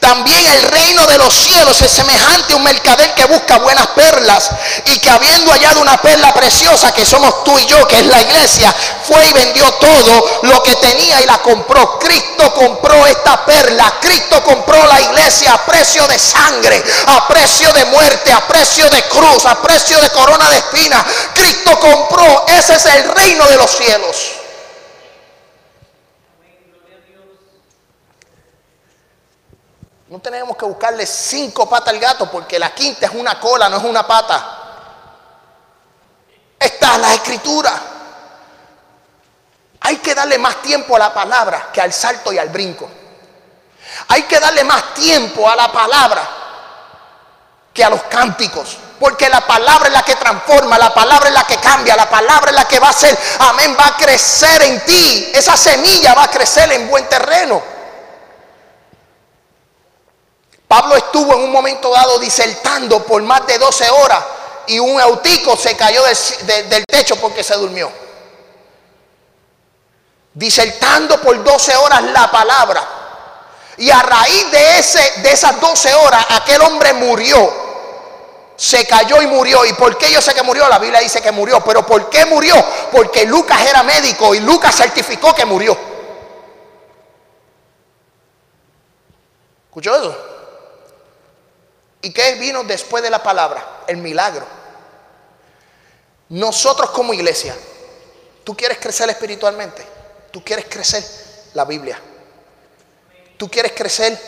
También 0.00 0.46
el 0.46 0.62
reino 0.64 1.06
de 1.06 1.16
los 1.16 1.32
cielos 1.32 1.80
es 1.80 1.90
semejante 1.90 2.52
a 2.52 2.56
un 2.56 2.62
mercader 2.62 3.14
que 3.14 3.24
busca 3.24 3.56
buenas 3.56 3.86
perlas 3.88 4.50
y 4.84 4.98
que 4.98 5.08
habiendo 5.08 5.50
hallado 5.50 5.80
una 5.80 5.96
perla 5.96 6.34
preciosa 6.34 6.92
que 6.92 7.06
somos 7.06 7.42
tú 7.42 7.58
y 7.58 7.64
yo, 7.64 7.88
que 7.88 8.00
es 8.00 8.06
la 8.06 8.20
iglesia, 8.20 8.74
fue 9.02 9.24
y 9.28 9.32
vendió 9.32 9.64
todo 9.74 10.40
lo 10.42 10.62
que 10.62 10.76
tenía 10.76 11.22
y 11.22 11.26
la 11.26 11.38
compró. 11.38 11.98
Cristo 11.98 12.52
compró 12.52 13.06
esta 13.06 13.46
perla, 13.46 13.94
Cristo 13.98 14.44
compró 14.44 14.84
la 14.84 15.00
iglesia 15.00 15.54
a 15.54 15.64
precio 15.64 16.06
de 16.06 16.18
sangre, 16.18 16.84
a 17.06 17.26
precio 17.26 17.72
de 17.72 17.86
muerte, 17.86 18.30
a 18.30 18.46
precio 18.46 18.90
de 18.90 19.02
cruz, 19.04 19.46
a 19.46 19.62
precio 19.62 19.98
de 20.02 20.10
corona 20.10 20.50
de 20.50 20.58
espina. 20.58 21.02
Cristo 21.32 21.80
compró, 21.80 22.44
ese 22.46 22.74
es 22.74 22.84
el 22.84 23.04
reino 23.04 23.46
de 23.46 23.56
los 23.56 23.70
cielos. 23.70 24.37
No 30.08 30.20
tenemos 30.20 30.56
que 30.56 30.64
buscarle 30.64 31.04
cinco 31.04 31.68
patas 31.68 31.92
al 31.92 32.00
gato 32.00 32.30
porque 32.30 32.58
la 32.58 32.74
quinta 32.74 33.06
es 33.06 33.12
una 33.12 33.38
cola, 33.38 33.68
no 33.68 33.76
es 33.76 33.84
una 33.84 34.06
pata. 34.06 34.58
Está 36.58 36.96
la 36.96 37.12
escritura. 37.14 37.72
Hay 39.80 39.96
que 39.98 40.14
darle 40.14 40.38
más 40.38 40.62
tiempo 40.62 40.96
a 40.96 40.98
la 40.98 41.12
palabra 41.12 41.68
que 41.72 41.80
al 41.80 41.92
salto 41.92 42.32
y 42.32 42.38
al 42.38 42.48
brinco. 42.48 42.88
Hay 44.08 44.22
que 44.22 44.40
darle 44.40 44.64
más 44.64 44.94
tiempo 44.94 45.48
a 45.48 45.54
la 45.54 45.70
palabra 45.70 46.22
que 47.74 47.84
a 47.84 47.90
los 47.90 48.02
cánticos. 48.04 48.78
Porque 48.98 49.28
la 49.28 49.46
palabra 49.46 49.88
es 49.88 49.92
la 49.92 50.02
que 50.02 50.16
transforma, 50.16 50.78
la 50.78 50.92
palabra 50.92 51.28
es 51.28 51.34
la 51.34 51.44
que 51.44 51.58
cambia, 51.58 51.94
la 51.94 52.08
palabra 52.08 52.50
es 52.50 52.56
la 52.56 52.66
que 52.66 52.80
va 52.80 52.88
a 52.88 52.92
ser, 52.92 53.16
amén, 53.38 53.76
va 53.78 53.88
a 53.88 53.96
crecer 53.96 54.62
en 54.62 54.84
ti. 54.84 55.30
Esa 55.34 55.56
semilla 55.56 56.14
va 56.14 56.24
a 56.24 56.30
crecer 56.30 56.72
en 56.72 56.88
buen 56.88 57.08
terreno. 57.08 57.77
Pablo 60.68 60.96
estuvo 60.96 61.34
en 61.34 61.40
un 61.40 61.50
momento 61.50 61.90
dado 61.90 62.18
disertando 62.18 63.02
por 63.02 63.22
más 63.22 63.46
de 63.46 63.56
12 63.56 63.88
horas 63.88 64.22
y 64.66 64.78
un 64.78 65.00
autico 65.00 65.56
se 65.56 65.74
cayó 65.74 66.02
del, 66.04 66.84
techo 66.86 67.16
porque 67.16 67.42
se 67.42 67.54
durmió. 67.54 67.90
Disertando 70.34 71.20
por 71.22 71.42
12 71.42 71.74
horas 71.74 72.02
la 72.04 72.30
palabra. 72.30 72.86
Y 73.78 73.90
a 73.90 74.02
raíz 74.02 74.50
de, 74.50 74.78
ese, 74.78 75.20
de 75.22 75.32
esas 75.32 75.58
12 75.58 75.94
horas, 75.94 76.26
aquel 76.30 76.60
hombre 76.60 76.92
murió. 76.92 77.66
Se 78.56 78.86
cayó 78.86 79.22
y 79.22 79.26
murió. 79.26 79.64
¿Y 79.64 79.72
por 79.72 79.96
qué 79.96 80.10
yo 80.10 80.20
sé 80.20 80.34
que 80.34 80.42
murió? 80.42 80.68
La 80.68 80.78
Biblia 80.78 81.00
dice 81.00 81.22
que 81.22 81.32
murió. 81.32 81.64
Pero 81.64 81.86
¿por 81.86 82.10
qué 82.10 82.26
murió? 82.26 82.54
Porque 82.92 83.24
Lucas 83.24 83.62
era 83.66 83.82
médico 83.82 84.34
y 84.34 84.40
Lucas 84.40 84.76
certificó 84.76 85.34
que 85.34 85.46
murió. 85.46 85.78
¿Escuchó 89.68 89.96
eso? 89.96 90.27
¿Y 92.02 92.12
qué 92.12 92.34
vino 92.34 92.64
después 92.64 93.02
de 93.02 93.10
la 93.10 93.22
palabra? 93.22 93.82
El 93.86 93.98
milagro. 93.98 94.46
Nosotros 96.30 96.90
como 96.90 97.14
iglesia, 97.14 97.56
tú 98.44 98.56
quieres 98.56 98.78
crecer 98.78 99.08
espiritualmente, 99.08 99.82
tú 100.30 100.44
quieres 100.44 100.66
crecer 100.68 101.02
la 101.54 101.64
Biblia, 101.64 101.98
tú 103.36 103.50
quieres 103.50 103.72
crecer 103.72 104.18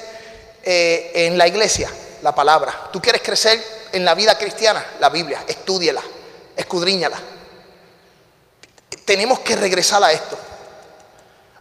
eh, 0.63 1.13
en 1.15 1.37
la 1.37 1.47
iglesia, 1.47 1.91
la 2.23 2.35
palabra, 2.35 2.89
tú 2.91 3.01
quieres 3.01 3.21
crecer 3.23 3.63
en 3.93 4.05
la 4.05 4.15
vida 4.15 4.37
cristiana, 4.39 4.85
la 4.99 5.11
Biblia, 5.11 5.45
estúdiela, 5.47 6.03
escudriñala. 6.57 7.19
Tenemos 9.05 9.41
que 9.41 9.57
regresar 9.57 10.03
a 10.03 10.13
esto. 10.13 10.39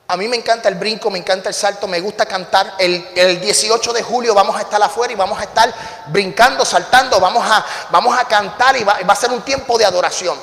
A 0.10 0.18
mí 0.18 0.28
me 0.28 0.38
encanta 0.38 0.70
el 0.70 0.74
brinco, 0.74 1.12
me 1.12 1.20
encanta 1.20 1.49
el 1.49 1.55
salto, 1.55 1.88
me 1.88 1.99
gusta 1.99 2.26
cantar. 2.26 2.74
El, 2.80 3.39
18 3.39 3.93
de 3.93 4.01
julio 4.01 4.34
vamos 4.34 4.55
a 4.55 4.62
estar 4.62 4.82
afuera 4.82 5.14
y 5.14 5.16
vamos 5.16 5.39
a 5.39 5.43
estar 5.43 5.72
brincando, 6.07 6.66
saltando, 6.66 7.20
vamos 7.20 7.47
a, 7.47 7.64
vamos 7.91 8.18
a 8.18 8.26
cantar 8.26 8.76
y 8.76 8.84
va, 8.84 8.97
va 9.07 9.14
a 9.14 9.16
ser 9.16 9.30
un 9.30 9.43
tiempo 9.43 9.78
de 9.78 9.86
adoración. 9.86 10.36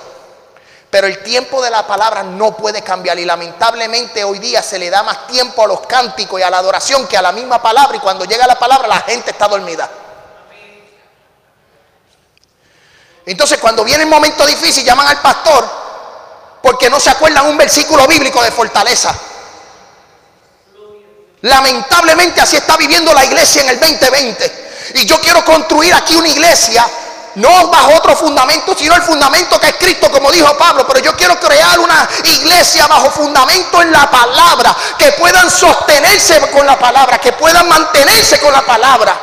Pero 0.89 1.09
el 1.09 1.21
tiempo 1.25 1.61
de 1.61 1.71
la 1.71 1.85
palabra 1.85 2.23
no 2.23 2.57
puede 2.57 2.83
cambiar 2.83 3.19
y 3.19 3.25
lamentablemente 3.25 4.23
hoy 4.23 4.39
día 4.39 4.63
se 4.63 4.79
le 4.79 4.89
da 4.89 5.03
más 5.03 5.27
tiempo 5.27 5.65
a 5.65 5.67
los 5.67 5.81
cánticos 5.81 6.39
y 6.39 6.45
a 6.45 6.51
la 6.51 6.59
adoración 6.59 7.09
que 7.09 7.17
a 7.17 7.23
la 7.23 7.33
misma 7.33 7.61
palabra 7.61 7.97
y 7.97 8.01
cuando 8.01 8.25
llega 8.25 8.47
la 8.47 8.57
palabra 8.61 8.87
la 8.87 9.01
gente 9.01 9.33
está 9.33 9.49
dormida. 9.49 9.91
Entonces 13.25 13.59
cuando 13.59 13.83
viene 13.83 14.05
el 14.05 14.09
momento 14.09 14.47
difícil 14.47 14.85
llaman 14.85 15.09
al 15.09 15.21
pastor 15.21 15.69
porque 16.63 16.89
no 16.89 17.01
se 17.01 17.11
acuerdan 17.11 17.47
un 17.47 17.57
versículo 17.57 18.07
bíblico 18.07 18.41
de 18.45 18.53
fortaleza. 18.53 19.13
Lamentablemente 21.43 22.41
así 22.41 22.57
está 22.57 22.77
viviendo 22.77 23.13
la 23.13 23.25
iglesia 23.25 23.63
en 23.63 23.69
el 23.71 23.81
2020. 23.81 24.67
Y 24.95 25.05
yo 25.05 25.21
quiero 25.21 25.45
construir 25.45 25.93
aquí 25.95 26.17
una 26.17 26.29
iglesia, 26.29 26.87
no 27.37 27.69
bajo 27.69 27.95
otro 27.97 28.17
fundamento, 28.17 28.75
sino 28.77 28.95
el 28.95 29.03
fundamento 29.03 29.61
que 29.61 29.69
es 29.69 29.77
Cristo, 29.77 30.11
como 30.11 30.31
dijo 30.33 30.57
Pablo. 30.57 30.87
Pero 30.87 31.01
yo 31.01 31.17
quiero 31.17 31.39
crear 31.39 31.79
una 31.79 32.09
iglesia 32.25 32.87
bajo 32.87 33.11
fundamento 33.11 33.83
en 33.83 33.93
la 33.93 34.11
palabra, 34.11 34.75
que 34.99 35.13
puedan 35.13 35.51
sostenerse 35.51 36.41
con 36.51 36.67
la 36.67 36.79
palabra, 36.79 37.19
que 37.19 37.33
puedan 37.33 37.69
mantenerse 37.69 38.41
con 38.41 38.53
la 38.53 38.63
palabra. 38.63 39.21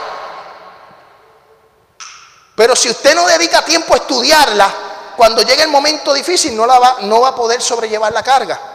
Pero 2.56 2.76
si 2.76 2.90
usted 2.90 3.16
no 3.16 3.26
dedica 3.26 3.66
tiempo 3.66 3.96
a 3.96 3.98
estudiarla, 3.98 4.72
cuando 5.18 5.42
llegue 5.42 5.64
el 5.64 5.70
momento 5.70 6.14
difícil 6.14 6.56
no, 6.56 6.66
la 6.66 6.78
va, 6.80 6.98
no 7.02 7.22
va 7.22 7.30
a 7.30 7.36
poder 7.36 7.62
sobrellevar 7.62 8.12
la 8.14 8.22
carga. 8.22 8.73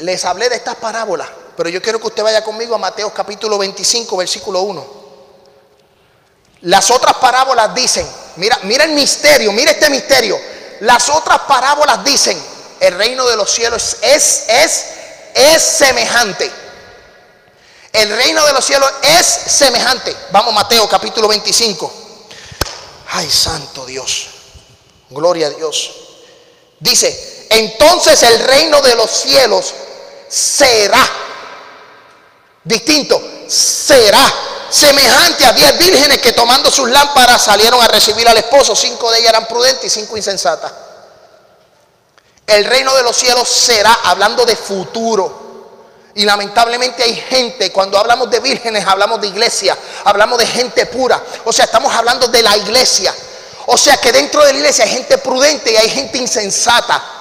Les 0.00 0.24
hablé 0.24 0.48
de 0.48 0.56
estas 0.56 0.76
parábolas, 0.76 1.28
pero 1.56 1.68
yo 1.68 1.82
quiero 1.82 2.00
que 2.00 2.06
usted 2.06 2.22
vaya 2.22 2.42
conmigo 2.42 2.74
a 2.74 2.78
Mateo 2.78 3.12
capítulo 3.12 3.58
25, 3.58 4.16
versículo 4.16 4.62
1. 4.62 5.00
Las 6.62 6.90
otras 6.90 7.16
parábolas 7.16 7.74
dicen, 7.74 8.06
mira, 8.36 8.58
mira 8.62 8.84
el 8.84 8.92
misterio, 8.92 9.52
mira 9.52 9.72
este 9.72 9.90
misterio. 9.90 10.38
Las 10.80 11.08
otras 11.10 11.40
parábolas 11.40 12.02
dicen, 12.02 12.42
el 12.80 12.94
reino 12.96 13.26
de 13.26 13.36
los 13.36 13.50
cielos 13.50 13.98
es, 14.00 14.44
es, 14.48 14.84
es 15.34 15.62
semejante. 15.62 16.50
El 17.92 18.08
reino 18.16 18.46
de 18.46 18.52
los 18.54 18.64
cielos 18.64 18.90
es 19.02 19.26
semejante. 19.26 20.16
Vamos, 20.32 20.54
Mateo 20.54 20.88
capítulo 20.88 21.28
25. 21.28 21.92
Ay, 23.08 23.28
santo 23.30 23.84
Dios. 23.84 24.28
Gloria 25.10 25.48
a 25.48 25.50
Dios. 25.50 25.90
Dice, 26.78 27.46
entonces 27.50 28.22
el 28.22 28.38
reino 28.38 28.80
de 28.80 28.94
los 28.94 29.10
cielos 29.10 29.74
será 30.30 31.06
distinto, 32.62 33.20
será 33.48 34.32
semejante 34.70 35.44
a 35.44 35.52
diez 35.52 35.76
vírgenes 35.76 36.18
que 36.18 36.32
tomando 36.32 36.70
sus 36.70 36.88
lámparas 36.88 37.42
salieron 37.42 37.82
a 37.82 37.88
recibir 37.88 38.28
al 38.28 38.36
esposo. 38.36 38.76
Cinco 38.76 39.10
de 39.10 39.18
ellas 39.18 39.30
eran 39.30 39.48
prudentes 39.48 39.84
y 39.84 40.00
cinco 40.00 40.16
insensatas. 40.16 40.72
El 42.46 42.64
reino 42.64 42.94
de 42.94 43.02
los 43.02 43.16
cielos 43.16 43.48
será, 43.48 43.92
hablando 44.04 44.44
de 44.44 44.56
futuro. 44.56 45.40
Y 46.14 46.24
lamentablemente 46.24 47.02
hay 47.02 47.14
gente, 47.14 47.70
cuando 47.70 47.98
hablamos 47.98 48.30
de 48.30 48.40
vírgenes, 48.40 48.84
hablamos 48.86 49.20
de 49.20 49.28
iglesia, 49.28 49.76
hablamos 50.04 50.38
de 50.38 50.46
gente 50.46 50.86
pura. 50.86 51.22
O 51.44 51.52
sea, 51.52 51.66
estamos 51.66 51.94
hablando 51.94 52.26
de 52.28 52.42
la 52.42 52.56
iglesia. 52.56 53.14
O 53.66 53.78
sea 53.78 53.96
que 53.98 54.10
dentro 54.10 54.44
de 54.44 54.52
la 54.52 54.58
iglesia 54.58 54.84
hay 54.84 54.90
gente 54.90 55.18
prudente 55.18 55.72
y 55.72 55.76
hay 55.76 55.88
gente 55.88 56.18
insensata. 56.18 57.19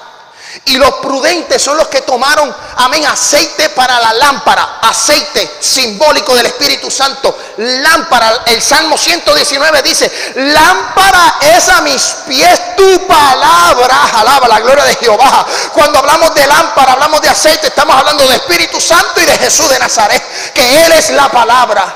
Y 0.66 0.78
los 0.78 0.95
prudentes 0.95 1.62
son 1.62 1.78
los 1.78 1.88
que 1.89 2.02
tomaron, 2.02 2.56
amén, 2.78 3.06
aceite 3.06 3.70
para 3.70 4.00
la 4.00 4.14
lámpara, 4.14 4.80
aceite 4.82 5.58
simbólico 5.60 6.34
del 6.36 6.47
Espíritu 6.47 6.89
Santo. 6.89 7.38
Lámpara, 7.58 8.43
el 8.47 8.60
Salmo 8.60 8.97
119 8.97 9.82
dice, 9.84 10.12
lámpara 10.36 11.38
es 11.56 11.70
a 11.70 11.82
mis 11.82 12.02
pies 12.28 12.76
tu 12.76 13.08
palabra. 13.08 14.10
Alaba 14.16 14.47
la 14.47 14.60
gloria 14.60 14.86
de 14.86 14.95
Jehová. 14.95 15.45
Cuando 15.74 16.00
hablamos 16.00 16.34
de 16.34 16.47
lámpara, 16.47 16.93
hablamos 16.93 17.22
de 17.22 17.30
aceite, 17.30 17.68
estamos 17.68 17.95
hablando 17.95 18.28
de 18.28 18.36
Espíritu 18.36 18.82
Santo 18.82 19.22
y 19.22 19.26
de 19.26 19.38
Jesús 19.38 19.70
de 19.70 19.78
Nazaret, 19.78 20.24
que 20.54 20.86
Él 20.86 20.91
es 20.93 21.12
la 21.12 21.30
palabra. 21.30 21.95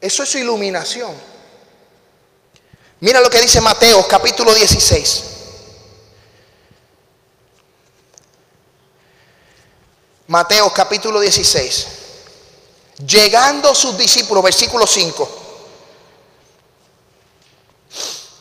Eso 0.00 0.22
es 0.22 0.34
iluminación. 0.36 1.35
Mira 3.00 3.20
lo 3.20 3.28
que 3.28 3.40
dice 3.40 3.60
Mateo 3.60 4.06
capítulo 4.08 4.54
16. 4.54 5.22
Mateo 10.28 10.72
capítulo 10.72 11.20
16. 11.20 11.86
Llegando 13.06 13.74
sus 13.74 13.98
discípulos, 13.98 14.42
versículo 14.42 14.86
5. 14.86 15.28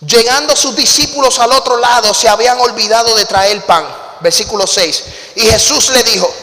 Llegando 0.08 0.56
sus 0.56 0.76
discípulos 0.76 1.38
al 1.40 1.52
otro 1.52 1.78
lado, 1.78 2.14
se 2.14 2.30
habían 2.30 2.58
olvidado 2.60 3.14
de 3.16 3.26
traer 3.26 3.66
pan. 3.66 3.86
Versículo 4.22 4.66
6. 4.66 5.04
Y 5.36 5.42
Jesús 5.42 5.90
le 5.90 6.02
dijo, 6.04 6.34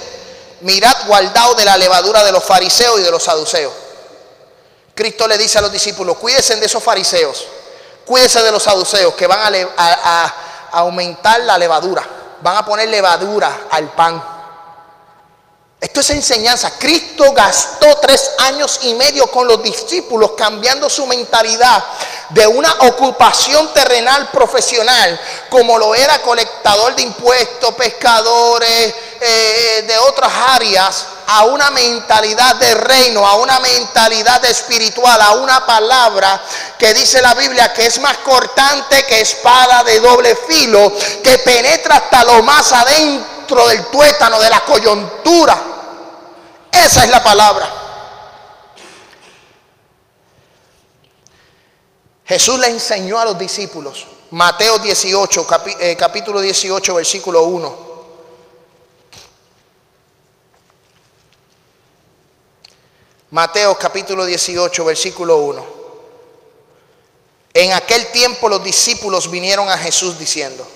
mirad 0.60 1.06
guardado 1.06 1.54
de 1.54 1.64
la 1.64 1.78
levadura 1.78 2.22
de 2.22 2.32
los 2.32 2.44
fariseos 2.44 3.00
y 3.00 3.02
de 3.02 3.10
los 3.10 3.22
saduceos. 3.22 3.72
Cristo 4.94 5.26
le 5.26 5.38
dice 5.38 5.56
a 5.56 5.62
los 5.62 5.72
discípulos, 5.72 6.18
cuídense 6.18 6.56
de 6.56 6.66
esos 6.66 6.82
fariseos 6.82 7.46
Cuídese 8.12 8.42
de 8.42 8.52
los 8.52 8.62
saduceos 8.62 9.14
que 9.14 9.26
van 9.26 9.54
a, 9.74 10.34
aumentar 10.72 11.40
la 11.40 11.56
levadura. 11.56 12.06
Van 12.42 12.58
a 12.58 12.62
poner 12.62 12.86
levadura 12.90 13.60
al 13.70 13.88
pan. 13.92 14.22
Esto 15.80 16.00
es 16.00 16.10
enseñanza. 16.10 16.72
Cristo 16.78 17.32
gastó 17.32 17.86
tres 18.02 18.32
años 18.40 18.80
y 18.82 18.92
medio 18.96 19.28
con 19.28 19.46
los 19.46 19.62
discípulos 19.62 20.32
cambiando 20.32 20.90
su 20.90 21.06
mentalidad 21.06 21.82
de 22.28 22.46
una 22.46 22.70
ocupación 22.80 23.72
terrenal 23.72 24.28
profesional, 24.30 25.18
como 25.48 25.78
lo 25.78 25.94
era 25.94 26.20
colectador 26.20 26.94
de 26.94 27.04
impuestos, 27.04 27.74
pescadores, 27.76 28.94
eh, 29.22 29.84
de 29.88 29.98
otras 30.00 30.30
áreas, 30.50 31.06
a 31.26 31.44
una 31.44 31.70
mentalidad 31.70 32.56
de 32.56 32.74
reino, 32.74 33.26
a 33.26 33.36
una 33.36 33.58
mentalidad 33.60 34.44
espiritual, 34.44 35.20
a 35.20 35.32
una 35.32 35.64
palabra 35.64 36.42
que 36.78 36.92
dice 36.94 37.22
la 37.22 37.34
Biblia 37.34 37.72
que 37.72 37.86
es 37.86 38.00
más 38.00 38.18
cortante 38.18 39.04
que 39.04 39.20
espada 39.20 39.84
de 39.84 40.00
doble 40.00 40.36
filo, 40.36 40.92
que 41.22 41.38
penetra 41.38 41.96
hasta 41.96 42.24
lo 42.24 42.42
más 42.42 42.72
adentro 42.72 43.68
del 43.68 43.86
tuétano, 43.86 44.40
de 44.40 44.50
la 44.50 44.60
coyuntura. 44.60 45.62
Esa 46.70 47.04
es 47.04 47.10
la 47.10 47.22
palabra. 47.22 47.70
Jesús 52.24 52.58
le 52.58 52.68
enseñó 52.68 53.18
a 53.18 53.26
los 53.26 53.38
discípulos, 53.38 54.06
Mateo 54.30 54.78
18, 54.78 55.46
eh, 55.80 55.96
capítulo 55.98 56.40
18, 56.40 56.94
versículo 56.94 57.42
1. 57.42 57.91
Mateo 63.32 63.78
capítulo 63.78 64.26
18, 64.26 64.84
versículo 64.84 65.38
1. 65.38 65.66
En 67.54 67.72
aquel 67.72 68.08
tiempo 68.08 68.46
los 68.46 68.62
discípulos 68.62 69.30
vinieron 69.30 69.70
a 69.70 69.78
Jesús 69.78 70.18
diciendo, 70.18 70.66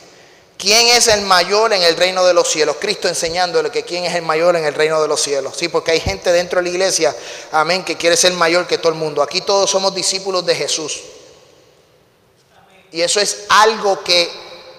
¿quién 0.57 0.89
es 0.89 1.07
el 1.09 1.21
mayor 1.21 1.75
en 1.75 1.83
el 1.83 1.95
reino 1.99 2.25
de 2.25 2.33
los 2.33 2.49
cielos? 2.49 2.77
Cristo 2.81 3.09
enseñándole 3.09 3.71
que 3.71 3.83
quién 3.83 4.07
es 4.07 4.15
el 4.15 4.23
mayor 4.23 4.57
en 4.57 4.65
el 4.65 4.73
reino 4.73 5.03
de 5.03 5.09
los 5.09 5.21
cielos. 5.21 5.55
Sí, 5.55 5.69
porque 5.69 5.91
hay 5.91 6.01
gente 6.01 6.33
dentro 6.33 6.59
de 6.59 6.63
la 6.63 6.71
iglesia, 6.71 7.15
amén, 7.53 7.85
que 7.85 7.97
quiere 7.99 8.17
ser 8.17 8.33
mayor 8.33 8.67
que 8.67 8.79
todo 8.79 8.89
el 8.89 8.99
mundo. 8.99 9.21
Aquí 9.21 9.43
todos 9.43 9.69
somos 9.71 9.95
discípulos 9.95 10.47
de 10.47 10.55
Jesús. 10.55 11.03
Y 12.91 13.03
eso 13.03 13.21
es 13.21 13.45
algo 13.51 14.03
que 14.03 14.31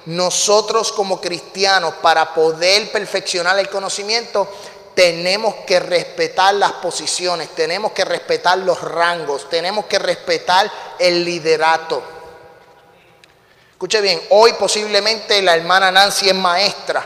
nosotros 0.07 0.91
como 0.93 1.21
cristianos, 1.21 1.93
para 2.01 2.33
poder 2.33 2.91
perfeccionar 2.91 3.59
el 3.59 3.69
conocimiento, 3.69 4.49
tenemos 4.97 5.57
que 5.57 5.79
respetar 5.79 6.55
las 6.55 6.71
posiciones, 6.71 7.49
tenemos 7.53 7.91
que 7.91 8.03
respetar 8.03 8.57
los 8.57 8.81
rangos, 8.81 9.47
tenemos 9.47 9.85
que 9.85 9.99
respetar 9.99 10.71
el 10.97 11.23
liderato. 11.23 12.01
Escuche 13.73 14.01
bien, 14.01 14.19
hoy 14.31 14.53
posiblemente 14.53 15.39
la 15.43 15.55
hermana 15.55 15.91
Nancy 15.91 16.29
es 16.29 16.33
maestra 16.33 17.05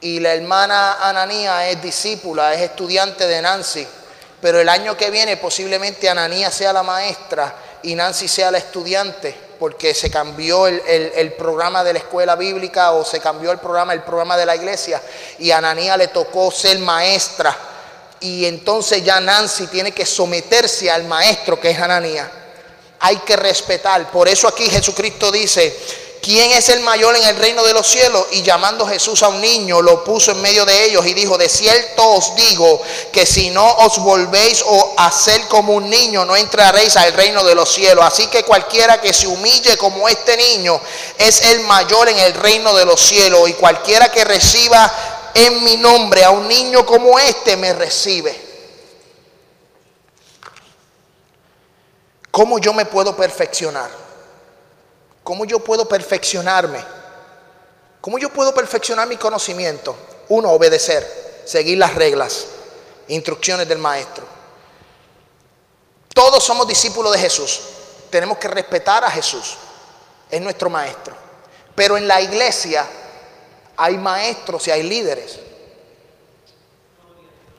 y 0.00 0.20
la 0.20 0.34
hermana 0.34 0.98
Ananía 1.00 1.68
es 1.68 1.82
discípula, 1.82 2.54
es 2.54 2.60
estudiante 2.60 3.26
de 3.26 3.42
Nancy, 3.42 3.84
pero 4.40 4.60
el 4.60 4.68
año 4.68 4.96
que 4.96 5.10
viene 5.10 5.36
posiblemente 5.36 6.08
Ananía 6.08 6.52
sea 6.52 6.72
la 6.72 6.84
maestra 6.84 7.56
y 7.82 7.96
Nancy 7.96 8.28
sea 8.28 8.52
la 8.52 8.58
estudiante 8.58 9.47
porque 9.58 9.94
se 9.94 10.10
cambió 10.10 10.66
el, 10.66 11.32
programa 11.36 11.82
de 11.82 11.92
la 11.92 11.98
escuela 11.98 12.36
bíblica 12.36 12.92
o 12.92 13.04
se 13.04 13.20
cambió 13.20 13.50
el 13.50 13.58
programa, 13.58 13.92
el 13.92 14.02
programa 14.02 14.36
de 14.36 14.46
la 14.46 14.56
iglesia 14.56 15.02
y 15.38 15.50
a 15.50 15.58
Ananía 15.58 15.96
le 15.96 16.08
tocó 16.08 16.50
ser 16.50 16.78
maestra 16.78 17.56
y 18.20 18.44
entonces 18.44 19.04
ya 19.04 19.20
Nancy 19.20 19.66
tiene 19.66 19.92
que 19.92 20.06
someterse 20.06 20.90
al 20.90 21.04
maestro 21.04 21.60
que 21.60 21.70
es 21.70 21.78
Ananía. 21.78 22.30
Hay 23.00 23.18
que 23.18 23.36
respetar. 23.36 24.10
Por 24.10 24.26
eso 24.28 24.48
aquí 24.48 24.68
Jesucristo 24.68 25.30
dice, 25.30 25.76
¿quién 26.22 26.52
es 26.52 26.68
el 26.68 26.80
mayor 26.80 27.16
en 27.16 27.24
el 27.24 27.36
reino 27.36 27.64
de 27.64 27.72
los 27.72 27.86
cielos? 27.86 28.26
Y 28.32 28.42
llamando 28.42 28.86
Jesús 28.86 29.22
a 29.22 29.28
un 29.28 29.40
niño, 29.40 29.82
lo 29.82 30.04
puso 30.04 30.32
en 30.32 30.40
medio 30.40 30.64
de 30.64 30.84
ellos 30.84 31.06
y 31.06 31.14
dijo, 31.14 31.38
de 31.38 31.48
cierto 31.48 32.08
os 32.10 32.34
digo 32.34 32.80
que 33.12 33.26
si 33.26 33.50
no 33.50 33.66
os 33.78 33.98
volvéis 33.98 34.62
o 34.66 34.94
hacer 34.96 35.46
como 35.48 35.74
un 35.74 35.88
niño, 35.88 36.24
no 36.24 36.36
entraréis 36.36 36.96
al 36.96 37.12
reino 37.12 37.44
de 37.44 37.54
los 37.54 37.72
cielos. 37.72 38.04
Así 38.04 38.26
que 38.28 38.44
cualquiera 38.44 39.00
que 39.00 39.12
se 39.12 39.26
humille 39.26 39.76
como 39.76 40.08
este 40.08 40.36
niño 40.36 40.80
es 41.18 41.42
el 41.42 41.60
mayor 41.60 42.08
en 42.08 42.18
el 42.18 42.34
reino 42.34 42.74
de 42.74 42.84
los 42.84 43.00
cielos. 43.00 43.48
Y 43.48 43.54
cualquiera 43.54 44.10
que 44.10 44.24
reciba 44.24 44.92
en 45.34 45.62
mi 45.64 45.76
nombre 45.76 46.24
a 46.24 46.30
un 46.30 46.48
niño 46.48 46.84
como 46.84 47.18
este, 47.18 47.56
me 47.56 47.72
recibe. 47.72 48.48
¿Cómo 52.30 52.58
yo 52.58 52.72
me 52.72 52.84
puedo 52.84 53.16
perfeccionar? 53.16 54.07
¿Cómo 55.28 55.44
yo 55.44 55.58
puedo 55.58 55.86
perfeccionarme? 55.86 56.82
¿Cómo 58.00 58.18
yo 58.18 58.30
puedo 58.30 58.54
perfeccionar 58.54 59.06
mi 59.06 59.18
conocimiento? 59.18 59.94
Uno, 60.30 60.50
obedecer, 60.52 61.42
seguir 61.44 61.76
las 61.76 61.94
reglas, 61.94 62.46
instrucciones 63.08 63.68
del 63.68 63.76
maestro. 63.76 64.24
Todos 66.14 66.42
somos 66.42 66.66
discípulos 66.66 67.12
de 67.12 67.18
Jesús. 67.18 67.60
Tenemos 68.08 68.38
que 68.38 68.48
respetar 68.48 69.04
a 69.04 69.10
Jesús. 69.10 69.58
Es 70.30 70.40
nuestro 70.40 70.70
maestro. 70.70 71.14
Pero 71.74 71.98
en 71.98 72.08
la 72.08 72.22
iglesia 72.22 72.86
hay 73.76 73.98
maestros 73.98 74.66
y 74.68 74.70
hay 74.70 74.82
líderes. 74.82 75.40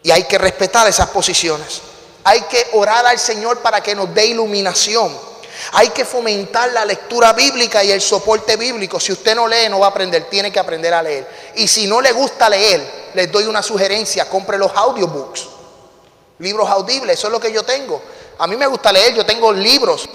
Y 0.02 0.10
hay 0.10 0.24
que 0.24 0.40
respetar 0.40 0.88
esas 0.88 1.10
posiciones. 1.10 1.82
Hay 2.24 2.42
que 2.46 2.66
orar 2.74 3.06
al 3.06 3.20
Señor 3.20 3.60
para 3.60 3.84
que 3.84 3.94
nos 3.94 4.12
dé 4.12 4.26
iluminación. 4.26 5.29
Hay 5.74 5.90
que 5.90 6.06
fomentar 6.06 6.72
la 6.72 6.86
lectura 6.86 7.34
bíblica 7.34 7.84
y 7.84 7.92
el 7.92 8.02
soporte 8.02 8.56
bíblico. 8.56 9.00
Si 9.00 9.12
usted 9.12 9.36
no 9.36 9.48
lee, 9.48 9.70
no 9.70 9.80
va 9.80 9.88
a 9.88 9.90
aprender. 9.90 10.30
Tiene 10.30 10.52
que 10.52 10.60
aprender 10.60 10.94
a 10.94 11.02
leer. 11.02 11.28
Y 11.56 11.68
si 11.68 11.88
no 11.88 12.02
le 12.02 12.12
gusta 12.12 12.50
leer, 12.50 13.12
les 13.14 13.32
doy 13.32 13.46
una 13.46 13.62
sugerencia. 13.62 14.30
Compre 14.30 14.58
los 14.58 14.72
audiobooks. 14.74 15.48
Libros 16.40 16.70
audibles. 16.70 17.18
Eso 17.18 17.28
es 17.28 17.34
lo 17.34 17.40
que 17.40 17.52
yo 17.52 17.64
tengo. 17.64 18.02
A 18.38 18.48
mí 18.48 18.56
me 18.56 18.68
gusta 18.68 18.92
leer. 18.92 19.14
Yo 19.14 19.26
tengo 19.26 19.52
libros. 19.52 20.10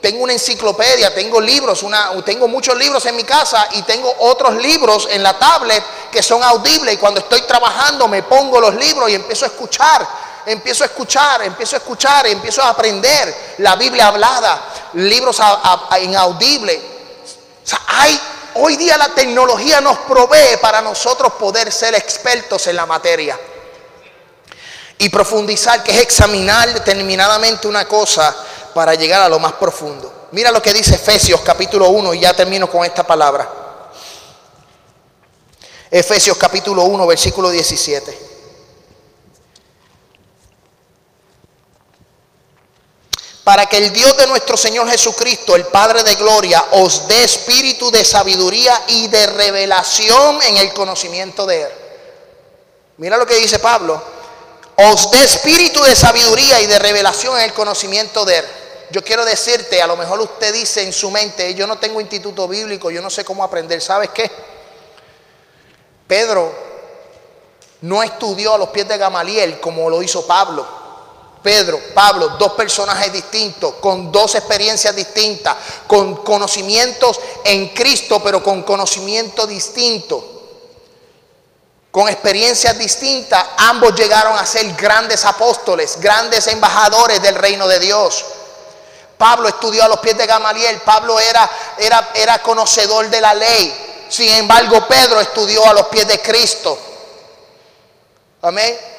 Tengo 0.00 0.24
una 0.24 0.32
enciclopedia. 0.32 1.14
Tengo 1.14 1.40
libros. 1.40 1.82
Una, 1.82 2.10
tengo 2.24 2.48
muchos 2.48 2.76
libros 2.76 3.04
en 3.06 3.16
mi 3.16 3.24
casa. 3.24 3.68
Y 3.72 3.82
tengo 3.82 4.12
otros 4.20 4.56
libros 4.56 5.08
en 5.10 5.22
la 5.22 5.38
tablet 5.38 5.82
que 6.10 6.22
son 6.22 6.42
audibles. 6.42 6.94
Y 6.94 6.96
cuando 6.96 7.20
estoy 7.20 7.42
trabajando 7.42 8.08
me 8.08 8.22
pongo 8.22 8.60
los 8.60 8.74
libros 8.74 9.10
y 9.10 9.14
empiezo 9.14 9.44
a 9.44 9.48
escuchar 9.48 10.25
empiezo 10.46 10.84
a 10.84 10.86
escuchar, 10.86 11.42
empiezo 11.42 11.76
a 11.76 11.78
escuchar, 11.78 12.26
empiezo 12.26 12.62
a 12.62 12.70
aprender 12.70 13.54
la 13.58 13.74
Biblia 13.76 14.06
hablada, 14.06 14.62
libros 14.94 15.40
inaudibles. 16.00 16.78
O 17.64 17.68
sea, 17.68 17.82
hay, 17.86 18.18
hoy 18.54 18.76
día 18.76 18.96
la 18.96 19.08
tecnología 19.08 19.80
nos 19.80 19.98
provee 19.98 20.56
para 20.60 20.80
nosotros 20.80 21.32
poder 21.32 21.72
ser 21.72 21.94
expertos 21.94 22.66
en 22.68 22.76
la 22.76 22.86
materia. 22.86 23.38
Y 24.98 25.08
profundizar, 25.10 25.82
que 25.82 25.90
es 25.92 26.00
examinar 26.00 26.72
determinadamente 26.72 27.68
una 27.68 27.86
cosa 27.86 28.34
para 28.72 28.94
llegar 28.94 29.20
a 29.22 29.28
lo 29.28 29.38
más 29.38 29.54
profundo. 29.54 30.28
Mira 30.32 30.50
lo 30.50 30.62
que 30.62 30.72
dice 30.72 30.94
Efesios 30.94 31.40
capítulo 31.42 31.88
1 31.88 32.14
y 32.14 32.20
ya 32.20 32.34
termino 32.34 32.70
con 32.70 32.84
esta 32.84 33.02
palabra. 33.06 33.48
Efesios 35.90 36.36
capítulo 36.36 36.84
1, 36.84 37.06
versículo 37.06 37.50
17. 37.50 38.35
Para 43.46 43.66
que 43.66 43.76
el 43.76 43.92
Dios 43.92 44.16
de 44.16 44.26
nuestro 44.26 44.56
Señor 44.56 44.90
Jesucristo, 44.90 45.54
el 45.54 45.66
Padre 45.66 46.02
de 46.02 46.16
Gloria, 46.16 46.64
os 46.72 47.06
dé 47.06 47.22
espíritu 47.22 47.92
de 47.92 48.04
sabiduría 48.04 48.82
y 48.88 49.06
de 49.06 49.24
revelación 49.24 50.42
en 50.42 50.56
el 50.56 50.72
conocimiento 50.72 51.46
de 51.46 51.62
Él. 51.62 51.68
Mira 52.96 53.16
lo 53.16 53.24
que 53.24 53.36
dice 53.36 53.60
Pablo. 53.60 54.02
Os 54.74 55.12
dé 55.12 55.22
espíritu 55.22 55.80
de 55.84 55.94
sabiduría 55.94 56.60
y 56.60 56.66
de 56.66 56.76
revelación 56.80 57.36
en 57.36 57.44
el 57.44 57.52
conocimiento 57.52 58.24
de 58.24 58.38
Él. 58.38 58.46
Yo 58.90 59.04
quiero 59.04 59.24
decirte, 59.24 59.80
a 59.80 59.86
lo 59.86 59.96
mejor 59.96 60.18
usted 60.18 60.52
dice 60.52 60.82
en 60.82 60.92
su 60.92 61.12
mente, 61.12 61.54
yo 61.54 61.68
no 61.68 61.78
tengo 61.78 62.00
instituto 62.00 62.48
bíblico, 62.48 62.90
yo 62.90 63.00
no 63.00 63.10
sé 63.10 63.24
cómo 63.24 63.44
aprender. 63.44 63.80
¿Sabes 63.80 64.10
qué? 64.10 64.28
Pedro 66.08 66.52
no 67.82 68.02
estudió 68.02 68.54
a 68.54 68.58
los 68.58 68.70
pies 68.70 68.88
de 68.88 68.98
Gamaliel 68.98 69.60
como 69.60 69.88
lo 69.88 70.02
hizo 70.02 70.26
Pablo. 70.26 70.85
Pedro, 71.46 71.80
Pablo, 71.94 72.30
dos 72.30 72.54
personajes 72.54 73.12
distintos, 73.12 73.74
con 73.74 74.10
dos 74.10 74.34
experiencias 74.34 74.96
distintas, 74.96 75.54
con 75.86 76.24
conocimientos 76.24 77.20
en 77.44 77.68
Cristo, 77.68 78.20
pero 78.20 78.42
con 78.42 78.64
conocimiento 78.64 79.46
distinto, 79.46 80.24
con 81.92 82.08
experiencias 82.08 82.76
distintas, 82.76 83.46
ambos 83.58 83.94
llegaron 83.94 84.36
a 84.36 84.44
ser 84.44 84.74
grandes 84.74 85.24
apóstoles, 85.24 86.00
grandes 86.00 86.48
embajadores 86.48 87.22
del 87.22 87.36
reino 87.36 87.68
de 87.68 87.78
Dios. 87.78 88.24
Pablo 89.16 89.48
estudió 89.48 89.84
a 89.84 89.88
los 89.88 90.00
pies 90.00 90.18
de 90.18 90.26
Gamaliel, 90.26 90.80
Pablo 90.80 91.20
era, 91.20 91.48
era, 91.78 92.10
era 92.16 92.42
conocedor 92.42 93.08
de 93.08 93.20
la 93.20 93.34
ley, 93.34 94.06
sin 94.08 94.30
embargo 94.30 94.84
Pedro 94.88 95.20
estudió 95.20 95.64
a 95.64 95.74
los 95.74 95.86
pies 95.86 96.08
de 96.08 96.20
Cristo. 96.20 96.76
Amén. 98.42 98.95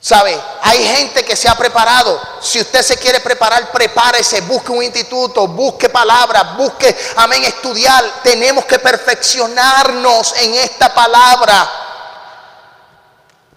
¿Sabe? 0.00 0.38
Hay 0.62 0.86
gente 0.86 1.24
que 1.24 1.34
se 1.34 1.48
ha 1.48 1.56
preparado. 1.56 2.20
Si 2.40 2.60
usted 2.60 2.82
se 2.82 2.96
quiere 2.96 3.20
preparar, 3.20 3.72
prepárese, 3.72 4.40
busque 4.42 4.70
un 4.70 4.82
instituto, 4.82 5.48
busque 5.48 5.88
palabras, 5.88 6.56
busque, 6.56 6.96
amén, 7.16 7.44
estudiar. 7.44 8.04
Tenemos 8.22 8.64
que 8.64 8.78
perfeccionarnos 8.78 10.34
en 10.38 10.54
esta 10.54 10.94
palabra. 10.94 11.68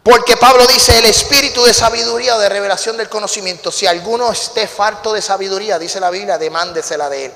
Porque 0.01 0.35
Pablo 0.35 0.65
dice, 0.65 0.97
el 0.97 1.05
espíritu 1.05 1.63
de 1.63 1.75
sabiduría 1.75 2.35
o 2.35 2.39
de 2.39 2.49
revelación 2.49 2.97
del 2.97 3.07
conocimiento. 3.07 3.71
Si 3.71 3.85
alguno 3.85 4.31
esté 4.31 4.67
farto 4.67 5.13
de 5.13 5.21
sabiduría, 5.21 5.77
dice 5.77 5.99
la 5.99 6.09
Biblia, 6.09 6.39
demándesela 6.39 7.07
de 7.07 7.25
él. 7.25 7.33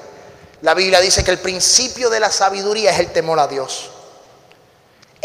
La 0.62 0.74
Biblia 0.74 1.00
dice 1.00 1.24
que 1.24 1.30
el 1.30 1.38
principio 1.38 2.10
de 2.10 2.20
la 2.20 2.32
sabiduría 2.32 2.92
es 2.92 3.00
el 3.00 3.14
temor 3.14 3.40
a 3.40 3.48
Dios. 3.48 3.92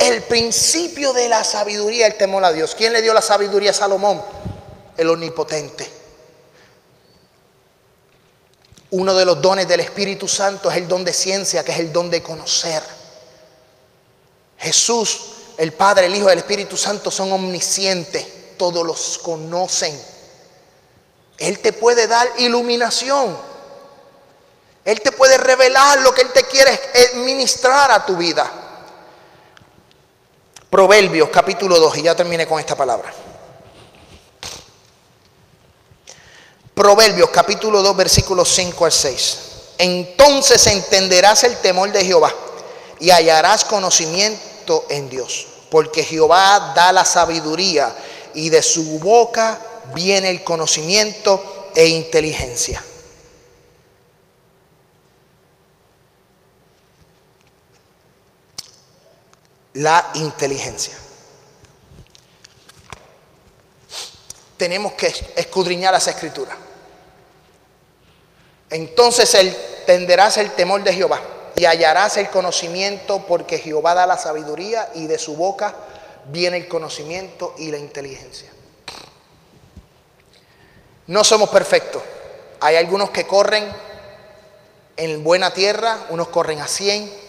El 0.00 0.22
principio 0.22 1.12
de 1.12 1.28
la 1.28 1.44
sabiduría, 1.44 2.06
el 2.06 2.16
temor 2.16 2.42
a 2.42 2.52
Dios. 2.52 2.74
¿Quién 2.74 2.94
le 2.94 3.02
dio 3.02 3.12
la 3.12 3.20
sabiduría 3.20 3.70
a 3.70 3.74
Salomón? 3.74 4.22
El 4.96 5.10
omnipotente. 5.10 5.86
Uno 8.92 9.14
de 9.14 9.26
los 9.26 9.42
dones 9.42 9.68
del 9.68 9.80
Espíritu 9.80 10.26
Santo 10.26 10.70
es 10.70 10.78
el 10.78 10.88
don 10.88 11.04
de 11.04 11.12
ciencia, 11.12 11.62
que 11.62 11.72
es 11.72 11.78
el 11.78 11.92
don 11.92 12.08
de 12.08 12.22
conocer. 12.22 12.82
Jesús, 14.56 15.20
el 15.58 15.74
Padre, 15.74 16.06
el 16.06 16.16
Hijo 16.16 16.30
y 16.30 16.32
el 16.32 16.38
Espíritu 16.38 16.78
Santo 16.78 17.10
son 17.10 17.30
omniscientes. 17.32 18.56
Todos 18.56 18.86
los 18.86 19.18
conocen. 19.18 20.00
Él 21.36 21.58
te 21.58 21.74
puede 21.74 22.06
dar 22.06 22.26
iluminación. 22.38 23.36
Él 24.82 25.02
te 25.02 25.12
puede 25.12 25.36
revelar 25.36 26.00
lo 26.00 26.14
que 26.14 26.22
Él 26.22 26.32
te 26.32 26.44
quiere 26.44 26.80
ministrar 27.16 27.90
a 27.90 28.06
tu 28.06 28.16
vida. 28.16 28.59
Proverbios 30.70 31.30
capítulo 31.30 31.80
2, 31.80 31.98
y 31.98 32.02
ya 32.02 32.14
terminé 32.14 32.46
con 32.46 32.60
esta 32.60 32.76
palabra. 32.76 33.12
Proverbios 36.72 37.28
capítulo 37.30 37.82
2, 37.82 37.96
versículos 37.96 38.48
5 38.50 38.84
al 38.84 38.92
6. 38.92 39.38
Entonces 39.78 40.64
entenderás 40.68 41.42
el 41.42 41.56
temor 41.56 41.90
de 41.90 42.04
Jehová 42.04 42.32
y 43.00 43.10
hallarás 43.10 43.64
conocimiento 43.64 44.86
en 44.88 45.10
Dios, 45.10 45.48
porque 45.70 46.04
Jehová 46.04 46.72
da 46.76 46.92
la 46.92 47.04
sabiduría 47.04 47.92
y 48.34 48.50
de 48.50 48.62
su 48.62 49.00
boca 49.00 49.58
viene 49.92 50.30
el 50.30 50.44
conocimiento 50.44 51.70
e 51.74 51.88
inteligencia. 51.88 52.80
La 59.80 60.10
inteligencia. 60.14 60.94
Tenemos 64.58 64.92
que 64.92 65.06
escudriñar 65.36 65.94
esa 65.94 66.10
escritura. 66.10 66.54
Entonces 68.68 69.56
tenderás 69.86 70.36
el 70.36 70.50
temor 70.50 70.84
de 70.84 70.92
Jehová 70.92 71.20
y 71.56 71.64
hallarás 71.64 72.18
el 72.18 72.28
conocimiento 72.28 73.24
porque 73.26 73.58
Jehová 73.58 73.94
da 73.94 74.06
la 74.06 74.18
sabiduría 74.18 74.90
y 74.94 75.06
de 75.06 75.18
su 75.18 75.34
boca 75.34 75.74
viene 76.26 76.58
el 76.58 76.68
conocimiento 76.68 77.54
y 77.56 77.70
la 77.70 77.78
inteligencia. 77.78 78.50
No 81.06 81.24
somos 81.24 81.48
perfectos. 81.48 82.02
Hay 82.60 82.76
algunos 82.76 83.08
que 83.10 83.26
corren 83.26 83.64
en 84.98 85.24
buena 85.24 85.54
tierra, 85.54 86.04
unos 86.10 86.28
corren 86.28 86.60
a 86.60 86.68
100, 86.68 87.19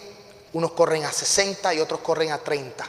unos 0.52 0.72
corren 0.72 1.04
a 1.04 1.12
60 1.12 1.74
y 1.74 1.80
otros 1.80 2.00
corren 2.00 2.32
a 2.32 2.38
30. 2.38 2.84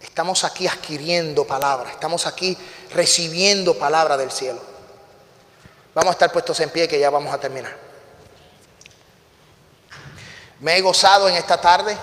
Estamos 0.00 0.44
aquí 0.44 0.66
adquiriendo 0.66 1.46
palabra, 1.46 1.90
estamos 1.90 2.26
aquí 2.26 2.56
recibiendo 2.92 3.78
palabra 3.78 4.16
del 4.16 4.30
cielo. 4.30 4.60
Vamos 5.94 6.10
a 6.10 6.12
estar 6.12 6.32
puestos 6.32 6.58
en 6.60 6.70
pie 6.70 6.88
que 6.88 6.98
ya 6.98 7.10
vamos 7.10 7.32
a 7.32 7.38
terminar. 7.38 7.76
Me 10.60 10.76
he 10.76 10.80
gozado 10.80 11.28
en 11.28 11.34
esta 11.34 11.60
tarde. 11.60 11.96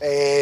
Eh, 0.00 0.36